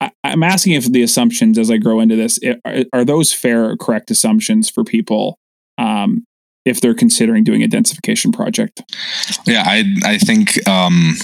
I, 0.00 0.10
am 0.24 0.42
asking 0.42 0.74
if 0.74 0.84
the 0.92 1.02
assumptions 1.02 1.58
as 1.58 1.70
I 1.70 1.78
grow 1.78 2.00
into 2.00 2.16
this 2.16 2.38
are, 2.64 2.84
are 2.92 3.04
those 3.04 3.32
fair 3.32 3.70
or 3.70 3.76
correct 3.76 4.10
assumptions 4.10 4.70
for 4.70 4.84
people 4.84 5.38
um, 5.78 6.24
if 6.64 6.80
they're 6.80 6.94
considering 6.94 7.42
doing 7.42 7.62
a 7.64 7.66
densification 7.66 8.32
project. 8.32 8.82
Yeah, 9.46 9.64
I 9.66 9.84
I 10.04 10.18
think 10.18 10.66
um, 10.68 11.14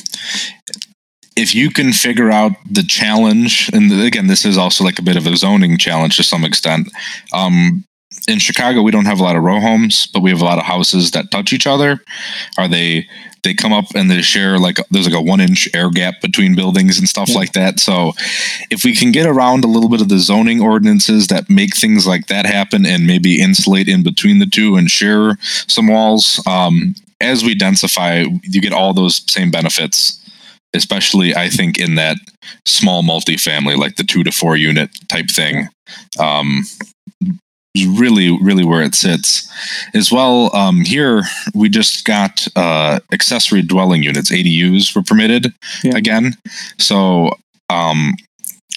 if 1.36 1.54
you 1.54 1.70
can 1.70 1.92
figure 1.92 2.30
out 2.30 2.52
the 2.70 2.82
challenge, 2.82 3.70
and 3.72 3.90
again, 4.02 4.26
this 4.26 4.44
is 4.44 4.58
also 4.58 4.84
like 4.84 4.98
a 4.98 5.02
bit 5.02 5.16
of 5.16 5.26
a 5.26 5.36
zoning 5.36 5.78
challenge 5.78 6.16
to 6.16 6.22
some 6.22 6.44
extent. 6.44 6.90
Um, 7.32 7.84
in 8.28 8.38
Chicago, 8.38 8.82
we 8.82 8.90
don't 8.90 9.06
have 9.06 9.20
a 9.20 9.22
lot 9.22 9.36
of 9.36 9.42
row 9.42 9.60
homes, 9.60 10.06
but 10.06 10.22
we 10.22 10.30
have 10.30 10.42
a 10.42 10.44
lot 10.44 10.58
of 10.58 10.64
houses 10.64 11.10
that 11.12 11.30
touch 11.30 11.52
each 11.52 11.66
other. 11.66 12.00
Are 12.58 12.68
they? 12.68 13.08
They 13.42 13.54
come 13.54 13.72
up 13.72 13.86
and 13.96 14.08
they 14.08 14.22
share 14.22 14.60
like 14.60 14.76
there's 14.92 15.08
like 15.08 15.18
a 15.18 15.20
one 15.20 15.40
inch 15.40 15.68
air 15.74 15.90
gap 15.90 16.20
between 16.20 16.54
buildings 16.54 16.96
and 17.00 17.08
stuff 17.08 17.30
yeah. 17.30 17.38
like 17.38 17.52
that. 17.54 17.80
So, 17.80 18.12
if 18.70 18.84
we 18.84 18.94
can 18.94 19.10
get 19.10 19.26
around 19.26 19.64
a 19.64 19.66
little 19.66 19.88
bit 19.88 20.00
of 20.00 20.08
the 20.08 20.20
zoning 20.20 20.60
ordinances 20.60 21.26
that 21.26 21.50
make 21.50 21.74
things 21.74 22.06
like 22.06 22.28
that 22.28 22.46
happen, 22.46 22.86
and 22.86 23.04
maybe 23.04 23.42
insulate 23.42 23.88
in 23.88 24.04
between 24.04 24.38
the 24.38 24.46
two 24.46 24.76
and 24.76 24.88
share 24.88 25.38
some 25.66 25.88
walls, 25.88 26.40
um, 26.46 26.94
as 27.20 27.42
we 27.42 27.56
densify, 27.56 28.26
you 28.44 28.60
get 28.60 28.72
all 28.72 28.94
those 28.94 29.24
same 29.28 29.50
benefits 29.50 30.21
especially 30.74 31.34
I 31.34 31.48
think 31.48 31.78
in 31.78 31.94
that 31.96 32.16
small 32.66 33.02
multifamily, 33.02 33.76
like 33.76 33.96
the 33.96 34.04
two 34.04 34.24
to 34.24 34.32
four 34.32 34.56
unit 34.56 34.90
type 35.08 35.30
thing. 35.30 35.68
Um, 36.18 36.64
is 37.74 37.86
really 37.86 38.38
really 38.42 38.64
where 38.64 38.82
it 38.82 38.94
sits 38.94 39.50
as 39.94 40.12
well 40.12 40.54
um, 40.54 40.84
here 40.84 41.22
we 41.54 41.70
just 41.70 42.04
got 42.04 42.46
uh, 42.54 43.00
accessory 43.12 43.62
dwelling 43.62 44.02
units 44.02 44.30
adus 44.30 44.94
were 44.94 45.02
permitted 45.02 45.54
yeah. 45.82 45.96
again 45.96 46.36
so 46.78 47.30
um, 47.70 48.12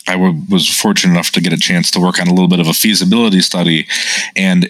I 0.08 0.14
w- 0.14 0.41
was 0.50 0.70
fortunate 0.70 1.14
enough 1.14 1.32
to 1.32 1.41
get 1.41 1.54
a 1.54 1.58
chance 1.58 1.91
to 1.91 2.00
work 2.00 2.20
on 2.20 2.28
a 2.28 2.34
little 2.34 2.48
bit 2.48 2.60
of 2.60 2.68
a 2.68 2.74
feasibility 2.74 3.41
study 3.41 3.88
and 4.36 4.70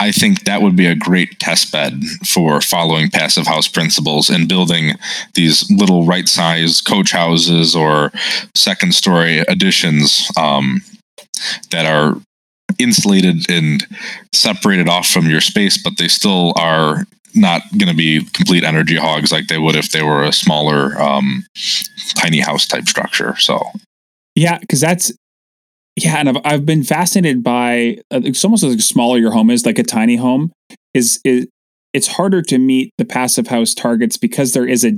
I 0.00 0.12
think 0.12 0.44
that 0.44 0.62
would 0.62 0.76
be 0.76 0.86
a 0.86 0.94
great 0.94 1.40
test 1.40 1.72
bed 1.72 2.04
for 2.26 2.60
following 2.60 3.10
passive 3.10 3.46
house 3.46 3.66
principles 3.66 4.30
and 4.30 4.48
building 4.48 4.92
these 5.34 5.68
little 5.70 6.06
right 6.06 6.28
size 6.28 6.80
coach 6.80 7.10
houses 7.10 7.74
or 7.74 8.12
second 8.54 8.94
story 8.94 9.40
additions 9.40 10.30
um, 10.36 10.82
that 11.72 11.84
are 11.84 12.14
insulated 12.78 13.50
and 13.50 13.86
separated 14.32 14.88
off 14.88 15.08
from 15.08 15.28
your 15.28 15.40
space, 15.40 15.82
but 15.82 15.98
they 15.98 16.08
still 16.08 16.52
are 16.56 17.04
not 17.34 17.62
going 17.76 17.88
to 17.90 17.96
be 17.96 18.24
complete 18.32 18.62
energy 18.62 18.96
hogs 18.96 19.32
like 19.32 19.48
they 19.48 19.58
would 19.58 19.76
if 19.76 19.90
they 19.90 20.02
were 20.02 20.22
a 20.22 20.32
smaller 20.32 21.00
um, 21.00 21.44
tiny 22.14 22.38
house 22.38 22.66
type 22.66 22.86
structure. 22.86 23.36
So, 23.38 23.62
yeah, 24.36 24.58
because 24.58 24.80
that's 24.80 25.12
yeah, 26.04 26.16
and 26.16 26.28
I've 26.28 26.38
I've 26.44 26.66
been 26.66 26.84
fascinated 26.84 27.42
by 27.42 27.98
uh, 28.10 28.20
it's 28.24 28.44
almost 28.44 28.64
like 28.64 28.80
smaller 28.80 29.18
your 29.18 29.32
home 29.32 29.50
is, 29.50 29.64
like 29.66 29.78
a 29.78 29.82
tiny 29.82 30.16
home 30.16 30.52
is 30.94 31.20
is 31.24 31.46
it's 31.92 32.06
harder 32.06 32.42
to 32.42 32.58
meet 32.58 32.92
the 32.98 33.04
passive 33.04 33.48
house 33.48 33.74
targets 33.74 34.16
because 34.16 34.52
there 34.52 34.66
is 34.66 34.84
a 34.84 34.92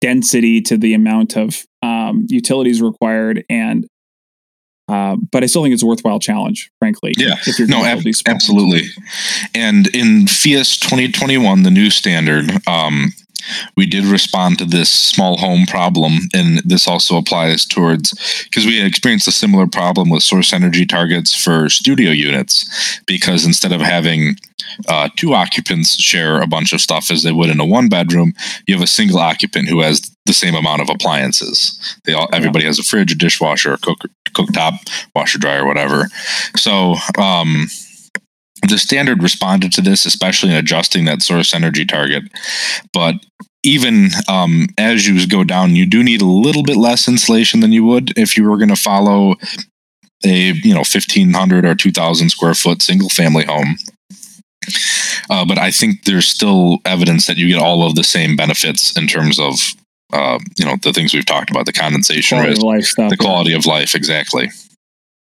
density 0.00 0.60
to 0.62 0.76
the 0.76 0.94
amount 0.94 1.36
of 1.36 1.64
um, 1.82 2.26
utilities 2.28 2.80
required 2.80 3.44
and 3.50 3.86
uh, 4.88 5.16
but 5.30 5.44
I 5.44 5.46
still 5.46 5.62
think 5.62 5.72
it's 5.72 5.84
a 5.84 5.86
worthwhile 5.86 6.18
challenge, 6.18 6.68
frankly. 6.80 7.14
Yeah, 7.16 7.36
if 7.46 7.60
you're 7.60 7.68
no, 7.68 7.84
ab- 7.84 8.02
absolutely. 8.26 8.82
And 9.54 9.86
in 9.94 10.24
PHIUS 10.24 10.80
2021, 10.80 11.62
the 11.62 11.70
new 11.70 11.90
standard, 11.90 12.50
um, 12.66 13.12
we 13.76 13.86
did 13.86 14.04
respond 14.04 14.58
to 14.58 14.64
this 14.64 14.90
small 14.90 15.36
home 15.38 15.66
problem, 15.66 16.28
and 16.34 16.58
this 16.58 16.88
also 16.88 17.16
applies 17.16 17.64
towards 17.64 18.12
because 18.44 18.66
we 18.66 18.82
experienced 18.82 19.28
a 19.28 19.32
similar 19.32 19.66
problem 19.66 20.10
with 20.10 20.22
source 20.22 20.52
energy 20.52 20.86
targets 20.86 21.34
for 21.34 21.68
studio 21.68 22.10
units. 22.10 23.00
Because 23.06 23.44
instead 23.44 23.72
of 23.72 23.80
having 23.80 24.36
uh, 24.88 25.08
two 25.16 25.34
occupants 25.34 26.00
share 26.00 26.40
a 26.40 26.46
bunch 26.46 26.72
of 26.72 26.80
stuff 26.80 27.10
as 27.10 27.22
they 27.22 27.32
would 27.32 27.50
in 27.50 27.60
a 27.60 27.66
one 27.66 27.88
bedroom, 27.88 28.32
you 28.66 28.74
have 28.74 28.82
a 28.82 28.86
single 28.86 29.18
occupant 29.18 29.68
who 29.68 29.80
has 29.80 30.10
the 30.26 30.32
same 30.32 30.54
amount 30.54 30.82
of 30.82 30.88
appliances. 30.90 31.98
They 32.04 32.12
all 32.12 32.28
everybody 32.32 32.64
has 32.64 32.78
a 32.78 32.84
fridge, 32.84 33.12
a 33.12 33.16
dishwasher, 33.16 33.74
a 33.74 33.78
cook, 33.78 34.06
cooktop, 34.30 34.74
washer, 35.14 35.38
dryer, 35.38 35.66
whatever. 35.66 36.08
So. 36.56 36.96
Um, 37.18 37.68
the 38.68 38.78
standard 38.78 39.22
responded 39.22 39.72
to 39.72 39.80
this, 39.80 40.04
especially 40.04 40.50
in 40.50 40.56
adjusting 40.56 41.04
that 41.04 41.22
source 41.22 41.54
energy 41.54 41.84
target. 41.84 42.24
But 42.92 43.16
even 43.62 44.10
um, 44.28 44.68
as 44.78 45.06
you 45.06 45.26
go 45.26 45.44
down, 45.44 45.76
you 45.76 45.86
do 45.86 46.02
need 46.02 46.22
a 46.22 46.26
little 46.26 46.62
bit 46.62 46.76
less 46.76 47.08
insulation 47.08 47.60
than 47.60 47.72
you 47.72 47.84
would 47.84 48.16
if 48.18 48.36
you 48.36 48.48
were 48.48 48.56
going 48.56 48.68
to 48.68 48.76
follow 48.76 49.36
a 50.24 50.52
you 50.52 50.74
know 50.74 50.80
1500 50.80 51.64
or 51.64 51.74
2000 51.74 52.28
square 52.28 52.54
foot 52.54 52.82
single 52.82 53.08
family 53.08 53.44
home. 53.44 53.76
Uh, 55.30 55.44
but 55.44 55.58
I 55.58 55.70
think 55.70 56.04
there's 56.04 56.26
still 56.26 56.78
evidence 56.84 57.26
that 57.26 57.36
you 57.36 57.48
get 57.48 57.60
all 57.60 57.86
of 57.86 57.94
the 57.94 58.04
same 58.04 58.36
benefits 58.36 58.96
in 58.96 59.06
terms 59.06 59.38
of 59.38 59.54
uh, 60.12 60.38
you 60.56 60.64
know 60.64 60.76
the 60.82 60.92
things 60.92 61.14
we've 61.14 61.24
talked 61.24 61.50
about 61.50 61.66
the 61.66 61.72
condensation 61.72 62.38
quality 62.38 62.76
risk, 62.76 62.96
the 62.96 63.16
quality 63.18 63.50
yeah. 63.50 63.58
of 63.58 63.66
life 63.66 63.94
exactly. 63.94 64.50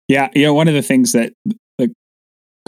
Yeah, 0.07 0.29
you 0.33 0.43
know, 0.43 0.53
one 0.53 0.69
of 0.69 0.73
the 0.73 0.81
things 0.81 1.11
that 1.11 1.33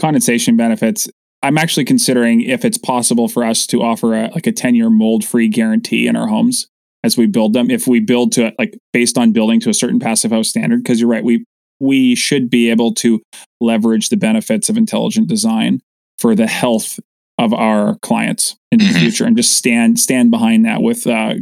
condensation 0.00 0.56
benefits 0.56 1.08
I'm 1.42 1.56
actually 1.56 1.84
considering 1.84 2.42
if 2.42 2.64
it's 2.64 2.78
possible 2.78 3.28
for 3.28 3.44
us 3.44 3.66
to 3.68 3.82
offer 3.82 4.14
a 4.14 4.30
like 4.34 4.46
a 4.46 4.52
10 4.52 4.74
year 4.74 4.90
mold 4.90 5.24
free 5.24 5.48
guarantee 5.48 6.06
in 6.06 6.16
our 6.16 6.26
homes 6.26 6.68
as 7.02 7.16
we 7.16 7.26
build 7.26 7.54
them. 7.54 7.70
If 7.70 7.86
we 7.86 8.00
build 8.00 8.32
to 8.32 8.52
like 8.58 8.76
based 8.92 9.16
on 9.16 9.32
building 9.32 9.60
to 9.60 9.70
a 9.70 9.74
certain 9.74 9.98
passive 9.98 10.32
house 10.32 10.48
standard, 10.48 10.82
because 10.82 11.00
you're 11.00 11.08
right, 11.08 11.24
we 11.24 11.44
we 11.78 12.14
should 12.14 12.50
be 12.50 12.68
able 12.70 12.92
to 12.94 13.22
leverage 13.60 14.10
the 14.10 14.16
benefits 14.16 14.68
of 14.68 14.76
intelligent 14.76 15.28
design 15.28 15.80
for 16.18 16.34
the 16.34 16.46
health 16.46 17.00
of 17.38 17.54
our 17.54 17.96
clients 18.00 18.56
in 18.70 18.78
the 18.78 18.84
mm-hmm. 18.84 18.98
future 18.98 19.24
and 19.24 19.36
just 19.36 19.56
stand 19.56 19.98
stand 19.98 20.30
behind 20.30 20.66
that 20.66 20.82
with 20.82 21.06
uh, 21.06 21.34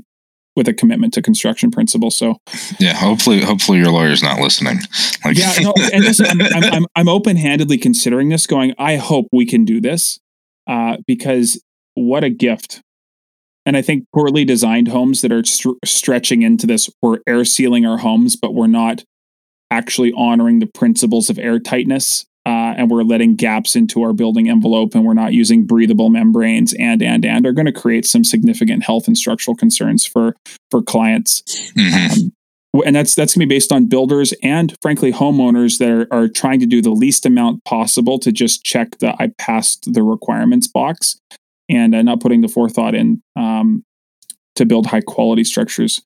with 0.58 0.68
a 0.68 0.74
commitment 0.74 1.14
to 1.14 1.22
construction 1.22 1.70
principles. 1.70 2.18
So, 2.18 2.36
yeah, 2.78 2.92
hopefully, 2.92 3.40
hopefully 3.40 3.78
your 3.78 3.90
lawyer's 3.90 4.22
not 4.22 4.40
listening. 4.40 4.78
Like, 5.24 5.38
yeah, 5.38 5.54
no, 5.60 5.72
and 5.92 6.04
listen, 6.04 6.26
I'm, 6.26 6.42
I'm, 6.42 6.64
I'm, 6.64 6.86
I'm 6.96 7.08
open 7.08 7.36
handedly 7.36 7.78
considering 7.78 8.28
this. 8.28 8.46
Going, 8.46 8.74
I 8.76 8.96
hope 8.96 9.28
we 9.32 9.46
can 9.46 9.64
do 9.64 9.80
this 9.80 10.18
uh, 10.66 10.98
because 11.06 11.62
what 11.94 12.24
a 12.24 12.30
gift. 12.30 12.82
And 13.64 13.76
I 13.76 13.82
think 13.82 14.06
poorly 14.14 14.44
designed 14.44 14.88
homes 14.88 15.20
that 15.22 15.30
are 15.30 15.44
st- 15.44 15.76
stretching 15.84 16.42
into 16.42 16.66
this, 16.66 16.90
we're 17.00 17.18
air 17.26 17.44
sealing 17.44 17.86
our 17.86 17.98
homes, 17.98 18.34
but 18.34 18.54
we're 18.54 18.66
not 18.66 19.04
actually 19.70 20.12
honoring 20.16 20.58
the 20.58 20.66
principles 20.66 21.30
of 21.30 21.38
air 21.38 21.58
tightness 21.58 22.26
uh, 22.48 22.72
and 22.78 22.90
we're 22.90 23.02
letting 23.02 23.36
gaps 23.36 23.76
into 23.76 24.02
our 24.02 24.14
building 24.14 24.48
envelope 24.48 24.94
and 24.94 25.04
we're 25.04 25.12
not 25.12 25.34
using 25.34 25.66
breathable 25.66 26.08
membranes 26.08 26.72
and 26.78 27.02
and 27.02 27.26
and 27.26 27.46
are 27.46 27.52
going 27.52 27.66
to 27.66 27.72
create 27.72 28.06
some 28.06 28.24
significant 28.24 28.82
health 28.82 29.06
and 29.06 29.18
structural 29.18 29.54
concerns 29.54 30.06
for 30.06 30.34
for 30.70 30.80
clients 30.80 31.42
mm-hmm. 31.72 32.22
um, 32.22 32.82
and 32.86 32.96
that's 32.96 33.14
that's 33.14 33.34
going 33.34 33.40
to 33.40 33.46
be 33.46 33.54
based 33.54 33.70
on 33.70 33.84
builders 33.84 34.32
and 34.42 34.74
frankly 34.80 35.12
homeowners 35.12 35.78
that 35.78 35.90
are, 35.90 36.06
are 36.10 36.26
trying 36.26 36.58
to 36.58 36.64
do 36.64 36.80
the 36.80 36.90
least 36.90 37.26
amount 37.26 37.62
possible 37.64 38.18
to 38.18 38.32
just 38.32 38.64
check 38.64 38.98
the 39.00 39.14
i 39.22 39.30
passed 39.36 39.92
the 39.92 40.02
requirements 40.02 40.66
box 40.66 41.20
and 41.68 41.94
uh, 41.94 42.00
not 42.00 42.18
putting 42.18 42.40
the 42.40 42.48
forethought 42.48 42.94
in 42.94 43.20
um, 43.36 43.84
to 44.54 44.64
build 44.64 44.86
high 44.86 45.02
quality 45.02 45.44
structures 45.44 46.00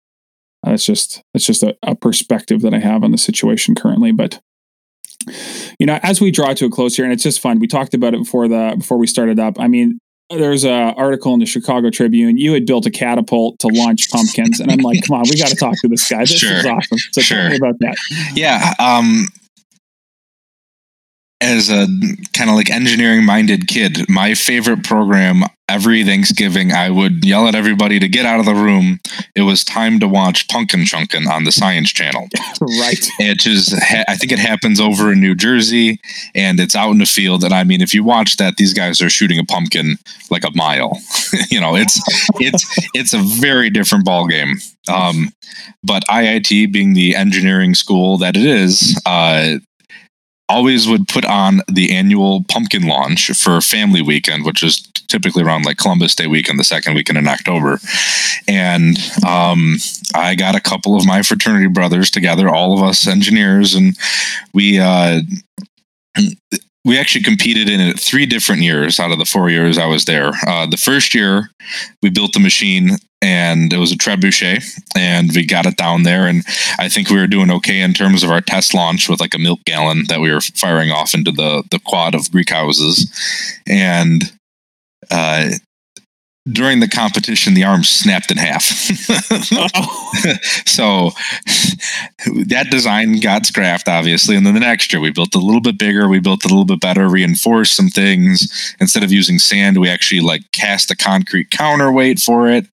uh, 0.66 0.70
that's 0.70 0.84
just 0.84 1.22
that's 1.32 1.46
just 1.46 1.62
a, 1.62 1.76
a 1.84 1.94
perspective 1.94 2.62
that 2.62 2.74
i 2.74 2.80
have 2.80 3.04
on 3.04 3.12
the 3.12 3.18
situation 3.18 3.76
currently 3.76 4.10
but 4.10 4.40
you 5.78 5.86
know, 5.86 5.98
as 6.02 6.20
we 6.20 6.30
draw 6.30 6.54
to 6.54 6.66
a 6.66 6.70
close 6.70 6.96
here, 6.96 7.04
and 7.04 7.12
it's 7.12 7.22
just 7.22 7.40
fun. 7.40 7.58
We 7.58 7.66
talked 7.66 7.94
about 7.94 8.14
it 8.14 8.20
before 8.20 8.48
the 8.48 8.74
before 8.78 8.98
we 8.98 9.06
started 9.06 9.38
up. 9.38 9.58
I 9.58 9.68
mean, 9.68 9.98
there's 10.30 10.64
a 10.64 10.94
article 10.96 11.34
in 11.34 11.40
the 11.40 11.46
Chicago 11.46 11.90
Tribune. 11.90 12.38
You 12.38 12.52
had 12.52 12.66
built 12.66 12.86
a 12.86 12.90
catapult 12.90 13.58
to 13.60 13.68
launch 13.68 14.10
pumpkins, 14.10 14.60
and 14.60 14.70
I'm 14.70 14.78
like, 14.78 15.04
come 15.06 15.16
on, 15.16 15.24
we 15.28 15.38
got 15.38 15.48
to 15.48 15.56
talk 15.56 15.74
to 15.80 15.88
this 15.88 16.08
guy. 16.08 16.20
This 16.20 16.38
sure. 16.38 16.56
is 16.56 16.66
awesome. 16.66 16.98
So 17.12 17.20
sure. 17.20 17.38
tell 17.38 17.50
me 17.50 17.56
about 17.56 17.78
that. 17.80 17.96
Yeah. 18.34 18.74
Um, 18.78 19.26
as 21.42 21.68
a 21.68 21.86
kind 22.32 22.48
of 22.48 22.56
like 22.56 22.70
engineering 22.70 23.24
minded 23.24 23.66
kid, 23.66 24.08
my 24.08 24.34
favorite 24.34 24.84
program 24.84 25.42
every 25.68 26.04
Thanksgiving, 26.04 26.70
I 26.70 26.90
would 26.90 27.24
yell 27.24 27.48
at 27.48 27.54
everybody 27.54 27.98
to 27.98 28.06
get 28.06 28.26
out 28.26 28.40
of 28.40 28.44
the 28.44 28.54
room. 28.54 29.00
It 29.34 29.42
was 29.42 29.64
time 29.64 30.00
to 30.00 30.08
watch 30.08 30.46
Punkin 30.48 30.82
Chunkin 30.82 31.26
on 31.26 31.44
the 31.44 31.52
Science 31.52 31.90
Channel. 31.90 32.28
right. 32.60 32.98
It 33.18 33.38
just, 33.38 33.74
I 34.06 34.16
think 34.16 34.32
it 34.32 34.38
happens 34.38 34.80
over 34.80 35.10
in 35.12 35.20
New 35.20 35.34
Jersey 35.34 35.98
and 36.34 36.60
it's 36.60 36.76
out 36.76 36.90
in 36.90 36.98
the 36.98 37.06
field. 37.06 37.42
And 37.42 37.54
I 37.54 37.64
mean, 37.64 37.80
if 37.80 37.94
you 37.94 38.04
watch 38.04 38.36
that, 38.36 38.56
these 38.56 38.74
guys 38.74 39.00
are 39.00 39.08
shooting 39.08 39.38
a 39.38 39.44
pumpkin 39.44 39.96
like 40.30 40.44
a 40.44 40.50
mile. 40.54 40.92
you 41.50 41.60
know, 41.60 41.74
it's, 41.74 42.00
it's, 42.34 42.66
it's 42.92 43.14
a 43.14 43.40
very 43.40 43.70
different 43.70 44.04
ball 44.04 44.26
game. 44.26 44.56
Um, 44.92 45.30
but 45.82 46.02
IIT 46.10 46.70
being 46.72 46.92
the 46.92 47.14
engineering 47.16 47.74
school 47.74 48.18
that 48.18 48.36
it 48.36 48.44
is, 48.44 49.00
uh, 49.06 49.56
always 50.52 50.86
would 50.86 51.08
put 51.08 51.24
on 51.24 51.62
the 51.66 51.92
annual 51.92 52.44
pumpkin 52.44 52.86
launch 52.86 53.30
for 53.32 53.60
family 53.60 54.02
weekend, 54.02 54.44
which 54.44 54.62
is 54.62 54.80
typically 55.08 55.42
around 55.42 55.64
like 55.64 55.78
Columbus 55.78 56.14
Day 56.14 56.26
weekend, 56.26 56.58
the 56.58 56.64
second 56.64 56.94
weekend 56.94 57.18
in 57.18 57.26
October. 57.26 57.78
And 58.46 58.98
um, 59.26 59.76
I 60.14 60.34
got 60.34 60.54
a 60.54 60.60
couple 60.60 60.96
of 60.96 61.06
my 61.06 61.22
fraternity 61.22 61.68
brothers 61.68 62.10
together, 62.10 62.48
all 62.48 62.76
of 62.76 62.82
us 62.82 63.06
engineers, 63.06 63.74
and 63.74 63.96
we 64.52 64.78
uh, 64.78 65.20
we 66.84 66.98
actually 66.98 67.22
competed 67.22 67.68
in 67.68 67.80
it 67.80 67.98
three 67.98 68.26
different 68.26 68.62
years 68.62 68.98
out 68.98 69.12
of 69.12 69.18
the 69.18 69.24
four 69.24 69.50
years 69.50 69.78
I 69.78 69.86
was 69.86 70.04
there. 70.04 70.32
Uh, 70.46 70.66
the 70.66 70.76
first 70.76 71.14
year, 71.14 71.50
we 72.02 72.10
built 72.10 72.32
the 72.32 72.40
machine 72.40 72.96
and 73.22 73.72
it 73.72 73.78
was 73.78 73.92
a 73.92 73.96
trebuchet 73.96 74.64
and 74.96 75.30
we 75.32 75.46
got 75.46 75.64
it 75.64 75.76
down 75.76 76.02
there 76.02 76.26
and 76.26 76.42
i 76.80 76.88
think 76.88 77.08
we 77.08 77.16
were 77.16 77.28
doing 77.28 77.52
okay 77.52 77.80
in 77.80 77.94
terms 77.94 78.24
of 78.24 78.30
our 78.30 78.40
test 78.40 78.74
launch 78.74 79.08
with 79.08 79.20
like 79.20 79.34
a 79.34 79.38
milk 79.38 79.60
gallon 79.64 80.04
that 80.08 80.20
we 80.20 80.32
were 80.32 80.40
firing 80.40 80.90
off 80.90 81.14
into 81.14 81.30
the 81.30 81.62
the 81.70 81.78
quad 81.86 82.16
of 82.16 82.30
greek 82.32 82.50
houses 82.50 83.08
and 83.68 84.32
uh, 85.10 85.50
during 86.50 86.80
the 86.80 86.88
competition, 86.88 87.54
the 87.54 87.62
arm 87.62 87.84
snapped 87.84 88.32
in 88.32 88.36
half. 88.36 88.62
so 90.66 91.10
that 92.46 92.66
design 92.68 93.20
got 93.20 93.46
scrapped, 93.46 93.88
obviously. 93.88 94.34
And 94.34 94.44
then 94.44 94.54
the 94.54 94.60
next 94.60 94.92
year, 94.92 95.00
we 95.00 95.12
built 95.12 95.36
a 95.36 95.38
little 95.38 95.60
bit 95.60 95.78
bigger. 95.78 96.08
We 96.08 96.18
built 96.18 96.44
a 96.44 96.48
little 96.48 96.64
bit 96.64 96.80
better, 96.80 97.08
reinforced 97.08 97.76
some 97.76 97.88
things. 97.88 98.74
Instead 98.80 99.04
of 99.04 99.12
using 99.12 99.38
sand, 99.38 99.80
we 99.80 99.88
actually 99.88 100.20
like 100.20 100.50
cast 100.50 100.90
a 100.90 100.96
concrete 100.96 101.50
counterweight 101.50 102.18
for 102.18 102.48
it, 102.48 102.66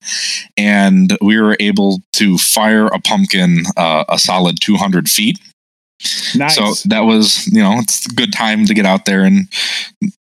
and 0.56 1.16
we 1.20 1.40
were 1.40 1.56
able 1.60 2.02
to 2.14 2.38
fire 2.38 2.88
a 2.88 2.98
pumpkin 2.98 3.62
uh, 3.76 4.04
a 4.08 4.18
solid 4.18 4.60
200 4.60 5.08
feet. 5.08 5.38
Nice. 6.34 6.54
So 6.54 6.88
that 6.88 7.00
was, 7.00 7.46
you 7.48 7.62
know, 7.62 7.78
it's 7.78 8.06
a 8.06 8.14
good 8.14 8.32
time 8.32 8.66
to 8.66 8.74
get 8.74 8.86
out 8.86 9.04
there 9.04 9.24
and 9.24 9.48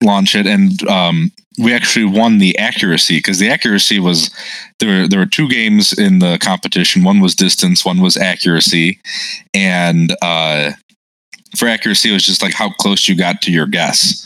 launch 0.03 0.35
it. 0.35 0.47
And 0.47 0.87
um, 0.89 1.33
we 1.59 1.75
actually 1.75 2.05
won 2.05 2.39
the 2.39 2.57
accuracy 2.59 3.19
because 3.19 3.39
the 3.39 3.51
accuracy 3.51 3.99
was 3.99 4.31
there. 4.79 5.03
Were, 5.03 5.09
there 5.09 5.19
were 5.19 5.27
two 5.27 5.49
games 5.49 5.93
in 5.93 6.19
the 6.19 6.39
competition. 6.39 7.05
One 7.05 7.21
was 7.21 7.35
distance, 7.35 7.85
one 7.85 8.01
was 8.01 8.17
accuracy, 8.17 9.01
and 9.55 10.15
uh, 10.23 10.73
for 11.57 11.67
accuracy, 11.69 12.11
it 12.11 12.13
was 12.13 12.27
just 12.27 12.43
like 12.43 12.53
how 12.53 12.71
close 12.71 13.09
you 13.09 13.17
got 13.17 13.41
to 13.43 13.53
your 13.53 13.67
guess. 13.67 14.23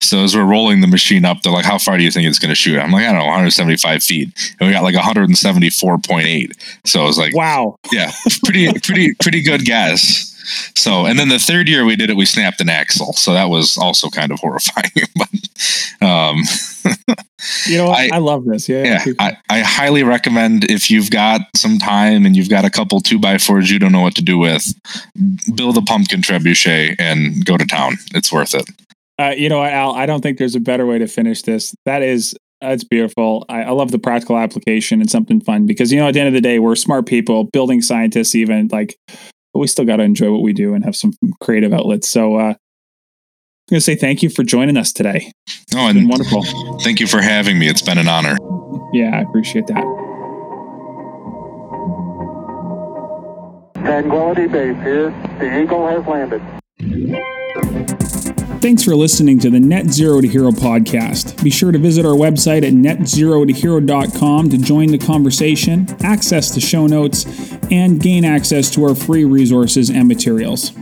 So 0.00 0.22
as 0.22 0.36
we're 0.36 0.44
rolling 0.44 0.80
the 0.80 0.86
machine 0.86 1.24
up, 1.24 1.40
they're 1.42 1.52
like, 1.52 1.64
"How 1.64 1.78
far 1.78 1.96
do 1.96 2.04
you 2.04 2.10
think 2.10 2.28
it's 2.28 2.38
going 2.38 2.50
to 2.50 2.54
shoot?" 2.54 2.78
I'm 2.78 2.92
like, 2.92 3.04
"I 3.04 3.12
don't 3.12 3.20
know, 3.20 3.26
175 3.26 4.02
feet," 4.02 4.54
and 4.60 4.66
we 4.66 4.72
got 4.72 4.82
like 4.82 4.94
174.8. 4.94 6.52
So 6.84 7.02
I 7.02 7.06
was 7.06 7.18
like, 7.18 7.34
"Wow, 7.34 7.78
yeah, 7.92 8.12
pretty, 8.44 8.72
pretty, 8.80 9.14
pretty 9.14 9.42
good 9.42 9.64
guess." 9.64 10.33
So, 10.74 11.06
and 11.06 11.18
then 11.18 11.28
the 11.28 11.38
third 11.38 11.68
year 11.68 11.84
we 11.84 11.96
did 11.96 12.10
it, 12.10 12.16
we 12.16 12.26
snapped 12.26 12.60
an 12.60 12.68
axle. 12.68 13.12
So 13.14 13.32
that 13.32 13.48
was 13.50 13.76
also 13.76 14.08
kind 14.10 14.32
of 14.32 14.38
horrifying. 14.40 14.90
but, 15.16 16.06
um, 16.06 16.42
you 17.66 17.78
know, 17.78 17.88
I, 17.88 18.10
I, 18.12 18.18
love 18.18 18.44
this. 18.44 18.68
Yeah, 18.68 19.02
yeah. 19.06 19.12
I, 19.18 19.36
I 19.50 19.60
highly 19.60 20.02
recommend 20.02 20.70
if 20.70 20.90
you've 20.90 21.10
got 21.10 21.42
some 21.54 21.78
time 21.78 22.26
and 22.26 22.36
you've 22.36 22.50
got 22.50 22.64
a 22.64 22.70
couple 22.70 23.00
two 23.00 23.18
by 23.18 23.38
fours 23.38 23.70
you 23.70 23.78
don't 23.78 23.92
know 23.92 24.02
what 24.02 24.14
to 24.16 24.22
do 24.22 24.38
with, 24.38 24.74
build 25.54 25.76
a 25.76 25.82
pumpkin 25.82 26.20
trebuchet 26.20 26.96
and 26.98 27.44
go 27.44 27.56
to 27.56 27.66
town. 27.66 27.94
It's 28.14 28.32
worth 28.32 28.54
it. 28.54 28.68
Uh, 29.18 29.32
you 29.36 29.48
know 29.48 29.58
what, 29.58 29.72
Al? 29.72 29.92
I 29.92 30.06
don't 30.06 30.22
think 30.22 30.38
there's 30.38 30.56
a 30.56 30.60
better 30.60 30.86
way 30.86 30.98
to 30.98 31.06
finish 31.06 31.42
this. 31.42 31.74
That 31.84 32.02
is 32.02 32.34
that's 32.60 32.84
beautiful. 32.84 33.44
I, 33.48 33.64
I, 33.64 33.70
love 33.70 33.90
the 33.90 33.98
practical 33.98 34.38
application 34.38 35.00
and 35.00 35.10
something 35.10 35.40
fun 35.40 35.66
because 35.66 35.92
you 35.92 36.00
know 36.00 36.08
at 36.08 36.14
the 36.14 36.20
end 36.20 36.28
of 36.28 36.34
the 36.34 36.40
day 36.40 36.58
we're 36.58 36.76
smart 36.76 37.06
people, 37.06 37.44
building 37.44 37.82
scientists, 37.82 38.34
even 38.34 38.68
like 38.72 38.96
but 39.54 39.60
we 39.60 39.68
still 39.68 39.86
got 39.86 39.96
to 39.96 40.02
enjoy 40.02 40.30
what 40.30 40.42
we 40.42 40.52
do 40.52 40.74
and 40.74 40.84
have 40.84 40.96
some 40.96 41.12
creative 41.40 41.72
outlets. 41.72 42.08
So, 42.08 42.34
uh, 42.36 42.54
I'm 43.66 43.70
going 43.70 43.78
to 43.78 43.80
say 43.80 43.94
thank 43.94 44.22
you 44.22 44.28
for 44.28 44.42
joining 44.42 44.76
us 44.76 44.92
today. 44.92 45.32
Oh, 45.74 45.88
and 45.88 46.06
wonderful. 46.06 46.42
Thank 46.80 47.00
you 47.00 47.06
for 47.06 47.22
having 47.22 47.58
me. 47.58 47.66
It's 47.66 47.80
been 47.80 47.96
an 47.96 48.08
honor. 48.08 48.36
Yeah, 48.92 49.16
I 49.16 49.22
appreciate 49.22 49.66
that. 49.68 49.82
Tranquility 53.76 54.48
Base 54.48 54.76
here. 54.82 55.10
The 55.38 55.62
Eagle 55.62 55.86
has 55.86 56.06
landed. 56.06 56.42
Thanks 58.60 58.82
for 58.82 58.94
listening 58.94 59.38
to 59.40 59.50
the 59.50 59.60
Net 59.60 59.86
Zero 59.86 60.20
to 60.20 60.28
Hero 60.28 60.50
podcast. 60.50 61.42
Be 61.42 61.50
sure 61.50 61.72
to 61.72 61.78
visit 61.78 62.04
our 62.04 62.14
website 62.14 62.66
at 62.66 62.72
netzerotohero.com 62.72 64.50
to 64.50 64.58
join 64.58 64.88
the 64.88 64.98
conversation, 64.98 65.86
access 66.02 66.54
the 66.54 66.60
show 66.60 66.86
notes, 66.86 67.24
and 67.70 68.00
gain 68.00 68.24
access 68.24 68.70
to 68.70 68.84
our 68.84 68.94
free 68.94 69.24
resources 69.24 69.90
and 69.90 70.08
materials. 70.08 70.72